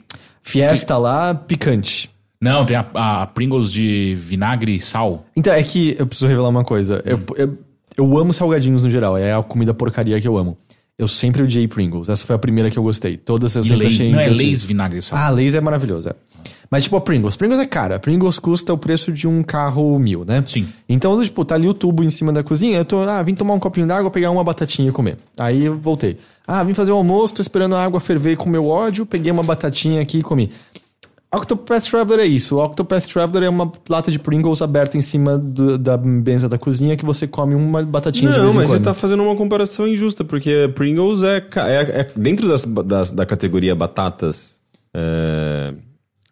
[0.42, 2.10] Fiesta lá, picante.
[2.40, 2.86] Não, tem a,
[3.22, 5.24] a Pringles de vinagre e sal.
[5.36, 7.02] Então, é que eu preciso revelar uma coisa.
[7.04, 7.58] Eu, eu,
[7.96, 10.56] eu amo salgadinhos no geral, é a comida porcaria que eu amo.
[10.96, 13.16] Eu sempre odiei Pringles, essa foi a primeira que eu gostei.
[13.16, 14.28] Todas eu E sempre Lay's- achei não é.
[14.28, 15.18] Lay's vinagre e sal.
[15.18, 16.12] Ah, Lay's é maravilhoso, é.
[16.70, 17.34] Mas, tipo, a Pringles.
[17.34, 17.96] Pringles é cara.
[17.96, 20.42] A Pringles custa o preço de um carro mil, né?
[20.46, 20.68] Sim.
[20.88, 22.76] Então, tipo, tá ali o tubo em cima da cozinha.
[22.78, 25.16] Eu tô, ah, vim tomar um copinho d'água, pegar uma batatinha e comer.
[25.38, 26.18] Aí eu voltei.
[26.46, 29.42] Ah, vim fazer o almoço, tô esperando a água ferver com meu ódio, peguei uma
[29.42, 30.50] batatinha aqui e comi.
[31.34, 32.56] Octopath Traveler é isso.
[32.56, 36.56] O Octopath Traveler é uma lata de Pringles aberta em cima do- da mesa da
[36.56, 39.36] cozinha que você come uma batatinha de Não, vez em mas você tá fazendo uma
[39.36, 44.58] comparação injusta, porque Pringles é, é- é- dentro das, das- da categoria batatas.
[44.94, 45.74] é,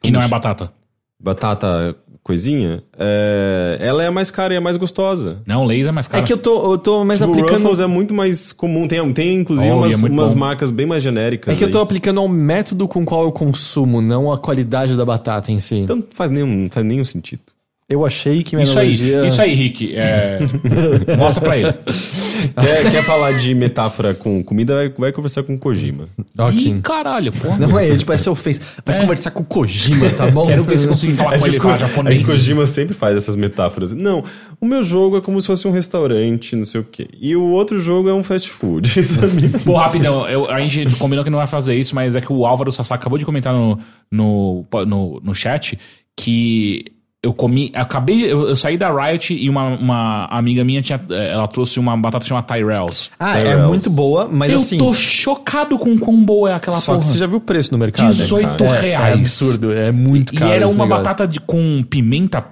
[0.00, 0.72] Que não é batata.
[1.18, 5.38] Batata coisinha, é, ela é a mais cara e a mais gostosa.
[5.46, 6.24] Não, Lay's é mais É caro.
[6.24, 7.58] que eu tô, eu tô mais Tipo, o aplicando...
[7.62, 8.88] Ruffles é muito mais comum.
[8.88, 11.54] Tem, tem inclusive, Oh, e é umas, umas marcas bem mais genéricas.
[11.54, 11.84] É que eu tô aí.
[11.84, 15.76] aplicando ao método com qual eu consumo, não a qualidade da batata em si.
[15.76, 17.42] Então não faz nenhum, não faz nenhum sentido.
[17.88, 19.26] Eu achei que minha Isso aí, analogia...
[19.28, 19.94] isso aí, Rick.
[19.94, 20.40] é,
[21.16, 21.72] Mostra pra ele.
[21.72, 26.08] quer, quer falar de metáfora com comida, vai, vai conversar com Kojima.
[26.36, 26.58] Ok.
[26.58, 27.58] Ih, caralho, porra.
[27.58, 28.60] Não é, tipo, essa ofensa.
[28.84, 29.00] Vai É.
[29.02, 30.48] conversar com o Kojima, tá bom?
[30.48, 32.26] Quero ver se consigo falar com ele Aí japonês.
[32.26, 33.92] Kojima sempre faz essas metáforas.
[33.92, 34.24] Não,
[34.60, 37.06] o meu jogo é como se fosse um restaurante, não sei o quê.
[37.20, 39.48] E o outro jogo é um fast food, sabe?
[39.64, 42.44] Pô, rapidão, eu- a gente combinou que não vai fazer isso, mas é que o
[42.46, 43.78] Álvaro Sassá acabou de comentar no,
[44.10, 45.78] no, no, no chat
[46.16, 46.86] que
[47.26, 47.70] eu comi.
[47.74, 48.24] Acabei.
[48.32, 51.00] Eu, eu saí da Riot e uma, uma amiga minha tinha.
[51.10, 53.10] eh, Ela trouxe uma batata chamada Tyrells.
[53.18, 53.68] Ah, é Tyrells.
[53.68, 54.78] muito boa, mas eu assim...
[54.78, 57.04] tô chocado com quão boa é aquela Só porra.
[57.04, 58.12] que você já viu o preço no mercado?
[58.14, 59.10] 18 É, reais.
[59.16, 61.04] É absurdo, é muito E caro era esse uma negócio.
[61.04, 62.44] batata de, com pimenta.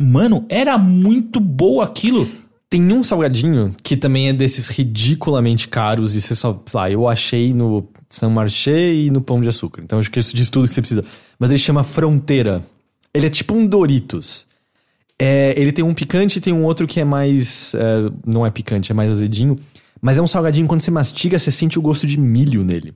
[0.00, 2.26] Mano, era muito boa aquilo.
[2.70, 7.08] Tem um salgadinho que também é desses ridiculamente caros e você só, sei lá, eu
[7.08, 9.82] achei no San Marché e no Pão de Açúcar.
[9.84, 11.04] Então acho que isso diz tudo que você precisa.
[11.38, 12.62] Mas ele chama Fronteira.
[13.14, 14.46] Ele é tipo um Doritos.
[15.18, 17.74] É, ele tem um picante e tem um outro que é mais.
[17.74, 19.56] é, não é picante, é mais azedinho.
[20.00, 22.94] Mas é um salgadinho, quando você mastiga, você sente o gosto de milho nele.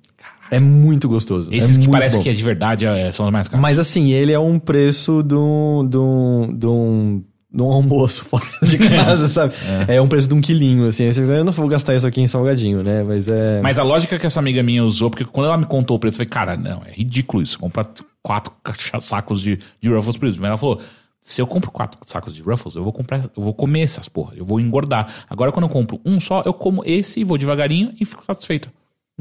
[0.50, 1.52] É muito gostoso.
[1.52, 2.22] Esses é que parece bom.
[2.22, 3.60] que é de verdade é, são os mais caros.
[3.60, 8.24] Mas assim, ele é um preço de um, de um, de um, de um almoço
[8.30, 9.54] fora de casa, sabe?
[9.88, 10.00] É.
[10.00, 11.04] um preço de um quilinho, assim.
[11.04, 13.02] Aí você fica, eu não vou gastar isso aqui em salgadinho, né?
[13.02, 13.60] Mas é...
[13.62, 16.22] Mas a lógica que essa amiga minha usou, porque quando ela me contou o preço,
[16.22, 17.58] eu falei, cara, não, é ridículo isso.
[17.58, 17.86] Comprar
[18.24, 18.52] quatro
[19.02, 20.26] sacos de, de Ruffles por.
[20.26, 20.80] Mas ela falou,
[21.22, 24.34] se eu compro quatro sacos de Ruffles, eu vou comprar, eu vou comer essas porra,
[24.34, 25.24] eu vou engordar.
[25.28, 28.70] Agora, quando eu compro um só, eu como esse e vou devagarinho e fico satisfeito.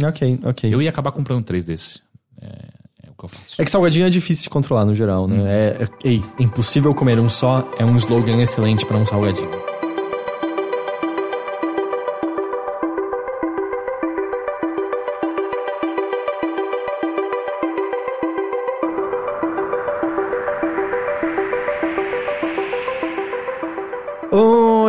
[0.01, 0.73] Ok, ok.
[0.73, 2.01] Eu ia acabar comprando três desses.
[2.41, 2.47] É,
[3.03, 3.61] é o que eu faço.
[3.61, 5.37] É que salgadinho é difícil de controlar no geral, né?
[5.45, 9.72] É, é, ei, impossível comer um só é um slogan excelente pra um salgadinho.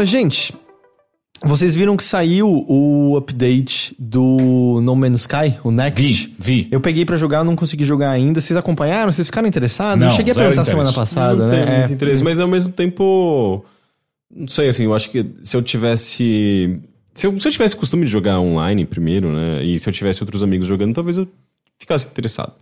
[0.05, 0.53] Ô, gente,
[1.43, 6.27] vocês viram que saiu o update do No Man's Sky, o Next?
[6.27, 6.69] Vi, vi.
[6.71, 8.39] Eu peguei pra jogar, não consegui jogar ainda.
[8.39, 9.11] Vocês acompanharam?
[9.11, 10.05] Vocês ficaram interessados?
[10.05, 11.65] Não, eu cheguei a perguntar semana passada, não né?
[11.65, 11.79] tem É.
[11.79, 13.65] muito interesse, mas ao mesmo tempo.
[14.31, 16.81] Não sei, assim, eu acho que se eu tivesse.
[17.15, 19.65] Se eu, se eu tivesse costume de jogar online primeiro, né?
[19.65, 21.27] E se eu tivesse outros amigos jogando, talvez eu
[21.79, 22.53] ficasse interessado.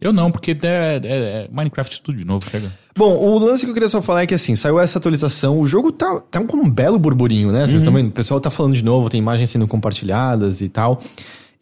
[0.00, 2.72] Eu não, porque é, é- é Minecraft tudo de novo, chega.
[2.96, 5.66] Bom, o lance que eu queria só falar é que assim, saiu essa atualização, o
[5.66, 7.60] jogo tá, tá com um belo burburinho, né?
[7.66, 8.08] Vocês estão vendo?
[8.08, 11.00] O pessoal tá falando de novo, tem imagens sendo compartilhadas e tal.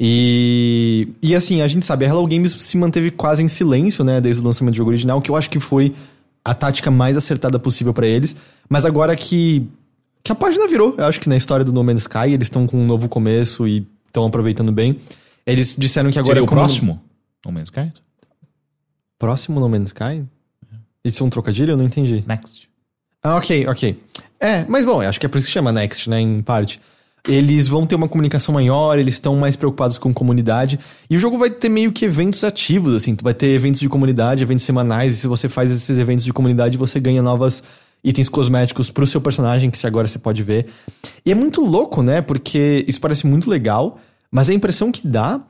[0.04, 4.20] E, e assim, a gente sabe, a Hello Games se manteve quase em silêncio, né?
[4.20, 5.94] Desde o lançamento do jogo original, que eu acho que foi
[6.44, 8.34] a tática mais acertada possível pra eles.
[8.68, 9.64] Mas agora que,
[10.24, 12.66] que a página virou, eu acho que na história do No Man's Sky, eles estão
[12.66, 14.98] com um novo começo e estão aproveitando bem.
[15.46, 16.34] Eles disseram que agora...
[16.34, 17.00] Seria o como- próximo?
[17.44, 17.92] No Man's Sky?
[19.18, 20.24] Próximo No Man's Sky?
[21.04, 21.72] Isso é um trocadilho?
[21.72, 22.24] Eu não entendi.
[22.26, 22.68] Next.
[23.22, 24.02] Ah, ok, ok.
[24.40, 26.80] É, mas bom, acho que é por isso que chama Next, né, em parte.
[27.26, 30.78] Eles vão ter uma comunicação maior, eles estão mais preocupados com comunidade.
[31.08, 33.14] E o jogo vai ter meio que eventos ativos, assim.
[33.14, 36.32] Tu vai ter eventos de comunidade, eventos semanais, e se você faz esses eventos de
[36.32, 37.62] comunidade, você ganha novas
[38.02, 40.66] itens cosméticos pro seu personagem, que se agora você pode ver.
[41.24, 42.20] E é muito louco, né?
[42.20, 45.40] Porque isso parece muito legal, mas a impressão que dá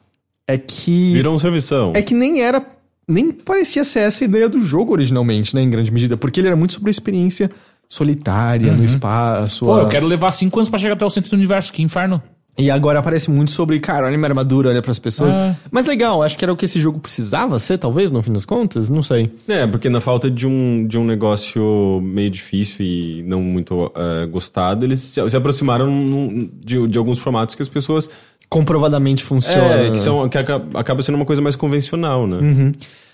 [0.47, 1.13] é que.
[1.13, 1.93] Virou um servição.
[1.95, 2.65] É que nem era
[3.09, 5.63] nem parecia ser essa a ideia do jogo originalmente, né?
[5.63, 7.51] Em grande medida, porque ele era muito sobre a experiência
[7.89, 9.67] solitária, no espaço.
[9.67, 11.83] Pô, a- eu quero levar cinco anos pra chegar até o centro do universo, que
[11.83, 12.23] inferno.
[12.59, 15.35] E agora aparece muito sobre, cara, olha minha armadura, olha pras pessoas.
[15.35, 15.57] É.
[15.71, 18.45] Mas legal, acho que era o que esse jogo precisava ser, talvez, no fim das
[18.45, 19.33] contas, não sei.
[19.49, 24.27] É, porque na falta de um, de um negócio meio difícil e não muito eh,
[24.27, 28.11] gostado, eles se, se aproximaram num- de, de alguns formatos que as pessoas.
[28.51, 29.75] Comprovadamente funciona.
[29.75, 32.37] É, que, são, que aca- acaba sendo uma coisa mais convencional, né?
[32.37, 32.73] Uhum.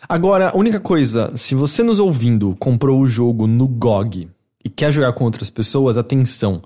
[0.09, 4.28] Agora, a única coisa, se você nos ouvindo comprou o jogo no GOG
[4.65, 6.60] e quer jogar com outras pessoas, atenção.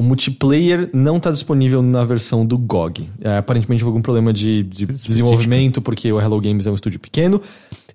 [0.00, 3.10] O multiplayer não está disponível na versão do GOG.
[3.20, 7.38] É, aparentemente algum problema de, de desenvolvimento, porque o Hello Games é um estúdio pequeno.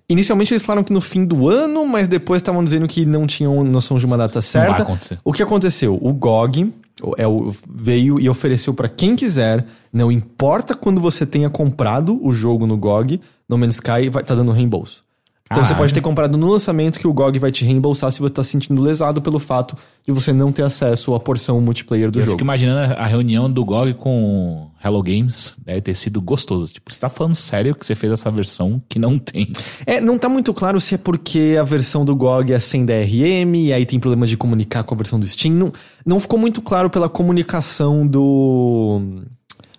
[0.08, 3.64] Inicialmente eles falaram que no fim do ano, mas depois estavam dizendo que não tinham
[3.64, 4.82] noção de uma data certa.
[4.82, 5.18] acontecer.
[5.24, 5.98] O que aconteceu?
[6.00, 6.72] O GOG
[7.18, 12.32] é o- veio e ofereceu para quem quiser, não importa quando você tenha comprado o
[12.32, 15.02] jogo no GOG, No Man's Sky vai tá dando reembolso.
[15.48, 15.76] Então você Caralho.
[15.78, 18.50] pode ter comprado no lançamento que o GOG vai te reembolsar se você tá se
[18.50, 22.32] sentindo lesado pelo fato de você não ter acesso à porção multiplayer do Eu jogo.
[22.36, 25.54] fico imaginando a reunião do GOG com Hello Games.
[25.64, 26.72] Deve ter sido gostoso.
[26.74, 29.52] Tipo, você tá falando sério que você fez essa versão que não tem.
[29.86, 33.54] É, não tá muito claro se é porque a versão do GOG é sem DRM
[33.54, 35.54] e aí tem problema de comunicar com a versão do Steam.
[35.54, 35.72] Não,
[36.04, 39.22] não ficou muito claro pela comunicação do.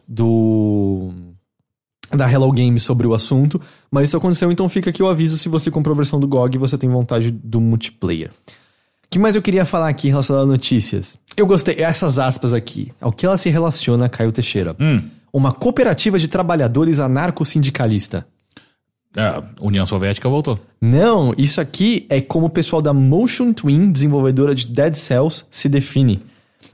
[0.07, 1.11] do.
[2.11, 3.59] Da Hello Games sobre o assunto,
[3.91, 6.55] mas isso aconteceu, então fica aqui o aviso se você comprou a versão do GOG
[6.55, 8.29] e você tem vontade do multiplayer.
[8.29, 11.17] O que mais eu queria falar aqui relacionado a notícias?
[11.35, 12.91] Eu gostei, essas aspas aqui.
[12.99, 14.75] Ao que ela se relaciona, Caio Teixeira?
[15.31, 18.27] Uma cooperativa de trabalhadores anarco-sindicalista.
[19.15, 20.59] A União Soviética voltou.
[20.81, 25.69] Não, isso aqui é como o pessoal da Motion Twin, desenvolvedora de Dead Cells, se
[25.69, 26.21] define.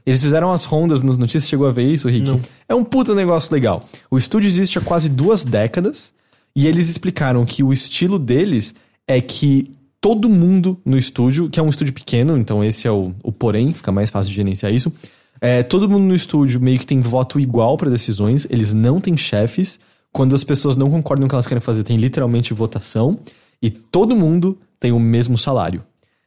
[0.06, 2.28] Eles fizeram as rondas nos notícias, chegou a ver isso, Rick?
[2.68, 3.88] É um puta negócio legal.
[4.10, 6.12] O estúdio existe há quase duas décadas
[6.54, 8.74] e eles explicaram que o estilo deles
[9.08, 13.14] é que todo mundo no estúdio, que é um estúdio pequeno, então esse é o,
[13.22, 14.92] o porém, fica mais fácil de gerenciar isso.
[15.40, 19.16] É, todo mundo no estúdio meio que tem voto igual para decisões, eles não têm
[19.16, 19.80] chefes.
[20.12, 23.18] Quando as pessoas não concordam com o que elas querem fazer, tem literalmente votação.
[23.60, 25.82] E todo mundo tem o mesmo salário.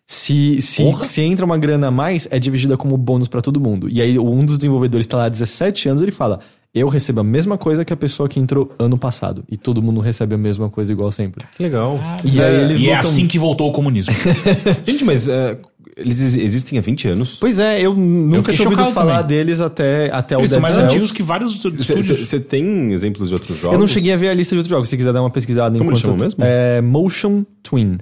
[0.10, 1.04] Se, se, Porra.
[1.04, 3.90] se entra uma grana a mais, é dividida como bônus pra todo mundo.
[3.92, 6.40] E aí, um dos desenvolvedores tá lá há 17 anos, ele fala:
[6.74, 9.44] Eu recebo a mesma coisa que a pessoa que entrou ano passado.
[9.52, 11.44] E todo mundo recebe a mesma coisa igual sempre.
[11.58, 12.00] Que legal.
[12.24, 14.14] E aí eles e é votam- assim que voltou o comunismo.
[14.88, 15.58] Gente, mas é,
[15.98, 17.36] eles ex- existem há 20 anos?
[17.38, 19.28] Pois é, eu nunca fiquei tinha ouvido falar também.
[19.40, 20.90] deles até, até o Eles são Dead mais Cells.
[20.96, 21.86] antigos que vários estúdios.
[21.86, 23.74] Você tem exemplos de outros jogos?
[23.74, 24.88] Eu não cheguei a ver a lista de outros jogos.
[24.88, 26.16] Se quiser dar uma pesquisada Como enquanto...
[26.22, 26.42] mesmo?
[26.46, 27.98] É Motion Twin.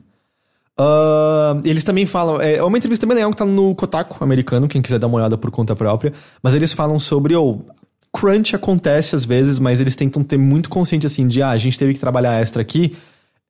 [0.78, 2.40] Ah, eles também falam...
[2.42, 5.38] É uma entrevista bem legal que tá no Kotaku americano, quem quiser dar uma olhada
[5.38, 6.14] por conta própria.
[6.42, 7.36] Mas eles falam sobre...
[7.36, 7.60] Oh,
[8.14, 11.42] crunch acontece às vezes, mas eles tentam ter muito consciente assim de...
[11.42, 12.96] Ah, a gente teve que trabalhar extra aqui...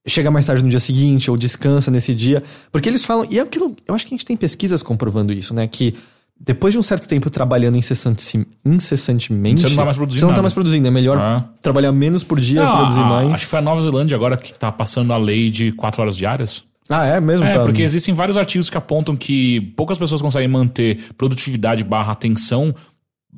[0.07, 2.43] Chega mais tarde no dia seguinte, ou descansa nesse dia.
[2.71, 3.25] Porque eles falam...
[3.27, 3.75] E é aquilo...
[3.87, 5.65] Eu acho que a gente tem pesquisas comprovando isso, né?
[5.67, 5.95] Que...
[6.39, 9.61] Depois de um certo tempo trabalhando incessantemente.
[9.61, 10.87] Você não vai mais produzir Você não tá mais produzindo.
[10.87, 11.45] É melhor Ah.
[11.61, 13.33] trabalhar menos por dia, Não, produzir a- mais.
[13.33, 16.15] Acho que foi a Nova Zelândia agora que tá passando a lei de 4 horas
[16.17, 16.63] diárias.
[16.89, 17.45] Ah, é mesmo?
[17.45, 17.63] É, tá.
[17.63, 22.73] porque existem vários artigos que apontam que poucas pessoas conseguem manter produtividade barra atenção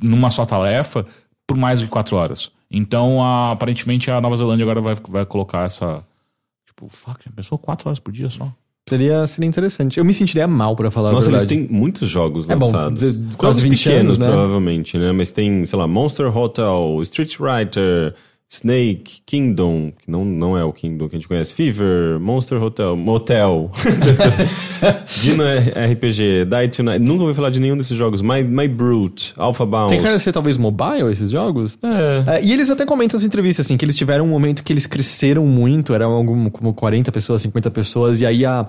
[0.02, 1.06] numa só tarefa
[1.48, 2.52] por mais do que 4 horas.
[2.70, 6.04] Então, a- aparentemente, a Nova Zelândia agora vai, vai colocar essa.
[6.66, 8.52] Tipo, fuck, já pensou 4 horas por dia só?
[8.90, 9.98] Seria, seria interessante.
[9.98, 11.68] Eu me sentiria mal, pra falar Nossa, a eles verdade.
[11.68, 13.00] têm muitos jogos É bom, lançados.
[13.02, 14.28] dizer, quase Jogos 20 pequenos, anos, né?
[14.28, 15.12] provavelmente, né?
[15.12, 18.14] Mas tem, sei lá, Monster Hotel, Street Writer,
[18.50, 22.96] Snake, Kingdom, que não, não é o Kingdom que a gente conhece, Fever, Monster Hotel,
[22.96, 23.70] Motel,
[25.22, 27.00] Dino RPG, Die Tonight.
[27.00, 28.22] Nunca ouvi falar de nenhum desses jogos.
[28.22, 29.94] My, My Brute, Alpha Bounce.
[29.94, 31.78] Tem cara de ser talvez mobile esses jogos?
[31.84, 32.38] É.
[32.38, 34.88] É, e eles até comentam nas entrevistas, assim, que eles tiveram um momento que eles
[34.88, 38.66] cresceram muito, eram algum, como 40 pessoas, 50 pessoas, e aí a,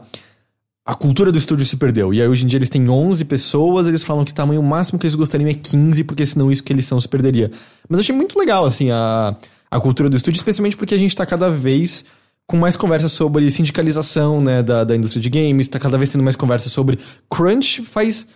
[0.84, 2.12] a cultura do estúdio se perdeu.
[2.12, 4.98] E aí hoje em dia eles têm 11 pessoas, eles falam que o tamanho máximo
[4.98, 7.48] que eles gostariam é 15, porque senão isso que eles são se perderia.
[7.88, 9.36] Mas eu achei muito legal, assim, a,
[9.70, 12.05] a cultura do estúdio, especialmente porque a gente tá cada vez
[12.47, 16.24] com mais conversas sobre sindicalização, né, da, da indústria de games, tá cada vez tendo
[16.24, 16.99] mais conversas sobre
[17.31, 18.27] crunch faz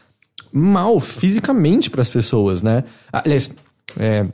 [0.53, 2.85] mal fisicamente para as pessoas, né?
[3.11, 3.51] Aliás,
[3.99, 4.27] é,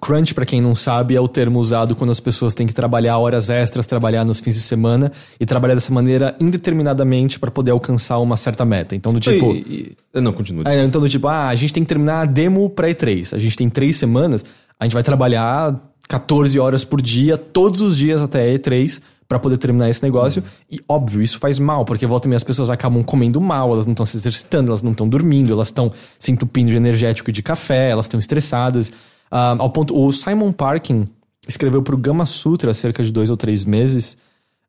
[0.00, 3.18] crunch, para quem não sabe, é o termo usado quando as pessoas têm que trabalhar
[3.18, 5.10] horas extras, trabalhar nos fins de semana
[5.40, 8.94] e trabalhar dessa maneira indeterminadamente para poder alcançar uma certa meta.
[8.94, 10.62] Então, do tipo, E- e- não, continua.
[10.66, 13.34] é, então, do tipo, ah, a gente tem que terminar a demo pra E3.
[13.34, 14.44] A gente tem três semanas,
[14.78, 19.38] a gente vai trabalhar 14 horas por dia, todos os dias até a E3, pra
[19.38, 20.42] poder terminar esse negócio.
[20.70, 23.84] E, óbvio, isso faz mal, porque volta e meia as pessoas acabam comendo mal, elas
[23.84, 27.32] não estão se exercitando, elas não estão dormindo, elas estão se entupindo de energético e
[27.32, 28.90] de café, elas estão estressadas.
[29.30, 31.06] Ah, ao ponto, o Simon Parkin
[31.46, 34.16] escreveu pro Gama Sutra há cerca de dois ou três meses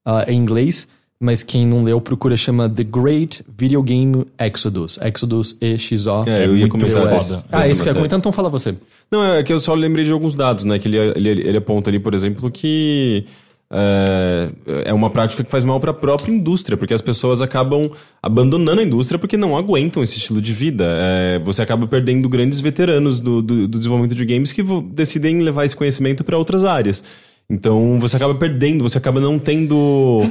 [0.06, 0.90] ah, em inglês,
[1.22, 5.00] mas quem não leu, procura, chama The Great Video Game Exodus.
[5.02, 6.24] Exodus E-X-O.
[6.28, 7.46] É, eu ia comentar foda.
[7.52, 8.76] Ah, isso que eu ia comentar, então fala você.
[9.12, 10.78] Não, é que eu só lembrei de alguns dados, né?
[10.78, 13.26] Que ele, ele, ele aponta ali, por exemplo, que
[13.72, 14.52] é,
[14.86, 17.92] é uma prática que faz mal para a própria indústria, porque as pessoas acabam
[18.22, 20.86] abandonando a indústria porque não aguentam esse estilo de vida.
[20.98, 25.66] É, você acaba perdendo grandes veteranos do, do, do desenvolvimento de games que decidem levar
[25.66, 27.04] esse conhecimento para outras áreas.
[27.50, 30.22] Então você acaba perdendo, você acaba não tendo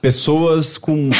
[0.00, 1.10] pessoas com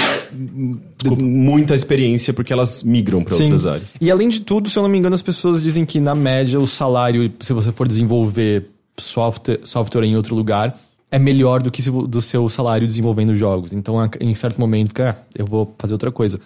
[1.20, 3.88] muita experiência porque elas migram para outras áreas.
[4.00, 6.58] E além de tudo, se eu não me engano, as pessoas dizem que na média
[6.58, 10.78] o salário, se você for desenvolver software, software em outro lugar,
[11.10, 13.72] é melhor do que do seu salário desenvolvendo jogos.
[13.72, 16.40] Então, em certo momento, fica, ah, eu vou fazer outra coisa.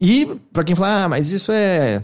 [0.00, 2.02] E pra quem fala, ah, mas isso é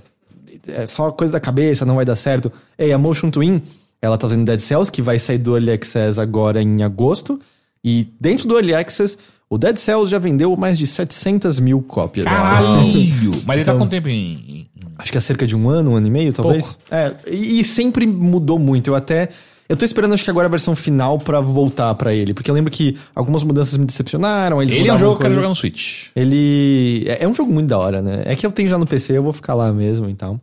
[0.66, 2.52] é só coisa da cabeça, não vai dar certo.
[2.78, 3.62] Ei, a Motion Twin,
[4.01, 7.41] ela tá fazendo Dead Cells, que vai sair do Early Access agora em agosto.
[7.85, 9.16] E dentro do Early Access,
[9.51, 12.27] o Dead Cells já vendeu mais de 700 mil cópias.
[12.27, 13.43] Caralho!
[13.47, 14.66] Mas ele tá Então- com tempo em.
[14.99, 16.77] Acho que há cerca de um ano, um ano e meio, talvez.
[16.91, 18.89] É, e, e sempre mudou muito.
[18.91, 19.29] Eu até.
[19.69, 22.33] Eu tô esperando, acho que agora a versão final pra voltar pra ele.
[22.35, 24.61] Porque eu lembro que algumas mudanças me decepcionaram.
[24.62, 26.07] Eles Ele é um jogo que eu quero jogar no Switch.
[26.16, 27.05] Ele.
[27.07, 28.23] É é um jogo muito da hora, né?
[28.25, 30.41] É que eu tenho já no PC, eu vou ficar lá mesmo então.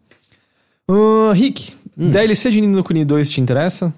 [0.87, 2.09] Ah, Rick, Hum.
[2.09, 3.93] DLC de Nino Kuni 2 te interessa?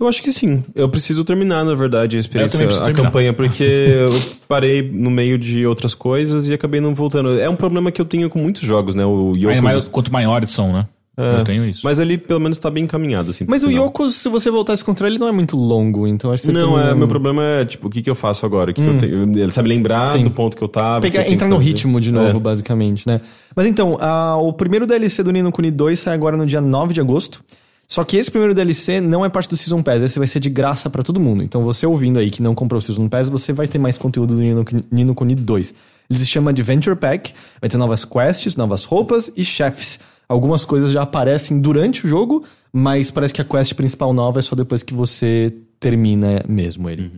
[0.00, 0.64] Eu acho que sim.
[0.74, 2.94] Eu preciso terminar, na verdade, a experiência, a terminar.
[2.94, 4.10] campanha, porque eu
[4.48, 7.38] parei no meio de outras coisas e acabei não voltando.
[7.38, 9.04] É um problema que eu tenho com muitos jogos, né?
[9.04, 9.60] O Yokos.
[9.62, 10.86] mais quanto maiores são, né?
[11.18, 11.80] É, Eu tenho isso.
[11.82, 13.46] Mas ali, pelo menos, tá bem encaminhado, assim.
[13.48, 13.70] Mas o.
[13.70, 16.48] Yokos, se você voltar a se encontrar, ele não é muito longo, então acho que
[16.50, 18.72] você Não, termina- é, meu problema é, tipo, o que, que eu faço agora?
[18.72, 19.22] Que que eu tenho?
[19.38, 20.24] Ele sabe lembrar Sim.
[20.24, 21.00] do ponto que eu tava.
[21.00, 21.68] Pegar, que eu entrar no fazer.
[21.68, 22.40] ritmo de novo, É.
[22.40, 23.20] basicamente, né?
[23.54, 26.92] Mas então, a- o primeiro DLC do Nino Kuni 2 sai agora no dia 9
[26.92, 27.42] de agosto.
[27.88, 30.50] Só que esse primeiro DLC não é parte do Season Pass, esse vai ser de
[30.50, 31.42] graça pra todo mundo.
[31.42, 34.34] Então você ouvindo aí que não comprou o Season Pass, você vai ter mais conteúdo
[34.34, 35.72] do Nino, Nino Kuni 2.
[36.10, 39.98] Ele se chama Adventure Pack, vai ter novas quests, novas roupas e chefes.
[40.28, 44.42] Algumas coisas já aparecem durante o jogo, mas parece que a quest principal nova é
[44.42, 47.12] só depois que você termina mesmo ele.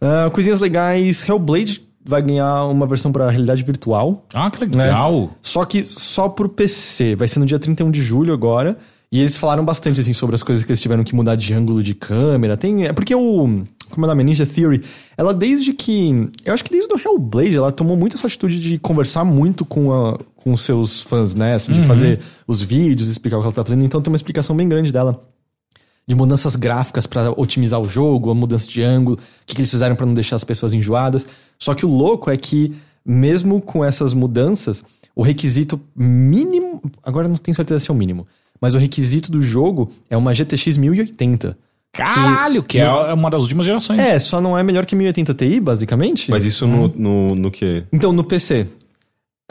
[0.00, 4.26] Ah, coisinhas legais, Hellblade vai ganhar uma versão pra realidade virtual.
[4.34, 5.30] Ah, que legal.
[5.40, 7.14] Só que só pro PC.
[7.14, 8.76] Vai ser no dia 31 de julho agora.
[9.10, 11.82] E eles falaram bastante, assim, sobre as coisas que eles tiveram que mudar de ângulo
[11.82, 12.56] de câmera.
[12.56, 12.86] Tem.
[12.86, 13.62] É porque o.
[13.90, 14.22] Como é o nome?
[14.22, 14.82] A Ninja Theory.
[15.16, 16.30] Ela desde que.
[16.44, 19.92] Eu acho que desde o Hellblade, ela tomou muito essa atitude de conversar muito com,
[19.92, 21.54] a, com os seus fãs, né?
[21.54, 23.84] Assim, de fazer os vídeos, explicar o que ela tá fazendo.
[23.84, 25.22] Então tem uma explicação bem grande dela
[26.06, 29.70] de mudanças gráficas pra otimizar o jogo, a mudança de ângulo, o que, que eles
[29.70, 31.26] fizeram pra não deixar as pessoas enjoadas.
[31.58, 32.74] Só que o louco é que,
[33.06, 36.82] mesmo com essas mudanças, o requisito mínimo.
[37.02, 38.26] Agora eu não tenho certeza se é o mínimo,
[38.60, 41.56] mas o requisito do jogo é uma GTX 1080.
[41.92, 44.00] Caralho, que é uma das últimas gerações.
[44.00, 46.30] É, só não é melhor que 1080 Ti, basicamente.
[46.30, 47.84] Mas isso no, no, no quê?
[47.92, 48.66] Então, no PC.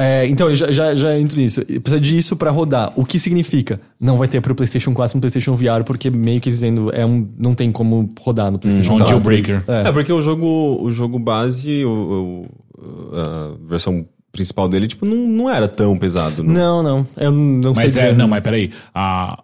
[0.01, 1.61] É, então, eu já, já, já entro nisso.
[1.65, 2.91] Precisa disso pra rodar.
[2.95, 3.79] O que significa?
[3.99, 7.27] Não vai ter pro PlayStation 4 no PlayStation VR, porque meio que dizendo, é um,
[7.37, 9.13] não tem como rodar no PlayStation um 4.
[9.13, 9.63] jailbreaker.
[9.67, 9.89] É.
[9.89, 12.45] É, porque o jogo, o jogo base, o,
[12.81, 16.43] o- a versão principal dele, tipo, não, não era tão pesado.
[16.43, 16.53] né?
[16.53, 17.05] Não, não.
[17.17, 18.17] Eu não sei Mas é, dizer.
[18.17, 18.71] não, mas peraí.
[18.93, 19.39] A, a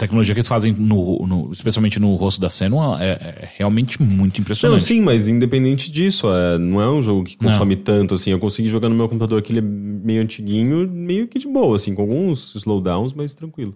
[0.00, 4.38] tecnologia que eles fazem, no, no- especialmente no rosto da Senua, é, é realmente muito
[4.38, 4.84] Não, impressionante.
[4.84, 8.30] sim, mas independente disso, é, não é um jogo que consome tanto, assim.
[8.32, 11.76] Eu consegui jogar no meu computador que ele é meio antiguinho, meio que de boa,
[11.76, 13.74] assim, com alguns slowdowns, mas tranquilo.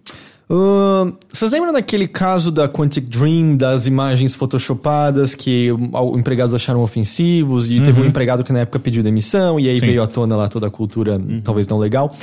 [0.49, 5.69] Ahn, vocês lembram daquele caso da Quantic Dream, das imagens photoshopadas que
[6.15, 9.85] empregados acharam ofensivos e teve um empregado que na época pediu demissão e aí Sim.
[9.87, 12.15] veio à tona lá toda a cultura talvez não legal.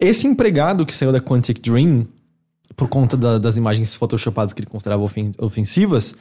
[0.00, 2.06] Esse empregado que saiu da Quantic Dream
[2.76, 6.14] por conta da- das imagens photoshopadas que ele considerava ofen- ofensivas,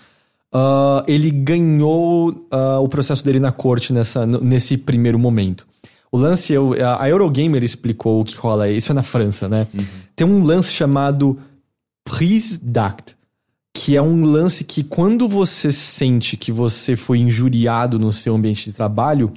[0.53, 5.65] ah, ele ganhou ah, o processo dele na corte nessa, nesse primeiro momento.
[6.11, 9.68] O lance, eu- a Eurogamer explicou o que rola, isso é na França, né?
[10.15, 11.38] Tem um lance chamado
[12.06, 13.15] prise d'acte,
[13.73, 18.69] que é um lance que quando você sente que você foi injuriado no seu ambiente
[18.69, 19.34] de trabalho,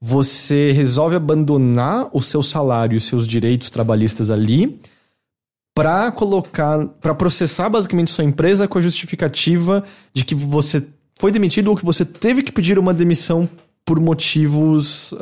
[0.00, 4.78] você resolve abandonar o seu salário e os seus direitos trabalhistas ali
[5.80, 9.82] para colocar, para processar basicamente sua empresa com a justificativa
[10.12, 10.86] de que você
[11.18, 13.48] foi demitido ou que você teve que pedir uma demissão
[13.82, 15.14] por motivos,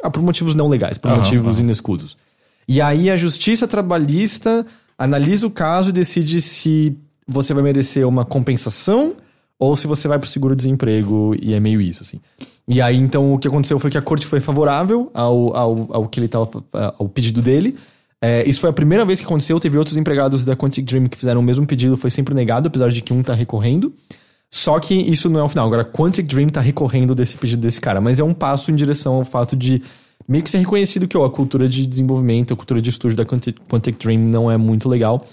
[0.00, 2.16] ah, por motivos não legais, por Aham, motivos inescusos.
[2.68, 4.64] E aí a justiça trabalhista
[4.96, 6.96] analisa o caso e decide se
[7.26, 9.16] você vai merecer uma compensação
[9.58, 12.20] ou se você vai pro seguro-desemprego e é meio isso, assim.
[12.68, 16.08] E aí, então, o que aconteceu foi que a corte foi favorável ao, ao, ao
[16.08, 16.64] que ele tava,
[16.96, 17.76] ao pedido dele.
[18.22, 19.58] É, isso foi a primeira vez que aconteceu.
[19.58, 22.90] Teve outros empregados da Quantic Dream que fizeram o mesmo pedido, foi sempre negado, apesar
[22.90, 23.94] de que um tá recorrendo.
[24.50, 25.66] Só que isso não é o final.
[25.66, 29.14] Agora, Quantic Dream tá recorrendo desse pedido desse cara, mas é um passo em direção
[29.14, 29.82] ao fato de
[30.28, 33.24] meio que ser reconhecido que ó, a cultura de desenvolvimento, a cultura de estúdio da
[33.24, 35.24] Quantic, Quantic Dream não é muito legal.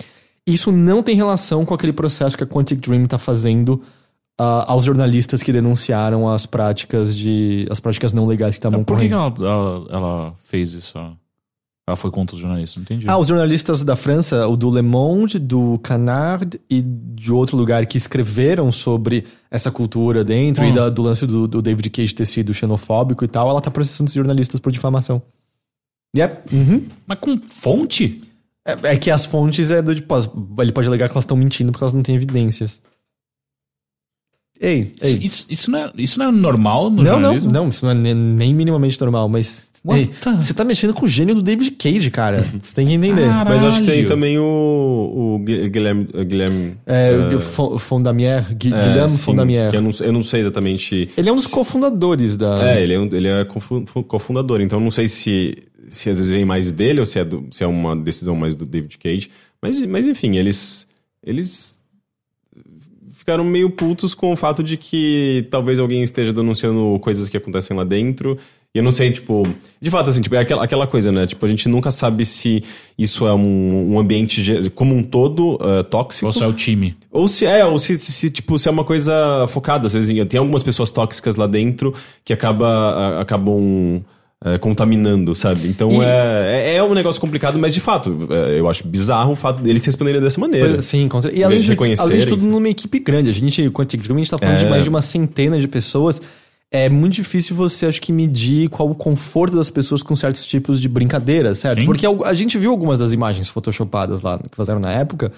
[0.46, 3.82] Isso não tem relação com aquele processo que a Quantic Dream tá fazendo
[4.40, 9.00] ah, aos jornalistas que denunciaram as práticas de as práticas não legais que estavam Por
[9.00, 10.98] que, que ela, ela, ela fez isso?
[11.88, 13.06] Ela foi contra os jornalistas, não entendi.
[13.10, 17.86] Ah, os jornalistas da França, o do Le Monde, do Canard e de outro lugar
[17.86, 20.74] que escreveram sobre essa cultura dentro e Hum.
[20.74, 24.10] da- do lance do, do David Cage ter sido xenofóbico e tal, ela tá processando
[24.10, 25.22] esses jornalistas por difamação.
[26.16, 26.54] Yep.
[26.56, 26.84] Uhum.
[27.06, 28.22] Mas com fonte?
[28.66, 30.14] É, é que as fontes é do tipo,
[30.62, 32.82] ele pode alegar que elas estão mentindo porque elas não têm evidências.
[34.60, 35.20] Ei, ei.
[35.22, 37.52] Isso, isso, não é, isso não é normal no Não, não, jornalismo?
[37.52, 39.66] não, isso não é ne- nem minimamente normal, mas.
[39.90, 42.42] Ei, você tá mexendo com o gênio do David Cage, cara.
[42.62, 43.22] Você tem que entender.
[43.26, 43.50] Caralho.
[43.50, 46.08] Mas acho que tem também o, o Gui- Guilherme.
[46.14, 49.70] o Guilherme É, eh, o Fon- Fondamier, é, Guilherme sim, Fondamier.
[49.72, 51.10] que Eu não, eu não sei exatamente.
[51.16, 52.68] Ele é um dos cofundadores da.
[52.70, 55.58] É, ele é, um- ele é cofu- fu- cofundador, então não sei se,
[55.88, 58.56] se às vezes vem mais dele ou se é, do- se é uma decisão mais
[58.56, 59.30] do David Cage.
[59.62, 60.86] Mas, mas enfim, eles.
[61.26, 61.77] Eles
[63.28, 67.76] ficaram meio putos com o fato de que talvez alguém esteja denunciando coisas que acontecem
[67.76, 68.38] lá dentro.
[68.74, 69.46] E eu não sei, tipo.
[69.82, 71.28] De fato, assim, tipo, é aquela, aquela coisa, né?
[71.28, 72.64] Tipo, a gente nunca sabe se
[72.98, 76.28] isso é um, um ambiente como um todo eh, tóxico.
[76.28, 76.96] Ou só é o time?
[77.12, 79.88] Ou se é, ou se, se- se, tipo, se é uma coisa focada.
[79.88, 81.94] Às vezes, tem algumas pessoas tóxicas lá dentro
[82.24, 84.02] que acaba, a- acabam
[84.46, 85.68] é, contaminando, sabe?
[85.68, 89.32] Então E- é, é, é um negócio complicado, mas de fato, é, eu acho bizarro
[89.32, 90.82] o fato deles responderem dessa maneira.
[90.82, 91.42] Sim, com certeza.
[91.42, 93.30] E além de de, além de tudo, numa equipe grande.
[93.30, 93.74] A gente, Dream,
[94.16, 94.70] a gente tá falando de É.
[94.70, 96.22] mais de uma centena de pessoas.
[96.70, 100.82] É muito difícil você, acho que, medir qual o conforto das pessoas com certos tipos
[100.82, 101.80] de brincadeiras, certo?
[101.80, 101.86] Sim.
[101.86, 105.32] Porque a gente viu algumas das imagens photoshopadas lá que fizeram na época.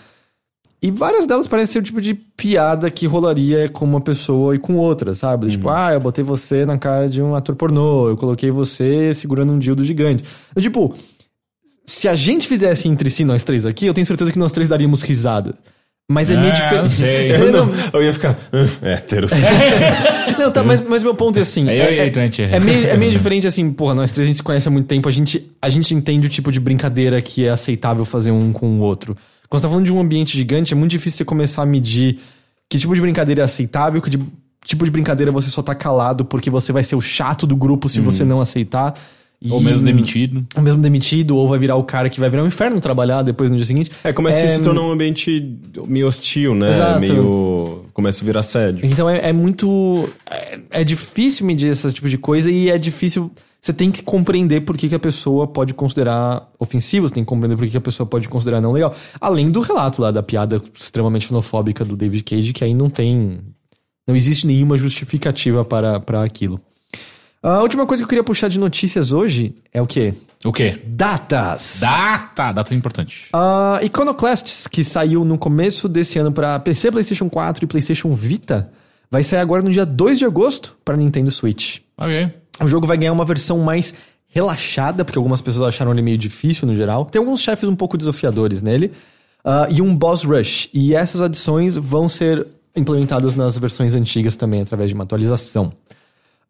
[0.81, 4.59] E várias delas parecem ser o tipo de piada que rolaria com uma pessoa e
[4.59, 5.45] com outra, sabe?
[5.45, 5.51] Uhum.
[5.51, 9.51] Tipo, ah, eu botei você na cara de um ator pornô, eu coloquei você segurando
[9.51, 10.23] um dildo gigante.
[10.55, 10.95] Eu, tipo,
[11.85, 14.69] se a gente fizesse entre si, nós três aqui, eu tenho certeza que nós três
[14.69, 15.53] daríamos risada.
[16.11, 17.03] Mas é meio Ah, diferente.
[17.39, 18.35] Eu não, Eu ia ficar.
[18.51, 19.31] "Ah, Héteros.
[20.39, 21.69] não, tá, mas, mas meu ponto é assim.
[21.69, 24.43] É, é, é- é meio, é meio diferente assim, porra, nós três a gente se
[24.43, 27.49] conhece há muito tempo, a gente, a gente entende o tipo de brincadeira que é
[27.49, 29.15] aceitável fazer um com o outro.
[29.49, 32.19] Quando você tá falando de um ambiente gigante, é muito difícil você começar a medir
[32.69, 34.19] que tipo de brincadeira é aceitável, que de-
[34.63, 37.89] tipo de brincadeira você só tá calado porque você vai ser o chato do grupo
[37.89, 38.93] se você não aceitar.
[39.49, 40.45] Ou E- mesmo demitido?
[40.55, 43.49] Ou mesmo demitido, ou vai virar o cara que vai virar um inferno trabalhar depois
[43.49, 43.89] no dia seguinte.
[44.03, 45.57] É, começa a se tornar um ambiente
[45.87, 46.69] meio hostil, né?
[46.71, 46.99] Exato.
[46.99, 47.85] Meio.
[47.93, 48.79] Começa a virar sério.
[48.83, 50.09] Então é, é muito.
[50.29, 53.31] É, é difícil medir esse tipo de coisa e é difícil.
[53.61, 57.27] Você tem que compreender por que, que a pessoa pode considerar ofensivo, você tem que
[57.27, 58.95] compreender por que, que a pessoa pode considerar não legal.
[59.19, 63.41] Além do relato lá da piada extremamente xenofóbica do David Cage, que aí não tem.
[64.07, 66.59] Não existe nenhuma justificativa para, para aquilo.
[67.43, 70.13] A última coisa que eu queria puxar de notícias hoje é o quê?
[70.43, 70.79] O quê?
[70.85, 71.79] Datas!
[71.81, 72.51] Data!
[72.51, 73.27] Data importante.
[73.33, 78.71] A Iconoclasts, que saiu no começo desse ano para PC, PlayStation 4 e PlayStation Vita,
[79.11, 81.79] vai sair agora no dia 2 de agosto para Nintendo Switch.
[81.97, 82.38] Ok.
[82.61, 83.93] O jogo vai ganhar uma versão mais
[84.27, 87.05] relaxada, porque algumas pessoas acharam ele meio difícil no geral.
[87.05, 88.91] Tem alguns chefes um pouco desafiadores nele.
[89.43, 90.69] ah, e um boss rush.
[90.73, 92.45] E essas adições vão ser
[92.75, 95.71] implementadas nas versões antigas também, através de uma atualização.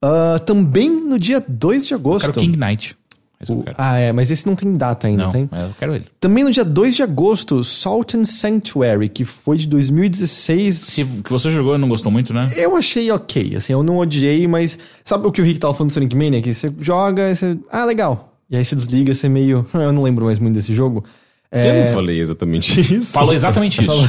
[0.02, 2.26] Ah, também no dia 2 de Eu agosto.
[2.34, 2.95] quero King Knight.
[3.41, 3.76] Esse quero.
[3.78, 5.48] Ah, é, mas esse não tem data ainda, Não, tem?
[5.49, 6.06] mas eu quero ele.
[6.20, 10.76] Também no dia 2 de agosto, Salt and Sanctuary, que foi de 2016.
[10.76, 12.49] Se que você jogou e não gostou muito, né?
[12.57, 15.90] Eu achei ok, assim, eu não odiei, mas sabe o que o Rick tava falando
[15.90, 16.41] do Sonic Mania?
[16.41, 17.57] Que você joga e você.
[17.72, 18.34] Ah, legal.
[18.49, 19.66] E aí você desliga, você meio.
[19.74, 21.03] "Ah, Eu não lembro mais muito desse jogo.
[21.52, 23.14] É, Eu não falei exatamente isso.
[23.14, 23.92] Falou exatamente isso.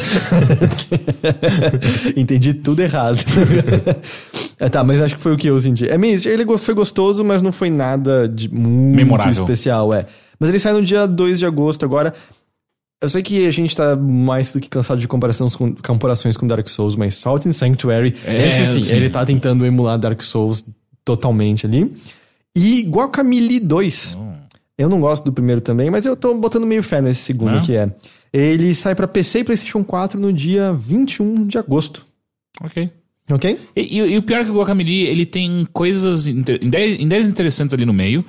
[2.16, 3.18] Entendi tudo errado.
[4.58, 5.88] é, tá, mas acho que foi o que eu senti.
[5.88, 9.32] É meio, ele foi gostoso, mas não foi nada de muito Memorável.
[9.32, 10.06] especial, é.
[10.38, 12.12] Mas ele sai no dia 2 de agosto agora.
[13.02, 16.46] Eu sei que a gente tá mais do que cansado de comparações com, comparações com
[16.46, 18.94] Dark Souls, mas Salt and Sanctuary, É, esse sim, sim.
[18.94, 20.62] ele tá tentando emular Dark Souls
[21.02, 21.90] totalmente ali.
[22.54, 24.18] E Guacamelee 2.
[24.80, 27.60] Eu não gosto do primeiro também, mas eu tô botando meio fé nesse segundo É?
[27.60, 27.94] que é.
[28.32, 32.06] Ele sai pra PC e PlayStation 4 no dia 21 de agosto.
[32.62, 32.90] ok.
[33.30, 33.58] Ok?
[33.76, 37.84] E, e- e o pior é que o Guacamole, ele tem coisas, ideias interessantes ali
[37.84, 38.24] no meio.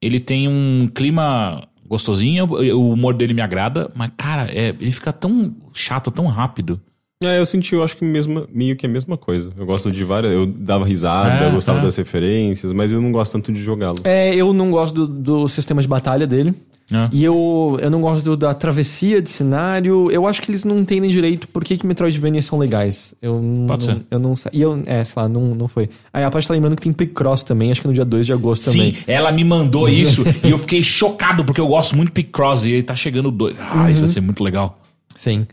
[0.00, 5.12] Ele tem um clima gostosinho, o humor dele me agrada, mas, cara, é, ele fica
[5.12, 6.80] tão chato, tão rápido.
[7.22, 9.50] É, eu senti, eu acho que mesma, meio que a mesma coisa.
[9.56, 10.32] Eu gosto de várias.
[10.34, 11.82] Eu dava risada, É, eu gostava é.
[11.82, 13.98] das referências, mas eu não gosto tanto de jogá-lo.
[14.04, 16.52] É, eu não gosto do, do sistema de batalha dele.
[16.92, 17.08] É.
[17.10, 20.10] E eu, eu não gosto do- da travessia de cenário.
[20.10, 23.14] Eu acho que eles não entendem direito por que, que Metroidvania são legais.
[23.22, 23.96] Eu não, Pode ser.
[24.10, 24.50] Eu não sei.
[24.54, 25.88] E eu, é, sei lá, não, não foi.
[26.12, 28.32] Aí a Paty tá lembrando que tem Picross também, acho que no dia 2 de
[28.34, 28.92] agosto também.
[28.94, 32.64] Sim, ela me mandou isso e eu fiquei chocado porque eu gosto muito de Picross
[32.64, 33.56] e ele tá chegando dois.
[33.58, 34.78] Ah, isso vai ser muito legal.
[35.16, 35.46] Sim.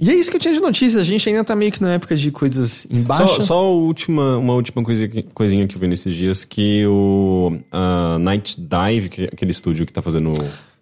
[0.00, 1.00] E é isso que eu tinha de notícias.
[1.00, 3.26] A gente ainda tá meio que na época de coisas em baixa.
[3.26, 7.58] Só, só última, uma última coisa, que- coisinha que eu vi nesses dias, que o
[7.72, 10.32] ah, Night Dive, que é aquele estúdio que tá fazendo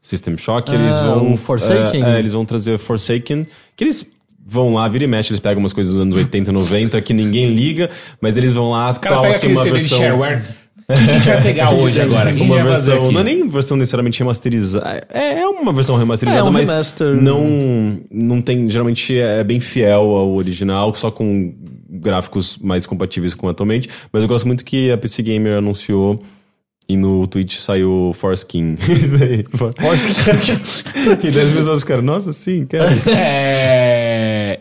[0.03, 1.33] System Shock, eles Ah, vão...
[1.33, 2.05] o Forsaken?
[2.05, 3.45] é, é, eles vão trazer Forsaken,
[3.75, 4.07] que eles
[4.47, 7.55] vão lá, vira e mexe, eles pegam umas coisas dos anos 80, 90 que ninguém
[7.55, 7.91] liga,
[8.21, 9.99] mas eles vão lá, O cara tal, pega aqui uma versão...
[9.99, 10.43] shareware.
[10.87, 12.31] Que, a gente vai pegar hoje agora?
[12.31, 15.07] O que a gente uma versão, não é nem versão necessariamente remasterizada.
[15.13, 17.21] É, é uma versão remasterizada, É, um mas remaster.
[17.21, 18.69] não, não tem.
[18.69, 21.55] Geralmente é bem fiel ao original, só com
[21.89, 23.89] gráficos mais compatíveis com atualmente.
[24.13, 26.23] Mas eu gosto muito que a PC Gamer anunciou
[26.89, 28.77] e no Twitch saiu Foreskin.
[31.23, 32.85] e daí as pessoas ficaram, nossa, sim, quero.
[33.11, 33.96] É,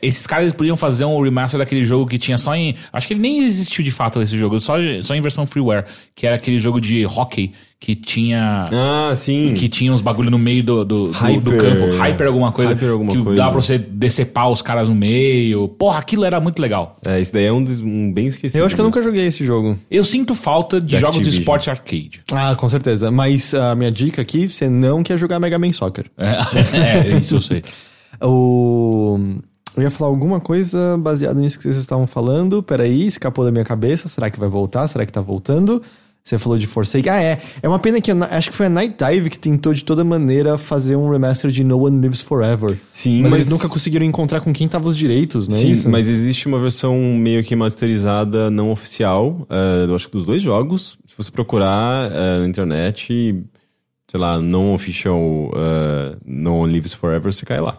[0.01, 2.75] esses caras podiam fazer um remaster daquele jogo que tinha só em.
[2.91, 5.85] Acho que ele nem existiu de fato esse jogo, só, só em versão freeware.
[6.15, 8.63] Que era aquele jogo de hockey que tinha.
[8.71, 9.53] Ah, sim.
[9.55, 11.57] Que tinha uns bagulho no meio do, do, do- do Hyper.
[11.61, 11.97] campo.
[11.97, 12.71] Hyper alguma coisa.
[12.71, 13.37] Hyper alguma que coisa.
[13.37, 15.67] dava pra você decepar os caras no meio.
[15.67, 16.97] Porra, aquilo era muito legal.
[17.05, 18.61] É, esse daí é um, des- um bem esquecido.
[18.61, 19.77] Eu acho que eu nunca joguei esse jogo.
[19.91, 21.41] Eu sinto falta de Da jogos de Activision.
[21.41, 22.21] esporte arcade.
[22.31, 23.11] Ah, com certeza.
[23.11, 26.05] Mas a minha dica aqui, você não quer jogar Mega Man Soccer.
[26.17, 27.61] É, é, isso eu sei.
[28.21, 29.19] O...
[29.75, 32.63] Eu ia falar alguma coisa baseada nisso que vocês estavam falando.
[32.63, 34.07] Peraí, escapou da minha cabeça.
[34.07, 34.87] Será que vai voltar?
[34.87, 35.81] Será que tá voltando?
[36.23, 37.11] Você falou de Forsaken.
[37.11, 37.39] Ah, é.
[37.61, 40.57] É uma pena que acho que foi a Night Dive que tentou de toda maneira
[40.57, 42.79] fazer um remaster de No One Lives Forever.
[42.91, 45.55] Sim, mas, mas- eles nunca conseguiram encontrar com quem tava os direitos, né?
[45.55, 45.87] Sim, isso?
[45.87, 50.41] mas existe uma versão meio que masterizada não oficial, eh, eu acho que dos dois
[50.41, 50.97] jogos.
[51.05, 53.45] Se você procurar eh, na internet,
[54.09, 57.77] sei lá, non official uh, No One Lives Forever, você cai lá.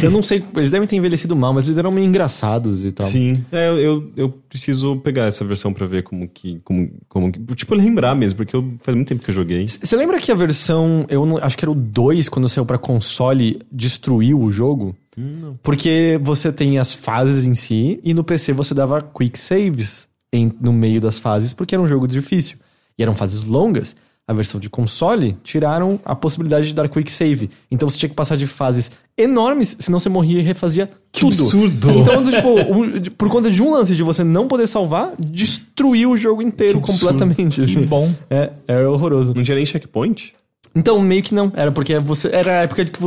[0.00, 3.06] Eu não sei, eles devem ter envelhecido mal, mas eles eram meio engraçados e tal.
[3.06, 3.44] Sim.
[3.50, 6.60] É, eu, eu, preciso pegar essa versão pra ver como que.
[6.62, 7.40] Como, como que.
[7.56, 9.66] Tipo, lembrar mesmo, porque eu, faz muito tempo que eu joguei.
[9.66, 12.78] Você lembra que a versão, eu não- acho que era o 2, quando saiu pra
[12.78, 14.94] console, destruiu o jogo?
[15.16, 15.58] Não.
[15.62, 20.52] Porque você tem as fases em si, e no PC você dava quick saves em-
[20.60, 22.56] no meio das fases, porque era um jogo difícil.
[22.96, 23.96] E eram fases longas.
[24.26, 27.50] A versão de console tiraram a possibilidade de dar quick save.
[27.70, 31.32] Então você tinha que passar de fases enormes, senão você morria e refazia tudo.
[31.42, 31.90] absurdo!
[31.90, 36.16] Então, tipo, um- por conta de um lance de você não poder salvar, destruiu o
[36.16, 37.60] jogo inteiro completamente.
[37.60, 37.82] Que assim.
[37.86, 38.12] bom.
[38.30, 39.34] É, era horroroso.
[39.34, 40.32] Não tinha nem checkpoint?
[40.74, 41.52] Então, meio que não.
[41.54, 42.28] Era porque você.
[42.32, 42.98] Era a época de que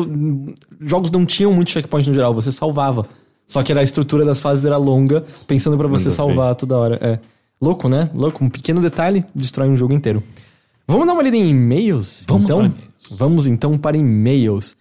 [0.80, 3.08] jogos não tinham muito checkpoint no geral, você salvava.
[3.48, 7.00] Só que era a estrutura das fases era longa, pensando pra você salvar toda hora.
[7.02, 7.20] É.
[7.62, 8.10] Louco, né?
[8.14, 8.44] Louco.
[8.46, 10.22] Um pequeno detalhe destrói um jogo inteiro.
[10.90, 12.24] Vamos dar uma lida em e-mails?
[12.30, 12.60] Vamos então?
[12.60, 12.94] para e-mails.
[13.12, 14.74] Vamos então para e-mails.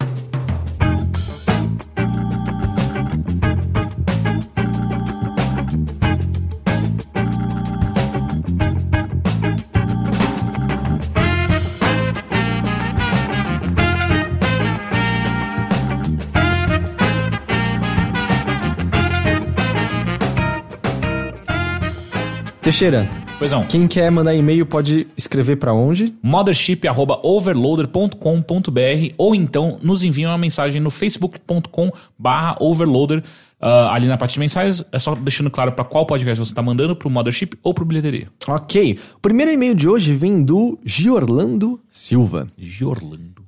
[22.67, 23.07] Teixeira,
[23.39, 23.65] Pois não.
[23.65, 26.13] quem quer mandar e-mail pode escrever pra onde?
[26.21, 31.89] mothership.overloader.com.br ou então nos enviem uma mensagem no facebook.com
[32.19, 33.23] barra overloader.
[33.61, 36.61] Ah, ali na parte de mensagens, é só deixando claro para qual podcast você está
[36.61, 38.27] mandando, pro Mothership ou pro Bilheteria.
[38.45, 38.99] Ok.
[39.15, 42.49] O primeiro e-mail de hoje vem do Giorlando Silva.
[42.57, 43.45] Giorlando.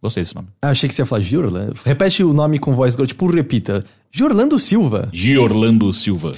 [0.00, 0.48] Gostei desse nome.
[0.62, 1.76] Ah, achei que você ia falar Giorlando.
[1.84, 3.84] Repete o nome com voz, tipo, repita.
[4.10, 5.10] Giorlando Silva.
[5.12, 6.32] Giorlando Silva.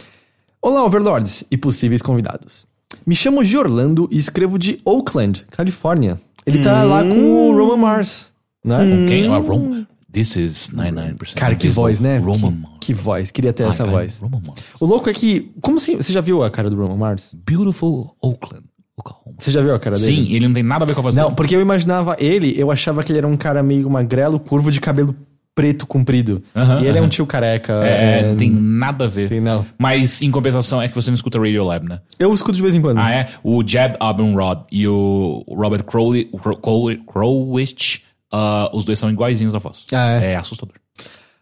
[0.66, 2.64] Olá, Overlords e possíveis convidados.
[3.06, 6.18] Me chamo Giorlando e escrevo de Oakland, Califórnia.
[6.46, 8.32] Ele tá lá com o Roman Mars,
[8.64, 8.78] né?
[8.78, 9.26] Com quem?
[9.26, 11.34] Ah, Rom- This is 99%.
[11.34, 12.16] Cara, que voz, né?
[12.16, 12.76] Roman que, Mars.
[12.80, 13.30] que voz.
[13.30, 14.18] Queria ter essa Ai, ai, voz.
[14.20, 14.62] Roman Mars.
[14.80, 15.52] O louco é que...
[15.60, 17.36] Como você, você já viu a cara do Roman Mars?
[17.46, 18.64] Beautiful Oakland,
[18.96, 19.36] Oklahoma.
[19.38, 20.16] Você já viu a cara dele?
[20.16, 21.36] Sim, ele não tem nada a ver com a voz Não, dele.
[21.36, 24.80] porque eu imaginava ele, eu achava que ele era um cara meio magrelo, curvo de
[24.80, 25.14] cabelo
[25.54, 26.42] preto comprido.
[26.54, 27.06] Aham, e ele é aham.
[27.06, 27.72] um tio careca.
[27.84, 29.28] É, é, não tem nada a ver.
[29.28, 29.64] tem não.
[29.78, 32.00] Mas, em compensação, é que você não escuta Radiolab, né?
[32.18, 32.98] Eu escuto de vez em quando.
[32.98, 33.28] Ah, é?
[33.42, 38.02] O Jeb Abumrod e o Robert Crowley, Crow- Crow- Crowich,
[38.32, 39.84] ah, os dois são iguaizinhos a voz.
[39.92, 40.32] Ah, é?
[40.32, 40.74] É assustador.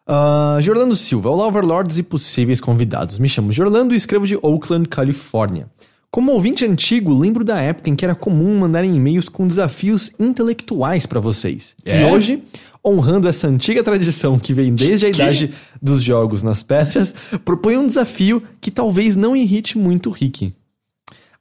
[0.06, 3.18] Ah, Jorlando Silva, olá Overlords e possíveis convidados.
[3.18, 5.66] Me chamo Jorlando e escrevo de Oakland, Califórnia.
[6.10, 11.06] Como ouvinte antigo, lembro da época em que era comum mandarem e-mails com desafios intelectuais
[11.06, 11.74] pra vocês.
[11.86, 12.02] É?
[12.02, 12.42] E hoje,
[12.84, 15.50] honrando essa antiga tradição que vem desde a idade
[15.80, 17.14] dos jogos nas pedras,
[17.44, 20.52] proponho um desafio que talvez não irrite muito o Rick.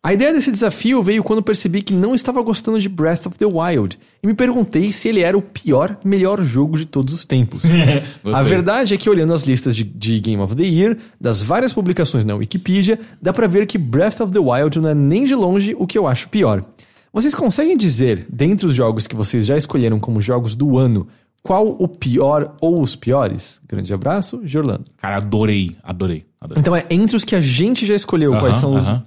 [0.03, 3.45] A ideia desse desafio veio quando percebi que não estava gostando de Breath of the
[3.45, 7.61] Wild e me perguntei se ele era o pior, melhor jogo de todos os tempos.
[8.33, 11.71] a verdade é que olhando as listas de, de Game of the Year, das várias
[11.71, 15.35] publicações na Wikipedia, dá pra ver que Breath of the Wild não é nem de
[15.35, 16.65] longe o que eu acho pior.
[17.13, 21.07] Vocês conseguem dizer, dentre os jogos que vocês já escolheram como jogos do ano,
[21.43, 23.59] qual o pior ou os piores?
[23.67, 24.85] Grande abraço, Jorlando.
[24.97, 26.59] Cara, adorei, adorei, adorei.
[26.61, 28.87] Então é entre os que a gente já escolheu, quais são os.
[28.87, 29.03] aham.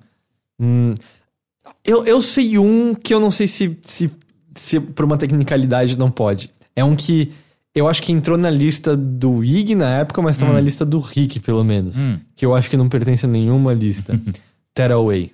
[1.85, 4.11] Eu, eu sei um que eu não sei se, se,
[4.55, 6.51] se por uma tecnicalidade não pode.
[6.74, 7.32] É um que
[7.74, 10.39] eu acho que entrou na lista do Ig na época, mas Hum.
[10.39, 11.97] estava na lista do Rick, pelo menos.
[12.35, 14.19] Que eu acho que não pertence a nenhuma lista.
[14.73, 15.31] Tearaway.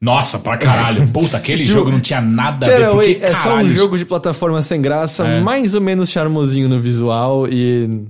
[0.00, 1.06] Nossa, pra caralho.
[1.08, 2.90] Puta, aquele Tipo, jogo não tinha nada a ver.
[2.90, 5.40] Porque, é só um caralho, jogo de plataforma sem graça, É.
[5.40, 8.04] mais ou menos charmosinho no visual e.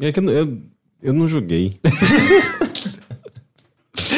[0.00, 0.58] É que eu, eu,
[1.02, 1.78] eu não joguei.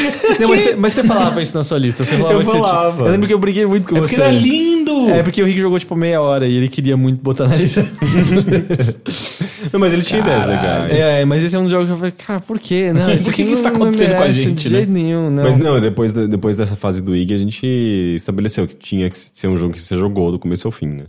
[0.41, 2.05] Não, mas, você, mas você falava isso na sua lista.
[2.05, 3.05] Você falava Eu você tinha- falava.
[3.07, 4.09] Eu lembro que eu briguei muito com É você.
[4.17, 5.09] porque era lindo.
[5.11, 7.85] É porque o Rick jogou tipo meia hora e ele queria muito botar na lista.
[9.73, 10.93] Não, mas ele tinha ideias legais.
[10.93, 12.93] É, mas esse é um jogo que eu falei, cara, por quê?
[12.93, 14.77] Não, isso Por que que isso tá acontecendo com a gente, De né?
[14.79, 15.43] jeito nenhum, não.
[15.45, 17.67] Mas não, depois, da- depois dessa fase do IG, a gente
[18.17, 21.05] estabeleceu que tinha que ser um jogo que você jogou do começo ao fim, né?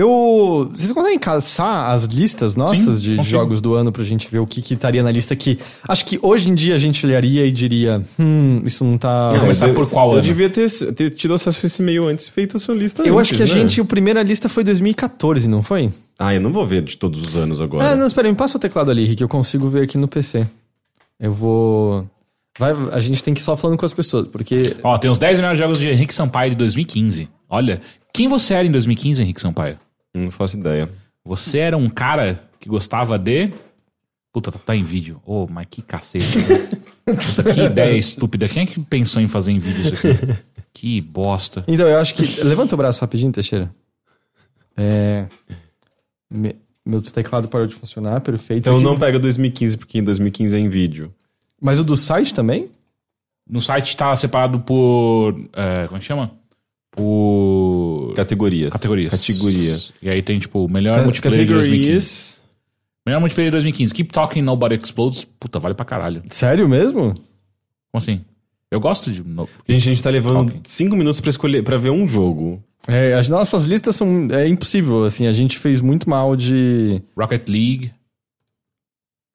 [0.00, 0.70] Eu.
[0.74, 3.22] Vocês conseguem caçar as listas nossas Sim, de consigo.
[3.24, 5.58] jogos do ano pra gente ver o que, que estaria na lista que.
[5.88, 9.28] Acho que hoje em dia a gente olharia e diria: hum, isso não tá.
[9.28, 10.22] Vamos começar eu- por qual eu ano?
[10.22, 13.18] devia ter, ter tido acesso a esse e-mail antes e feito a sua lista Eu
[13.18, 13.60] antes, acho que a né?
[13.62, 13.80] gente.
[13.80, 15.92] A primeira lista foi 2014, não foi?
[16.18, 17.90] Ah, eu não vou ver de todos os anos agora.
[17.92, 20.06] Ah, não, espera aí, me passa o teclado ali, Rick, eu consigo ver aqui no
[20.08, 20.46] PC.
[21.18, 22.06] Eu vou.
[22.58, 24.76] Vai, a gente tem que ir só falando com as pessoas, porque.
[24.82, 27.28] Ó, tem os 10 melhores jogos de Henrique Sampaio de 2015.
[27.48, 27.80] Olha,
[28.12, 29.78] quem você era em 2015, Henrique Sampaio?
[30.14, 30.90] Não faço ideia.
[31.24, 33.50] Você era um cara que gostava de.
[34.32, 35.20] Puta, tá, tá em vídeo.
[35.26, 36.38] Ô, mas que cacete.
[37.04, 38.48] Puta, que ideia estúpida.
[38.48, 40.38] Quem é que pensou em fazer em vídeo isso aqui?
[40.72, 41.64] Que bosta.
[41.66, 42.42] Então, eu acho que.
[42.44, 43.74] Levanta o braço rapidinho, Teixeira.
[44.76, 45.26] É.
[46.30, 46.54] me-
[46.86, 48.60] Meu teclado parou de funcionar, perfeito.
[48.60, 51.12] Então Aqui- não pega 2015, porque em 2015 é em vídeo.
[51.60, 52.70] Mas o do site também?
[53.48, 55.34] No site tá separado por.
[55.52, 56.30] é, como é que chama?
[56.90, 57.04] Por.
[58.14, 58.72] Categorias.
[58.72, 59.10] Categorias.
[59.10, 59.92] Categorias.
[60.02, 61.80] E aí tem, tipo, melhor multiplayer de 2015.
[61.80, 62.42] Categorias.
[63.06, 63.94] Melhor multiplayer de 2015.
[63.94, 65.24] Keep Talking Nobody Explodes.
[65.38, 66.22] Puta, vale pra caralho.
[66.30, 67.14] Sério mesmo?
[67.14, 68.20] Como assim?
[68.70, 69.22] Eu gosto de.
[69.24, 70.60] no- Gente, a gente tá levando Ok.
[70.64, 72.62] 5 minutos pra escolher, para ver um jogo.
[72.86, 74.28] É, as nossas listas são.
[74.30, 75.26] É impossível, assim.
[75.26, 77.02] A gente fez muito mal de.
[77.16, 77.90] Rocket League.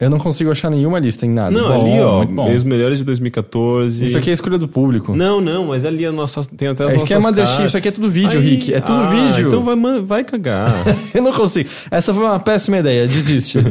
[0.05, 1.51] Eu não consigo achar nenhuma lista em nada.
[1.51, 2.53] Não, bom, ali, ó, bom.
[2.53, 4.05] os melhores de 2014.
[4.05, 5.15] Isso aqui é a escolha do público.
[5.15, 7.77] Não, não, mas ali a nossa, tem até as É nossas que é Mothership, isso
[7.77, 8.73] aqui é tudo vídeo, Aí- Rick.
[8.73, 9.47] É tudo Ah, vídeo.
[9.47, 10.69] Então vai, man- vai cagar.
[11.13, 11.69] Eu não consigo.
[11.91, 13.59] Essa foi uma péssima ideia, desiste.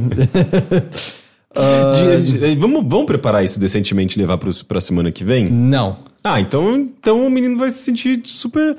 [1.96, 5.46] De- de- vamos, vamos preparar isso decentemente e levar pro, pra semana que vem?
[5.48, 5.96] não.
[6.26, 8.76] Ah, então, então o menino vai se sentir super.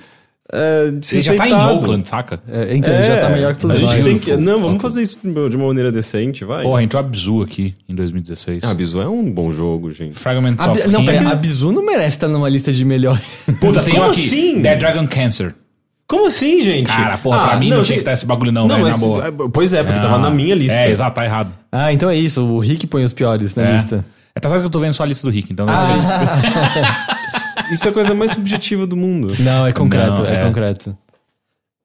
[0.53, 1.53] É, Ele já tá em.
[1.53, 2.39] Oakland, saca?
[2.47, 3.95] É, então, ele já tá melhor que todos a nós.
[4.23, 6.61] que, Não, vamos fazer isso de uma maneira decente, vai.
[6.63, 8.63] Porra, entrou a Bizu aqui em 2016.
[8.63, 10.13] Ah, Bizu é um bom jogo, gente.
[10.13, 13.23] Fragments A, of Bi- não, pera, a Bizu não merece estar numa lista de melhores.
[13.59, 14.21] Puta, tem um Como aqui.
[14.21, 14.61] assim?
[14.61, 15.55] Dead Dragon Cancer.
[16.07, 16.85] Como assim, gente?
[16.85, 19.31] Cara, porra, pra mim não, tinha que estar esse bagulho não, velho, na boa.
[19.51, 20.77] Pois é, porque tava Ah, na minha lista.
[20.77, 21.51] É, exato, tá errado.
[21.71, 22.43] Ah, então é isso.
[22.45, 23.73] O Rick põe os piores na É.
[23.73, 24.05] lista.
[24.35, 25.65] É, tá certo que eu tô vendo só a lista do Rick, então...
[27.71, 29.35] Isso é a coisa mais subjetiva do mundo.
[29.39, 30.45] Não, é concreto, Não, é, é.
[30.45, 30.97] concreto.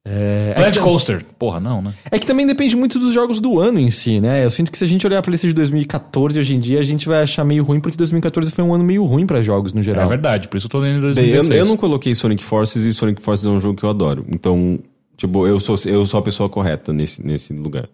[0.03, 1.25] É, é, Planet que, Coaster.
[1.39, 1.93] Porra, não, né?
[2.11, 4.43] é que também depende muito dos jogos do ano em si, né?
[4.45, 6.83] Eu sinto que se a gente olhar pra lista de 2014 hoje em dia, a
[6.83, 9.83] gente vai achar meio ruim, porque 2014 foi um ano meio ruim pra jogos no
[9.83, 10.05] geral.
[10.07, 11.59] É verdade, por isso eu tô lendo em Bem, eu, 2016.
[11.61, 14.25] eu não coloquei Sonic Forces e Sonic Forces é um jogo que eu adoro.
[14.31, 14.79] Então,
[15.19, 17.87] tipo, eu sou, eu sou a pessoa correta nesse, nesse lugar.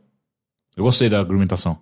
[0.76, 1.76] Eu gostei da argumentação.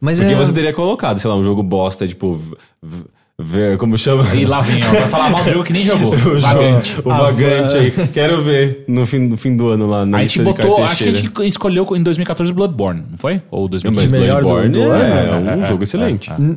[0.00, 0.36] Mas Porque é...
[0.36, 2.34] você teria colocado, sei lá, um jogo bosta, tipo.
[2.34, 3.04] v- v-
[3.40, 4.34] Ver, como chama?
[4.36, 6.12] E lá vem, ó, vai falar mal do jogo que nem jogou.
[6.32, 6.96] O, Vagante.
[7.04, 7.90] o vagante aí.
[8.12, 11.10] Quero ver no fim, no fim do ano lá na A gente botou, acho que
[11.10, 13.40] a gente escolheu em 2014 Bloodborne, não foi?
[13.50, 14.12] Ou Mas 2015?
[14.12, 15.50] melhor do- Bloodborne do é, ano?
[15.60, 16.30] um É, jogo é, excelente.
[16.30, 16.56] é, é.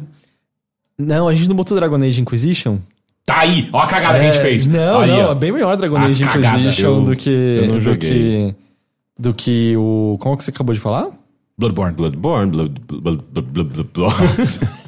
[0.99, 2.77] Não, a gente não botou Dragon Age Inquisition?
[3.26, 4.68] Tá aí, ó a cagada que a gente É, fez.
[4.68, 5.31] Não, Aí, não, ó.
[5.31, 6.60] é bem melhor Dragon A Age cagada.
[6.60, 7.30] Inquisition Eu- do que.
[7.30, 8.10] eu não do joguei.
[8.10, 8.56] que.
[9.18, 10.18] Do que o.
[10.19, 11.07] Como que você acabou de falar?
[11.57, 11.95] Bloodborne.
[11.95, 14.15] Bloodborne, Blood, Blood, Blood, Blood, Blood, Blood.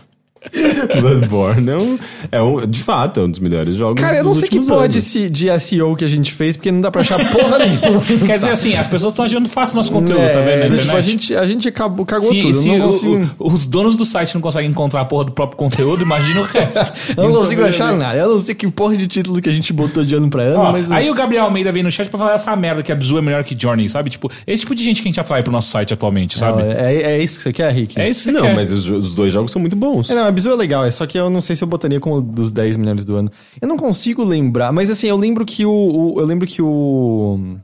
[0.99, 1.99] Bloodborne é um,
[2.31, 2.65] é um.
[2.67, 4.01] De fato, é um dos melhores jogos.
[4.01, 6.81] Cara, eu não sei que porra de, de SEO que a gente fez, porque não
[6.81, 8.01] dá pra achar porra nenhuma.
[8.25, 10.73] Quer dizer assim, as pessoas estão achando fácil nosso conteúdo, É, tá vendo na tipo,
[10.75, 10.97] internet?
[10.97, 12.53] a gente, a gente acabou, cagou se, tudo.
[12.53, 15.31] se não o- consigo, o- os donos do site não conseguem encontrar a porra do
[15.31, 16.93] próprio conteúdo, imagina o resto.
[17.17, 18.17] eu não consigo Então, achar nada.
[18.17, 20.59] Eu não sei que porra de título que a gente botou de ano pra ano,
[20.59, 20.91] Ó, mas.
[20.91, 23.21] aí o Gabriel Almeida veio no chat pra falar essa merda que a Bzu é
[23.21, 24.09] melhor que Journey, sabe?
[24.09, 26.63] Tipo, esse tipo de gente que a gente atrai pro nosso site atualmente, sabe?
[26.63, 27.99] Não, é, é isso que você quer, Rick?
[27.99, 28.55] É isso que você Não, quer.
[28.55, 30.09] mas os, os dois jogos são muito bons.
[30.09, 31.99] É, não, a Abzu é legal, é só que eu não sei se eu botaria
[31.99, 33.31] como dos 10 melhores do ano.
[33.61, 35.71] Eu não consigo lembrar, mas assim, eu lembro que o.
[36.15, 37.55] o- eu lembro que o.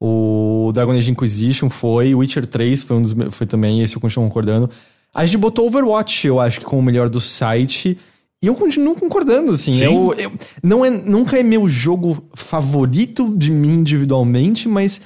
[0.00, 4.00] O Dragon Age Inquisition foi, o Witcher 3 foi um dos foi também, esse eu
[4.00, 4.70] continuo concordando.
[5.14, 7.98] A gente botou Overwatch, eu acho que como o melhor do site.
[8.40, 9.72] E eu continuo concordando, assim.
[9.78, 9.82] Sim.
[9.82, 10.30] Eu, eu-
[10.62, 15.00] não é, nunca é meu jogo favorito de mim individualmente, mas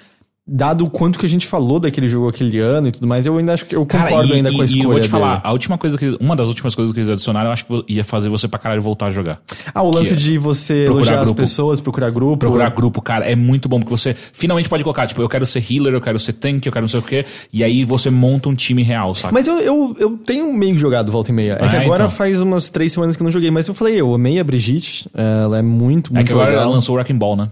[0.55, 3.39] dado o quanto que a gente falou daquele jogo aquele ano e tudo mais, eu
[3.39, 5.01] ainda acho que eu Cara, concordo e- ainda com a e- escolha E eu vou
[5.01, 5.41] te falar, dele.
[5.45, 7.85] a última coisa que eles- uma das últimas coisas que eles adicionaram, eu acho que
[7.89, 9.41] ia fazer você pra caralho voltar a jogar.
[9.75, 11.41] Ah, o lance que é de você elogiar as grupo.
[11.41, 12.37] pessoas, procurar grupo.
[12.37, 15.65] Procurar grupo, cara, é muito bom, porque você finalmente pode colocar, tipo, eu quero ser
[15.73, 18.49] healer, eu quero ser tank, eu quero não sei o quê, e aí você monta
[18.49, 19.33] um time real, saca?
[19.33, 21.53] Mas eu, eu, eu tenho meio jogado volta e meia.
[21.55, 22.11] É que Ah, agora então.
[22.17, 25.09] faz umas três semanas que eu não joguei, mas eu falei, eu amei a Brigitte,
[25.15, 26.71] ela é muito, é muito que agora legal.
[26.71, 27.49] lançou o Wrecking Ball, né?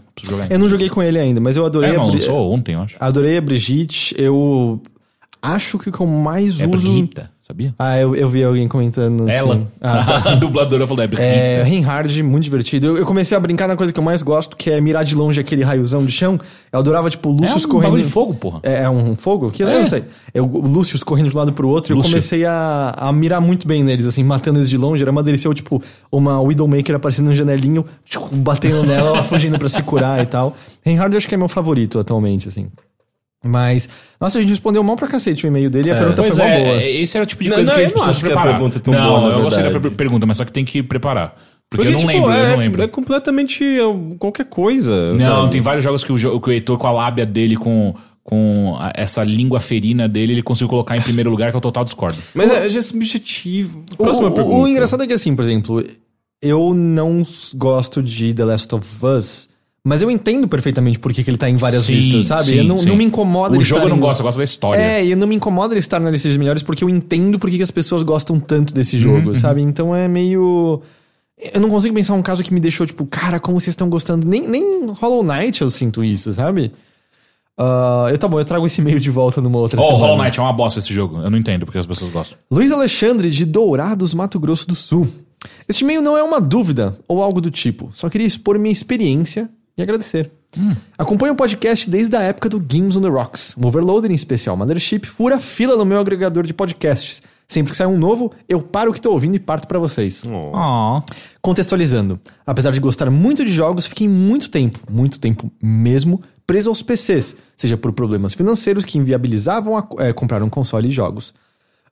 [0.51, 2.75] Eu não joguei com ele ainda, mas eu adorei É, a não, Bri- lançou ontem,
[2.75, 2.90] eu acho.
[2.99, 4.83] Adorei a Brigitte, eu
[5.41, 6.89] acho que o que eu mais É uso...
[6.89, 7.75] Brigitta, sabia?
[7.79, 9.25] Ah, eu, eu vi alguém comentando.
[9.25, 9.67] que- Ela.
[9.81, 10.31] Ah, tá.
[10.33, 11.09] a dubladora falou, é.
[11.21, 12.87] É, Reinhard, muito divertido.
[12.87, 15.15] Eu, eu comecei a brincar na coisa que eu mais gosto, que é mirar de
[15.15, 16.39] longe aquele raiozão de chão.
[16.73, 17.83] Eu adorava, tipo, o É um correndo.
[17.91, 18.61] bagulho de fogo, porra.
[18.63, 19.51] É, é um fogo?
[19.51, 19.79] Que eu É.
[19.81, 20.05] não sei.
[20.33, 22.13] Eu, o Lúcius correndo de um lado pro outro e eu Lúcio.
[22.13, 25.03] comecei a, a mirar muito bem neles, assim, matando eles de longe.
[25.03, 29.59] Era uma delícia, eu, tipo, uma Widowmaker aparecendo no janelinho, tipo, batendo nela, ela fugindo
[29.59, 30.55] pra se curar e tal.
[30.85, 32.69] Reinhard acho que é meu favorito atualmente, assim.
[33.43, 33.89] Mas,
[34.21, 36.45] nossa, a gente respondeu mal pra cacete o e-mail dele e a pergunta Pois foi
[36.45, 36.83] é, boa.
[36.85, 38.29] esse era o tipo de Não, coisa não, que a eu gente não precisa a
[38.31, 38.53] preparar.
[38.55, 39.89] pergunta é tão não, boa, na eu gostei da verdade.
[39.89, 41.37] per- pergunta, mas só que tem que preparar.
[41.71, 42.83] Porque, eu não tipo, lembro, é, eu não lembro.
[42.83, 43.81] É completamente é,
[44.19, 45.13] qualquer coisa.
[45.13, 45.53] Não, sabe?
[45.53, 48.93] tem vários jogos que o, que o Heitor, com a lábia dele, com, com a-
[48.95, 52.19] essa língua ferina dele, ele conseguiu colocar em primeiro lugar, que é o Total Discord.
[52.35, 53.85] Mas é, já é subjetivo.
[53.97, 54.57] O- Próxima o, pergunta.
[54.57, 55.83] o engraçado é que, assim, por exemplo,
[56.43, 59.49] eu não gosto de The Last of Us,
[59.85, 62.45] mas eu entendo perfeitamente por que, que ele tá em várias Sim, listas, sabe?
[62.45, 64.25] sim, eu não, não me incomoda O ele jogo estar eu não em- gosto, eu
[64.25, 64.81] gosto da história.
[64.83, 67.49] É, e não me incomoda ele estar na lista de melhores porque eu entendo por
[67.51, 69.63] que, que as pessoas gostam tanto desse Uhum, jogo, sabe?
[69.63, 70.83] Então é meio.
[71.55, 74.27] Eu não consigo pensar um caso que me deixou, tipo, cara, como vocês estão gostando.
[74.27, 76.71] Nem, nem Hollow Knight eu sinto isso, sabe?
[77.57, 79.99] Ah, eu tá bom, eu trago esse e-mail de volta numa outra Oh, semana.
[80.07, 81.19] Hollow Knight é uma bosta esse jogo.
[81.23, 82.39] Eu não entendo porque as pessoas gostam.
[82.51, 85.09] Luiz Alexandre, de Dourados, Mato Grosso do Sul.
[85.69, 87.91] Este e-mail não é uma dúvida ou algo do tipo.
[87.95, 89.49] Só queria expor minha experiência
[89.81, 90.31] e agradecer.
[90.99, 93.55] Acompanho o podcast desde a época do Games on the Rocks.
[93.57, 97.23] O Overloader, em especial Mothership, fura fila no meu agregador de podcasts.
[97.47, 100.25] Sempre que sai um novo, eu paro o que tô ouvindo e parto pra vocês.
[100.25, 101.03] Oh.
[101.41, 106.83] Contextualizando, apesar de gostar muito de jogos, fiquei muito tempo, muito tempo mesmo, preso aos
[106.83, 111.35] PCs, seja por problemas financeiros que inviabilizavam a, eh, comprar um console e jogos.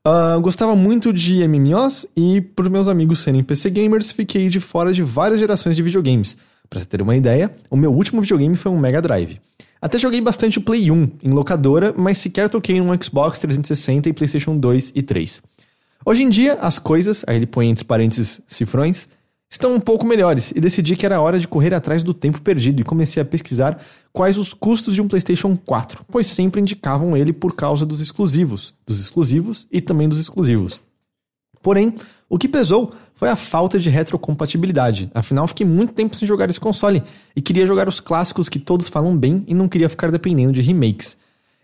[0.04, 4.92] Ah, gostava muito de MMOs e, por meus amigos serem PC gamers, fiquei de fora
[4.92, 6.36] de várias gerações de videogames.
[6.68, 9.40] Pra você ter uma ideia, o meu último videogame foi um Mega Drive.
[9.80, 14.12] Até joguei bastante o Play 1 em locadora, mas sequer toquei um Xbox 360 e
[14.12, 15.40] PlayStation 2 e 3.
[16.04, 19.08] Hoje em dia, as coisas, aí ele põe entre parênteses cifrões,
[19.50, 22.80] estão um pouco melhores e decidi que era hora de correr atrás do tempo perdido
[22.80, 23.80] e comecei a pesquisar
[24.12, 28.74] quais os custos de um PlayStation 4, pois sempre indicavam ele por causa dos exclusivos,
[28.86, 30.80] dos exclusivos e também dos exclusivos.
[31.62, 31.94] Porém,
[32.28, 35.10] o que pesou foi a falta de retrocompatibilidade.
[35.12, 37.02] Afinal, fiquei muito tempo sem jogar esse console
[37.34, 40.62] e queria jogar os clássicos que todos falam bem e não queria ficar dependendo de
[40.62, 41.16] remakes.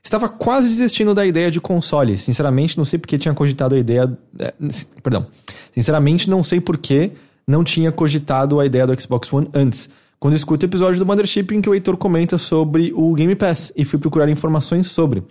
[0.03, 2.19] Estava quase desistindo da ideia de console.
[2.19, 4.19] Sinceramente, não sei porque tinha cogitado a ideia.
[4.37, 4.53] é,
[5.01, 5.29] perdão.
[5.73, 7.13] Sinceramente, não sei porque
[7.47, 9.89] não tinha cogitado a ideia do Xbox One antes.
[10.19, 13.73] Quando escuto o episódio do Mothership em que o Heitor comenta sobre o Game Pass
[13.77, 15.23] e fui procurar informações sobre.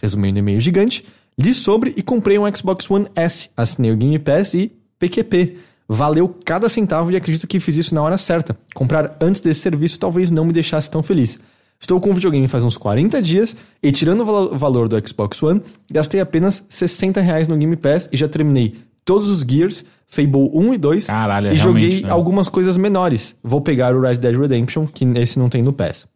[0.00, 1.04] Resumindo e-mail gigante,
[1.36, 5.71] li sobre e comprei um Xbox One S, assinei o Game Pass e PQP.
[5.92, 8.56] Valeu cada centavo e acredito que fiz isso na hora certa.
[8.74, 11.38] Comprar antes desse serviço talvez não me deixasse tão feliz.
[11.80, 15.42] Estou com o videogame faz uns 40 dias e tirando o val- valor do Xbox
[15.42, 15.60] One,
[15.90, 20.74] gastei apenas 60 reais no Game Pass e já terminei todos os Gears, Fable 1
[20.74, 22.10] e 2 Caralho, é e joguei né?
[22.10, 23.34] algumas coisas menores.
[23.42, 26.06] Vou pegar o Red Dead Redemption, que esse não tem no Pass.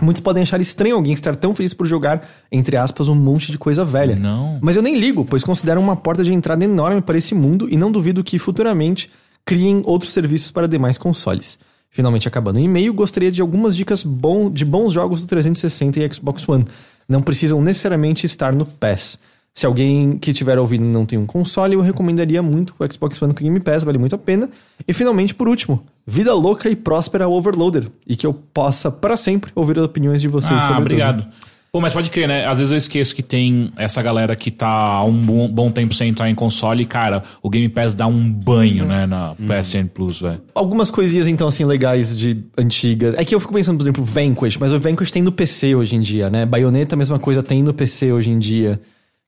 [0.00, 3.58] Muitos podem achar estranho alguém estar tão feliz por jogar, entre aspas, um monte de
[3.58, 4.16] coisa velha.
[4.16, 4.58] Não.
[4.60, 7.76] Mas eu nem ligo, pois considero uma porta de entrada enorme para esse mundo e
[7.76, 9.10] não duvido que futuramente
[9.44, 11.58] criem outros serviços para demais consoles.
[11.88, 16.12] Finalmente acabando o e-mail, gostaria de algumas dicas bom, de bons jogos do 360 e
[16.12, 16.66] Xbox One.
[17.08, 19.18] Não precisam necessariamente estar no Pass.
[19.56, 23.32] Se alguém que estiver ouvindo não tem um console, eu recomendaria muito o Xbox One
[23.32, 24.50] com Game Pass, vale muito a pena.
[24.86, 27.86] E finalmente, por último, vida louca e próspera ao Overloader.
[28.06, 31.22] E que eu possa, para sempre, ouvir as opiniões de vocês Ah, sobre obrigado.
[31.22, 31.32] tudo.
[31.72, 32.46] Pô, mas pode crer, né?
[32.46, 35.94] Às vezes eu esqueço que tem essa galera que tá há um bom, bom tempo
[35.94, 39.86] sem entrar em console e, cara, o Game Pass dá um banho, né, na PSN
[39.88, 40.42] Plus, velho.
[40.54, 43.14] Algumas coisinhas, então, assim, legais de antigas.
[43.16, 45.96] É que eu fico pensando, por exemplo, Vanquish, mas o Vanquish tem no PC hoje
[45.96, 46.44] em dia, né?
[46.44, 48.78] Bayonetta, a mesma coisa, tem no PC hoje em dia.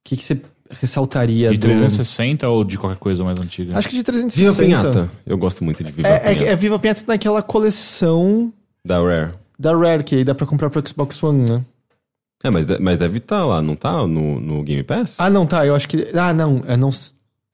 [0.08, 0.40] Que que você.
[0.80, 1.66] ressaltaria De do...
[1.66, 3.76] 360 ou de qualquer coisa mais antiga?
[3.78, 4.62] Acho que de Viva 360.
[4.90, 5.10] Pinhata.
[5.26, 6.44] Eu gosto muito de Viva É, é, Pinhata.
[6.44, 8.52] é Viva Pinhata naquela coleção
[8.84, 9.32] Da Rare.
[9.58, 11.64] da Rare, que aí dá pra comprar pro Xbox One, né?
[12.42, 14.06] É, mas, mas deve estar lá, não tá?
[14.06, 15.16] No, no Game Pass?
[15.18, 15.66] Ah, não, tá.
[15.66, 16.08] Eu acho que.
[16.14, 16.62] Ah, não.
[16.66, 16.90] É não...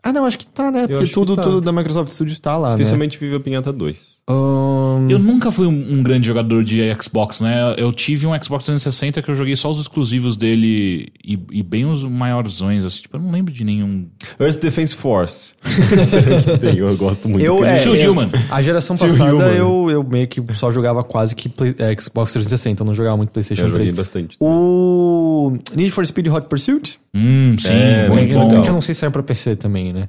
[0.02, 0.86] Ah, não, acho que tá, né?
[0.86, 1.42] Porque tudo, tá.
[1.42, 4.13] tudo da Microsoft Studios tá lá, Especialmente Viva Pinhata 2.
[4.26, 7.74] Ahn, Eu nunca fui um, um grande jogador de Xbox, né?
[7.76, 11.84] Eu tive um Xbox 360 que eu joguei só os exclusivos dele e, e bem
[11.84, 13.02] os maiorzões, assim.
[13.02, 14.06] Tipo, eu não lembro de nenhum.
[14.40, 15.54] Earth Defense Force.
[16.76, 17.44] Eu gosto muito.
[17.44, 18.30] Eu, é, Tio eu- Gilman.
[18.50, 22.32] A geração Tio passada eu, eu meio que só jogava quase que Play- é, Xbox
[22.32, 23.92] 360, eu não jogava muito PlayStation Eu joguei 3.
[23.92, 24.36] bastante.
[24.40, 28.62] O Need for Speed Hot Pursuit, Hum, sim, É, muito bom.
[28.62, 30.08] que eu não sei se saiu pra PC também, né?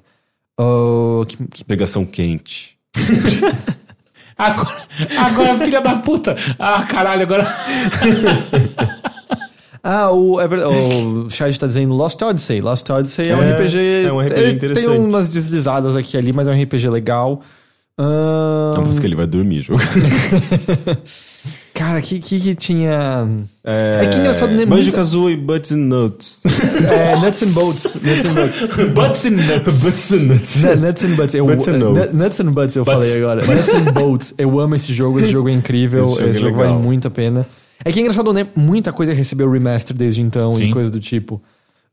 [0.60, 2.76] Ah, que- que- Pegação quente.
[4.38, 4.76] Agora,
[5.18, 6.36] agora, filha da puta!
[6.60, 7.46] Ah, caralho, agora.
[9.88, 12.60] Ah, o, é verdade, o Chad tá dizendo Lost Odyssey.
[12.60, 14.06] Lost Odyssey é, um É, RPG.
[14.08, 14.88] é um RPG ele interessante.
[14.88, 17.42] Tem umas deslizadas aqui e ali, mas é um RPG legal.
[17.96, 19.86] Ahn, Não, porque ele vai dormir jogando.
[21.86, 23.28] cara, que, que que tinha.
[23.64, 24.66] É que engraçado, né?
[24.66, 26.42] Banjo Muita- Kazooie Butts and Nuts.
[26.86, 27.96] É, Nuts and Bolts.
[28.02, 28.94] Nuts and Bolts.
[28.94, 29.82] Butts and nuts.
[29.84, 30.64] Butts and Nuts.
[30.64, 31.34] N- Nuts and Butts.
[31.36, 32.20] Eu, Butts and Bolts.
[32.20, 33.10] Nuts and Butts eu Butts.
[33.10, 33.46] falei agora.
[33.56, 34.34] Nuts and Bolts.
[34.38, 35.20] Eu amo esse jogo.
[35.20, 36.04] Esse jogo é incrível.
[36.04, 36.80] Esse Esse jogo jogo, é vale legal.
[36.84, 37.46] muito a pena.
[37.84, 38.46] É que é engraçado, né?
[38.56, 40.64] Muita coisa recebeu remaster desde então Sim.
[40.66, 41.42] e coisa do tipo.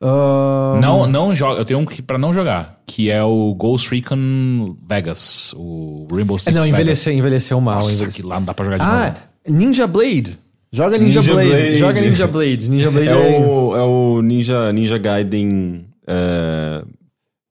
[0.00, 1.60] Ah, Não, não joga.
[1.60, 6.36] Eu tenho um que pra não jogar, que é o Ghost Recon Vegas, o Rainbow
[6.36, 6.78] é, Six não, Vegas.
[6.80, 7.76] envelheceu, envelheceu mal.
[7.76, 8.20] Nossa, envelheceu.
[8.22, 9.31] que lá não dá pra jogar de Ah, novo.
[9.48, 10.38] Ninja Blade.
[10.72, 11.48] Joga Ninja, Ninja Blade.
[11.50, 11.78] Blade.
[11.78, 12.70] Joga Ninja Blade.
[12.70, 15.84] Ninja Blade É é, o, é o Ninja, Ninja Gaiden.
[16.06, 16.82] é,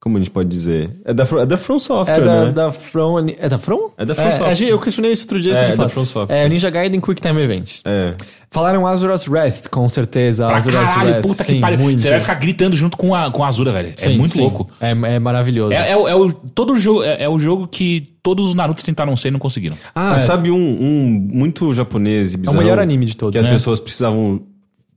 [0.02, 0.90] como a gente pode dizer?
[1.06, 2.52] É da, é da From Software, é da, né?
[2.52, 3.20] da From.
[3.38, 3.92] É da From?
[3.98, 4.50] É da From é, Software.
[4.50, 5.52] a gente- Eu questionei isso outro dia.
[5.54, 5.88] É, você é da.
[5.88, 6.36] From Software.
[6.36, 7.82] É Ninja Gaiden Quick Time Event.
[7.86, 8.16] É.
[8.50, 10.48] Falaram Azura's Wrath, com certeza.
[10.48, 11.22] Pra Azura's caralho, Wrath.
[11.22, 11.80] puta Sim, que pariu.
[11.80, 12.02] muito.
[12.02, 13.90] Você vai ficar gritando junto com a, com a Azura, velho.
[13.90, 14.42] É Sim, muito sim.
[14.42, 14.68] louco.
[14.82, 15.72] É, é maravilhoso.
[15.74, 18.84] É, é, o- é o, todo jogo, é, é o jogo que todos os Narutos
[18.84, 19.78] tentaram ser e não conseguiram.
[19.96, 22.58] Ah, sabe um, um muito japonês e É o bizarro?
[22.58, 23.34] melhor anime de todos.
[23.34, 23.52] Que as né?
[23.52, 24.42] pessoas precisavam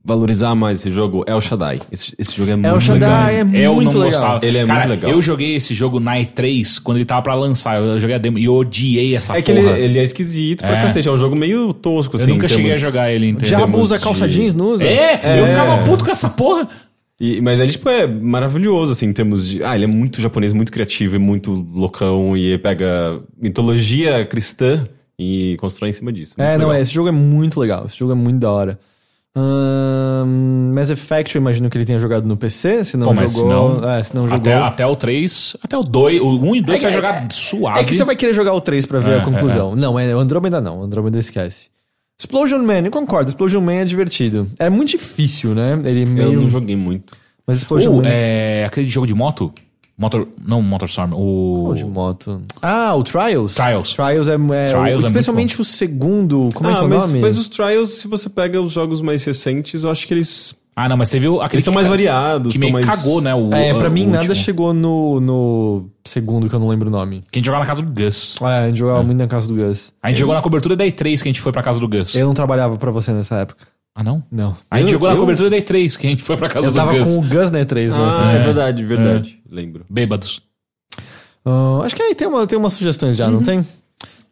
[0.05, 1.81] valorizar mais esse jogo é o Shaddai.
[1.91, 3.55] Esse, esse jogo é muito É o Shaddai, legal.
[3.55, 4.19] é eu muito não legal.
[4.21, 4.45] gostava.
[4.45, 5.11] Ele é Cara, muito legal.
[5.11, 7.77] Eu joguei esse jogo na E3 quando ele tava pra lançar.
[7.81, 9.79] Eu joguei a demo e eu odiei essa É que ele, porra.
[9.79, 10.81] ele é esquisito pra É.
[10.81, 11.07] cacete.
[11.07, 12.31] É um jogo meio tosco, eu assim.
[12.31, 13.47] nunca em cheguei a jogar ele inteiro.
[13.57, 14.85] Diabo usa calça de- jeans, não usa?
[14.85, 16.69] É, eu ficava puto com essa porra.
[17.19, 19.63] E- mas ele, tipo, é maravilhoso, assim, em termos de...
[19.63, 22.35] Ah, ele é muito japonês, muito criativo e muito loucão.
[22.37, 24.85] E pega mitologia cristã
[25.17, 26.35] e constrói em cima disso.
[26.37, 26.73] É, não, legal.
[26.73, 27.85] é, esse jogo é muito legal.
[27.87, 28.77] Esse jogo é muito da hora.
[30.73, 33.49] Mass Effect, eu imagino que ele tenha jogado no PC, se não Pô, jogou.
[33.81, 34.37] não- é, se não jogou.
[34.39, 37.27] Até, até o 3, até o 2, o 1 e o 2 você vai jogar
[37.31, 37.79] suave.
[37.79, 39.75] É que você vai querer jogar o 3 pra ver É, a conclusão.
[39.75, 40.79] Não, é o Andromeda não.
[40.79, 41.67] O Andromeda esquece.
[42.19, 43.29] Explosion Man, eu concordo.
[43.29, 44.49] Explosion Man é divertido.
[44.57, 45.79] É muito difícil, né?
[45.83, 46.31] Ele meio...
[46.33, 47.13] Eu não joguei muito.
[47.45, 48.07] Mas Explosion Uh, Man...
[48.07, 49.53] é aquele jogo de moto?
[49.97, 51.61] Motor, não Motorstorm, o...
[51.67, 52.41] Qual de moto.
[52.61, 53.55] Ah, o Trials?
[53.55, 53.93] Trials.
[53.93, 54.33] Trials é...
[54.33, 56.49] é Trials o- é muito especialmente o segundo...
[56.53, 57.19] Como é ah, que é o mas, nome?
[57.21, 60.89] mas os Trials, se você pega os jogos mais recentes, eu acho que eles, Ah,
[60.89, 62.51] não, mas teve o- aquele eles são que mais variados.
[62.51, 62.85] Que meio mais...
[62.85, 63.33] cagou, né?
[63.33, 64.35] O, É, pra o mim nada último.
[64.35, 67.21] chegou no, no segundo, que eu não lembro o nome.
[67.31, 68.35] Que a gente jogava na casa do Gus.
[68.41, 69.93] É, a gente jogava muito na casa do Gus.
[70.03, 72.13] A gente jogou na cobertura da E3 que a gente foi pra casa do Gus.
[72.15, 73.65] Eu não trabalhava pra você nessa época.
[73.97, 74.21] Ah, não?
[74.29, 74.57] Não.
[74.69, 76.67] A gente Eu- jogou na eu- cobertura da E3 que a gente foi pra casa
[76.67, 77.07] Eu do tava Gus.
[77.15, 78.21] com o Gus na E3 Ah, nessa.
[78.23, 79.39] é verdade, verdade.
[79.55, 79.85] Lembro.
[79.89, 80.41] Bêbados.
[81.45, 83.65] Ah, acho que aí tem, uma, tem umas sugestões já, não tem?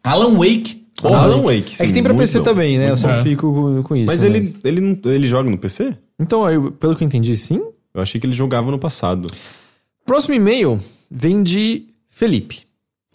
[0.02, 0.84] Alan Wake.
[1.00, 2.44] Porra, Alan Wake, é que sim, tem pra muito PC bom.
[2.44, 2.90] também, né?
[2.90, 3.22] Eu só bom.
[3.22, 4.06] fico com, com isso.
[4.06, 5.96] Mas ele, ele, não, ele joga no PC?
[6.20, 7.62] Então, aí, pelo que eu entendi, sim.
[7.92, 9.28] Eu achei que ele jogava no passado.
[10.04, 10.80] Próximo e-mail
[11.10, 12.62] vem de Felipe.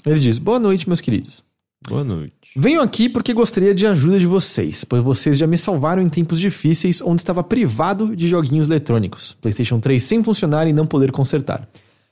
[0.05, 1.43] Ele diz: Boa noite, meus queridos.
[1.87, 2.33] Boa noite.
[2.55, 6.39] Venho aqui porque gostaria de ajuda de vocês, pois vocês já me salvaram em tempos
[6.39, 11.67] difíceis onde estava privado de joguinhos eletrônicos, PlayStation 3 sem funcionar e não poder consertar.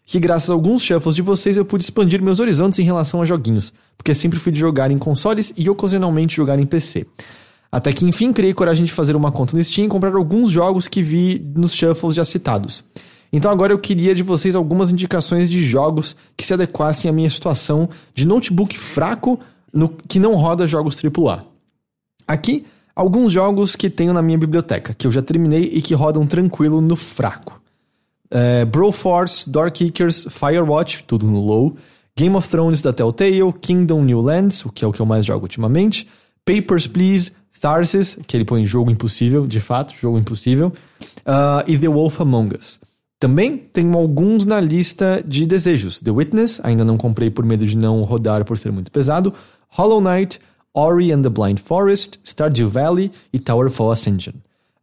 [0.07, 3.25] Que graças a alguns shuffles de vocês eu pude expandir meus horizontes em relação a
[3.25, 7.05] joguinhos, porque sempre fui de jogar em consoles e ocasionalmente jogar em PC.
[7.69, 10.87] Até que enfim criei coragem de fazer uma conta no Steam e comprar alguns jogos
[10.87, 12.85] que vi nos shuffles já citados.
[13.33, 17.29] Então agora eu queria de vocês algumas indicações de jogos que se adequassem à minha
[17.29, 19.37] situação de notebook fraco
[19.73, 21.43] no, que não roda jogos AAA.
[22.25, 22.65] Aqui,
[22.95, 26.79] alguns jogos que tenho na minha biblioteca, que eu já terminei e que rodam tranquilo
[26.79, 27.61] no fraco.
[28.29, 31.75] É, Broforce, Doorkickers, Firewatch, tudo no low.
[32.15, 35.25] Game of Thrones da Telltale, Kingdom New Lands, o que é o que eu mais
[35.25, 36.07] jogo ultimamente.
[36.43, 37.31] Papers, Please,
[37.61, 40.71] Tharsis, que ele põe jogo impossível, de fato, jogo impossível.
[41.25, 42.79] ah, e The Wolf Among Us.
[43.19, 45.99] Também tenho alguns na lista de desejos.
[45.99, 49.33] The Witness, ainda não comprei por medo de não rodar por ser muito pesado.
[49.69, 50.39] Hollow Knight,
[50.73, 54.33] Ori and the Blind Forest, Stardew Valley e Towerfall Ascension.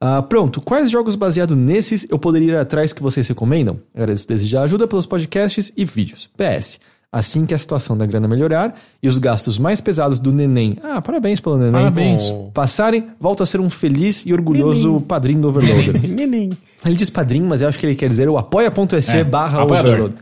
[0.07, 3.79] Ah, pronto, quais jogos baseados nesses eu poderia ir atrás que vocês recomendam?
[3.95, 6.29] Agradeço desde já ajuda pelos podcasts e vídeos.
[6.37, 6.79] PS.
[7.11, 10.77] Assim que a situação da grana melhorar e os gastos mais pesados do neném.
[10.83, 11.73] Ah, parabéns pelo neném.
[11.73, 12.23] Parabéns.
[12.53, 15.95] Passarem, volto a ser um feliz e orgulhoso padrinho do Overloader.
[16.05, 19.65] ele diz padrinho, mas eu acho que ele quer dizer o apoia.se É, barra.
[19.65, 20.19] Overloader.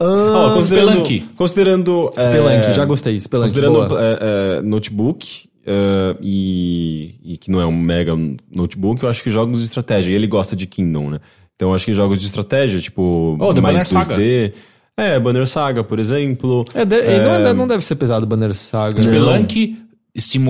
[0.00, 1.20] Ah, considerando, Spelunky.
[1.36, 2.10] Considerando.
[2.18, 3.20] Spelunk, é, já gostei.
[3.20, 4.18] Spelunk, Considerando é,
[4.58, 8.12] é, notebook é, e, e que não é um mega
[8.50, 10.10] notebook, eu acho que jogos de estratégia.
[10.12, 11.20] E ele gosta de Kingdom, né?
[11.56, 14.52] Então eu acho que jogos de estratégia, tipo, Oh, mais Banner 2D.
[14.96, 16.64] É, Banner Saga, por exemplo.
[16.74, 18.94] É, de- e Não, é- não deve ser pesado o Banner Saga.
[18.96, 19.02] né?
[19.02, 19.78] Spelunk,
[20.18, 20.44] Steam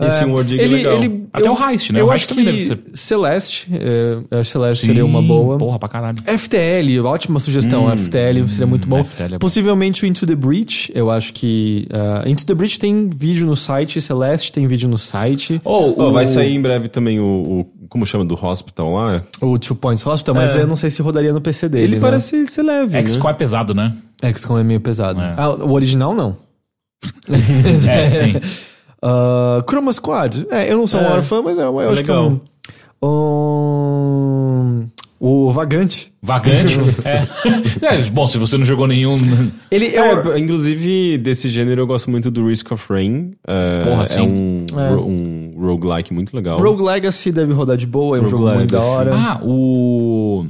[0.00, 0.16] War Dig.
[0.16, 0.94] Esse World é ele, legal.
[0.96, 2.00] ele- Até eu- o Heist, né?
[2.00, 2.96] Eu O acho Heist também que deve ser.
[2.96, 5.56] Celeste, é, eu acho que Celeste seria uma boa.
[5.56, 6.16] Porra, pra caralho.
[6.26, 7.88] FTL, ótima sugestão.
[7.96, 9.04] FTL seria muito bom.
[9.04, 9.38] FTL é bom.
[9.38, 11.86] Possivelmente o Into the Breach, eu acho que.
[11.92, 15.60] ah, Into the Breach tem vídeo no site, Celeste tem vídeo no site.
[15.64, 19.22] Oh, Ó, o- vai sair em breve também o, o- Como chama do Hospital lá?
[19.40, 20.62] O Two Points Hospital, mas É.
[20.62, 21.84] eu não sei se rodaria no PC dele.
[21.84, 22.00] Ele né?
[22.00, 22.92] parece ser leve.
[23.00, 23.06] né?
[23.06, 23.94] XCOM é pesado, né?
[24.34, 25.20] XCOM é meio pesado.
[25.20, 25.32] É.
[25.36, 26.36] Ah, o original não.
[27.88, 28.40] É, tem.
[29.06, 30.46] Ah, Chroma Squad.
[30.50, 31.08] É, eu não sou um É.
[31.10, 32.40] maior fã, mas eu, eu acho que é legal.
[33.02, 34.88] um, um-
[35.20, 36.12] O Vagante.
[36.22, 36.78] Vagante.
[37.04, 37.96] é.
[37.96, 39.14] É, Bom, se você não jogou nenhum.
[39.70, 43.32] Ele é, É, inclusive, desse gênero eu gosto muito do Risk of Rain.
[43.46, 44.20] É, Porra, é sim.
[44.20, 44.88] um, É.
[44.90, 46.58] ro- um roguelike muito legal.
[46.58, 49.14] Rogue Legacy deve rodar de boa, é um jogo muito da hora.
[49.14, 50.46] Ah, o.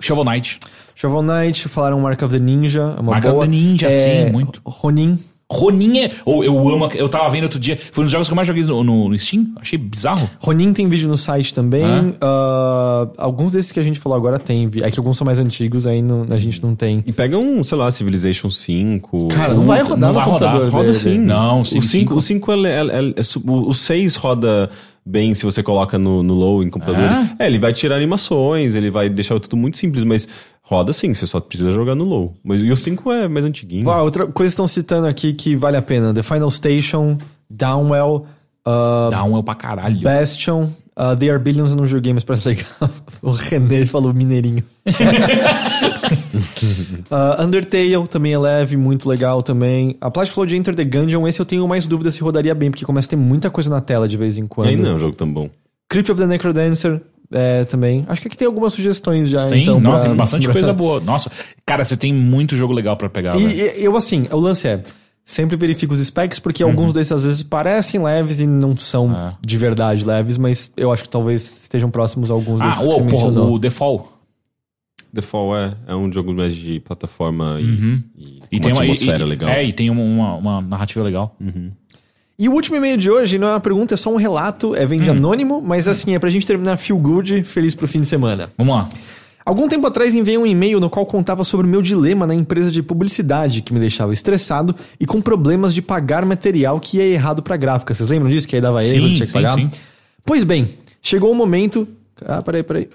[0.00, 0.58] Shovel Knight.
[0.94, 3.44] Shovel Knight, falaram Mark of the Ninja, é uma Mark of boa.
[3.44, 4.60] the Ninja, É, sim, muito.
[4.64, 5.18] Ronin.
[5.50, 6.08] Ronin é.
[6.24, 6.86] ou eu amo.
[6.94, 7.78] Eu tava vendo outro dia.
[7.92, 9.46] Foi um dos jogos que eu mais joguei no, no- no Steam.
[9.60, 10.28] Achei bizarro.
[10.38, 11.82] Ronin tem vídeo no site também.
[11.84, 12.10] Ah.
[12.20, 14.70] Ah, alguns desses que a gente falou agora tem.
[14.82, 17.02] É que alguns são mais antigos, aí não- a gente não tem.
[17.06, 19.28] E pega um, sei lá, Civilization 5.
[19.28, 20.52] Cara, não vai rodar não no vai rodar.
[20.52, 20.98] computador Roda dele.
[20.98, 21.18] sim.
[21.18, 24.70] Não, o Civ 5, o 5 é, é- é- é o 6 roda
[25.04, 27.16] bem se você coloca no, no low em computadores.
[27.38, 27.46] É?
[27.46, 30.28] ele vai tirar animações, ele vai deixar tudo muito simples, mas
[30.62, 32.34] roda sim, você só precisa jogar no low.
[32.44, 33.90] Mas, e o 5 é mais antiguinho.
[33.90, 37.18] Ah, outra coisa que estão citando aqui que vale a pena: The Final Station,
[37.48, 38.26] Downwell,
[38.66, 40.00] um eu pra caralho.
[40.00, 40.70] Bastion.
[40.96, 42.66] Uh, The Are Billions eu não joguei, mas parece legal.
[43.22, 44.62] o René falou mineirinho.
[46.14, 49.96] uh, Undertale também é leve, muito legal também.
[50.00, 52.70] A Plat falou de Enter the Gungeon, esse eu tenho mais dúvidas se rodaria bem,
[52.70, 54.68] porque começa a ter muita coisa na tela de vez em E quando.
[54.68, 55.48] aí não é um jogo tão bom.
[55.88, 57.00] Crypt of the Necrodancer
[57.32, 58.04] é, também.
[58.08, 59.80] Acho que aqui tem algumas sugestões já, Sim, então.
[59.80, 61.00] não, pra- tem bastante pra- coisa boa.
[61.00, 61.30] Nossa,
[61.66, 63.36] cara, você tem muito jogo legal pra pegar.
[63.36, 64.82] E, e eu, assim, o lance é.
[65.22, 66.42] Sempre verifico os specs, Uhum.
[66.42, 69.34] porque alguns desses às vezes parecem leves e não são É.
[69.46, 72.88] de verdade leves, mas eu acho que talvez estejam próximos a alguns Ah, desses que
[72.88, 73.52] o, você porra, mencionou.
[73.54, 74.19] o The Fall.
[75.14, 78.02] The Fall é, é um jogo mais de plataforma e, e, Uhum.
[78.52, 79.50] E uma tem uma atmosfera e- e- legal.
[79.50, 81.36] É, e tem uma, uma, uma narrativa legal.
[82.38, 84.84] E o último e-mail de hoje não é uma pergunta, é só um relato, é
[84.84, 84.88] Hum.
[84.88, 88.06] vem de anônimo, mas assim, é pra gente terminar feel good, feliz pro fim de
[88.06, 88.50] semana.
[88.56, 88.88] Vamos lá.
[89.44, 92.70] Algum tempo atrás enviei um e-mail no qual contava sobre o meu dilema na empresa
[92.70, 97.42] de publicidade, que me deixava estressado e com problemas de pagar material que ia errado
[97.42, 97.94] pra gráfica.
[97.94, 98.46] Vocês lembram disso?
[98.46, 99.54] Que aí dava erro, Sim, tinha que sim, pagar?
[99.56, 99.70] sim.
[100.24, 100.68] Pois bem,
[101.02, 101.88] chegou o momento.
[102.24, 102.88] Ah, peraí, peraí.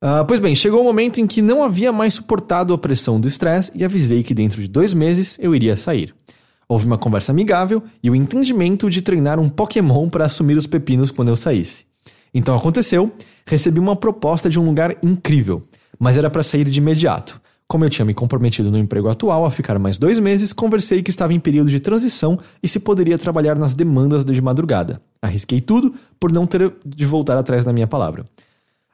[0.00, 3.26] Ah, pois bem, chegou o momento em que não havia mais suportado a pressão do
[3.26, 6.14] estresse e avisei que dentro de dois meses eu iria sair.
[6.68, 11.10] Houve uma conversa amigável e o entendimento de treinar um Pokémon para assumir os pepinos
[11.10, 11.86] quando eu saísse.
[12.34, 13.10] Então aconteceu,
[13.46, 15.66] recebi uma proposta de um lugar incrível,
[15.98, 17.40] mas era para sair de imediato.
[17.66, 21.10] Como eu tinha me comprometido no emprego atual a ficar mais dois meses, conversei que
[21.10, 25.00] estava em período de transição e se poderia trabalhar nas demandas de madrugada.
[25.22, 28.26] Arrisquei tudo por não ter de voltar atrás na minha palavra.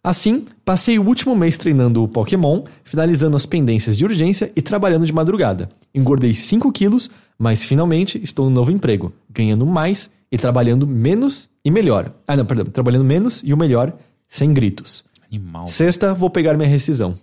[0.04, 5.06] Assim, passei o último mês treinando o Pokémon, finalizando as pendências de urgência e trabalhando
[5.06, 5.70] de madrugada.
[5.94, 7.08] Engordei 5 quilos,
[7.38, 12.12] mas finalmente estou no novo emprego, ganhando mais e trabalhando menos e melhor.
[12.26, 12.64] Ah, não, perdão.
[12.64, 13.96] Trabalhando menos e o melhor,
[14.28, 15.04] sem gritos.
[15.30, 15.68] Animal.
[15.68, 17.16] Sexta, vou pegar minha rescisão.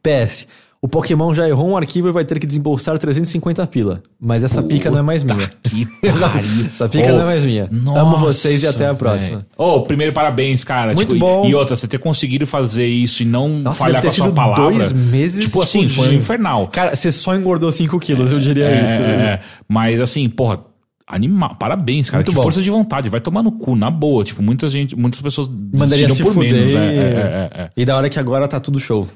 [0.00, 0.46] PS.
[0.82, 4.02] O Pokémon já errou um arquivo e vai ter que desembolsar 350 pila.
[4.18, 5.46] Mas essa pica não é mais minha.
[5.62, 6.66] Que pariu.
[6.72, 7.68] Essa pica não é mais minha.
[7.94, 9.46] Amo vocês e até a próxima.
[9.58, 10.94] Ô, primeiro, parabéns, cara.
[10.94, 11.44] Muito Tipo, bom.
[11.46, 14.64] E, outra, você ter conseguido fazer isso e não Nossa, falhar com a sua palavra.
[14.72, 15.44] dois meses.
[15.46, 16.66] Tipo assim, foi infernal.
[16.68, 19.02] Cara, você só engordou 5 quilos, eu diria É, isso.
[19.02, 19.04] é,
[19.34, 19.40] é.
[19.68, 20.60] Mas assim, porra,
[21.06, 21.56] animal.
[21.56, 22.20] Parabéns, cara.
[22.22, 22.42] Muito que bom.
[22.42, 23.10] força de vontade.
[23.10, 24.24] Vai tomar no cu, na boa.
[24.24, 26.52] Tipo, muita gente, muitas pessoas Mandaria se por fuder.
[26.54, 26.74] menos.
[26.74, 27.70] É, é, é, é.
[27.76, 29.06] E da hora que agora tá tudo show.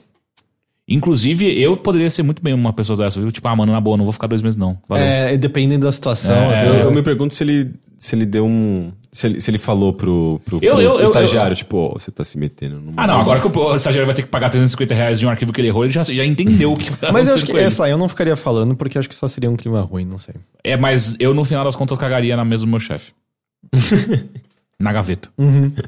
[0.86, 3.32] Inclusive, eu poderia ser muito bem uma pessoa dessa, viu?
[3.32, 4.78] Tipo, ah, mano, na boa, não vou ficar dois meses, não.
[4.86, 5.02] Valeu.
[5.04, 6.34] É, dependendo da situação.
[6.52, 8.92] É, Eu, eu me pergunto se ele, se ele deu um.
[9.10, 12.10] Se ele, se ele falou pro, pro, Eu- pro eu- eu- estagiário, tipo, ó, você
[12.10, 13.02] tá se metendo numa.
[13.02, 15.52] Ah, não, agora que o estagiário vai ter que pagar 350 reais de um arquivo
[15.52, 17.70] que ele errou, ele já, já entendeu o que vai Mas eu acho que, é,
[17.70, 20.18] sei lá, eu não ficaria falando porque acho que só seria um clima ruim, não
[20.18, 20.34] sei.
[20.62, 23.12] É, mas eu no final das contas cagaria na mesa do meu chefe.
[24.84, 25.28] Na gaveta.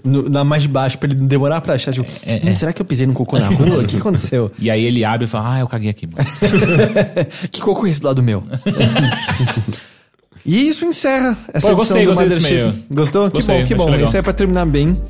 [0.05, 1.93] no- na mais de baixo, pra ele demorar pra achar.
[1.93, 3.83] Tipo, É, "Hum, será que eu pisei no cocô na rua?
[3.83, 4.51] O que aconteceu?
[4.59, 6.27] E aí ele abre e fala, ah, eu caguei aqui, mano.
[7.53, 8.43] que cocô é esse do lado meu?
[10.45, 12.55] e isso encerra essa Pô, edição gostei, do gostei Mothership.
[12.55, 12.75] meio.
[12.91, 13.31] Gostou?
[13.31, 14.05] Gostei, que bom, que bom.
[14.05, 15.01] Isso é pra terminar bem.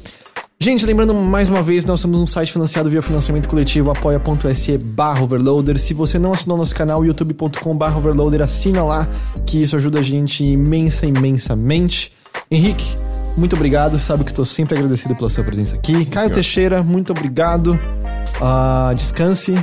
[0.58, 5.22] Gente, lembrando mais uma vez, nós somos um site financiado via financiamento coletivo, apoia.se barra
[5.22, 5.78] overloader.
[5.78, 9.06] Se você não assinou nosso canal, youtube.com barra overloader, assina lá,
[9.44, 12.10] que isso ajuda a gente imensa, imensamente.
[12.50, 12.86] Henrique,
[13.36, 16.04] muito obrigado, sabe que tô sempre agradecido pela sua presença aqui.
[16.06, 17.78] Caio Teixeira, muito obrigado.
[18.40, 19.54] Ah, descanse.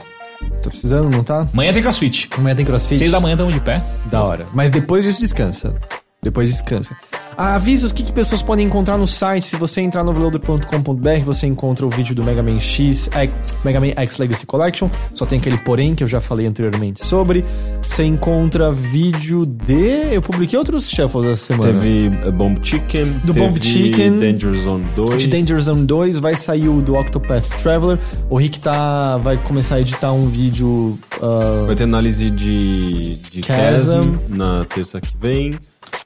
[0.62, 1.48] Tá precisando, não tá?
[1.54, 2.30] Amanhã tem crossfit.
[2.38, 2.98] Amanhã tem crossfit.
[2.98, 3.82] Seis da manhã estamos de pé.
[4.12, 4.46] Da hora.
[4.54, 5.76] Mas depois disso descansa.
[6.24, 6.96] Depois descansa.
[7.38, 9.46] Ah, avisa o que, que pessoas podem encontrar no site.
[9.48, 13.80] Se você entrar no overloader.com.br, você encontra o vídeo do Mega Man X, X- Mega
[13.80, 14.88] Man X Legacy Collection.
[15.14, 17.44] Só tem aquele porém que eu já falei anteriormente sobre.
[17.82, 20.14] Você encontra vídeo de.
[20.14, 21.74] Eu publiquei outros shuffles essa semana.
[21.74, 23.06] Teve eh, Bomb Chicken.
[23.26, 24.20] Do Bomb Chicken.
[24.20, 25.20] Danger Zone 2.
[25.24, 28.00] De Danger Zone 2 vai sair o do Octopath Traveler.
[28.30, 30.98] O Rick tá, vai começar a editar um vídeo.
[31.22, 34.04] ah, Vai ter análise de, de Chasm.
[34.04, 35.58] Chasm na terça que vem.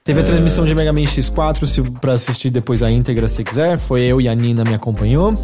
[0.04, 3.78] Teve a transmissão de Mega Man X4, se pra assistir depois a íntegra se quiser.
[3.78, 5.38] Foi eu e a Nina me acompanhou.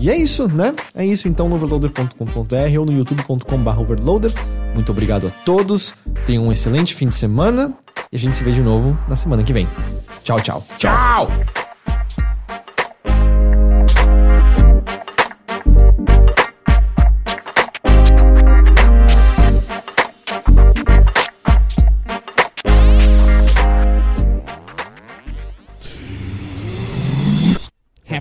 [0.00, 0.74] E é isso, né?
[0.94, 4.32] É isso então no overloader.com.br ou no youtube.com.br overloader.
[4.74, 5.94] Muito obrigado a todos.
[6.24, 7.74] Tenham um excelente fim de semana
[8.12, 9.68] e a gente se vê de novo na semana que vem.
[10.22, 10.64] Tchau, tchau.
[10.76, 11.67] Tchau!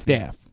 [0.07, 0.46] staff.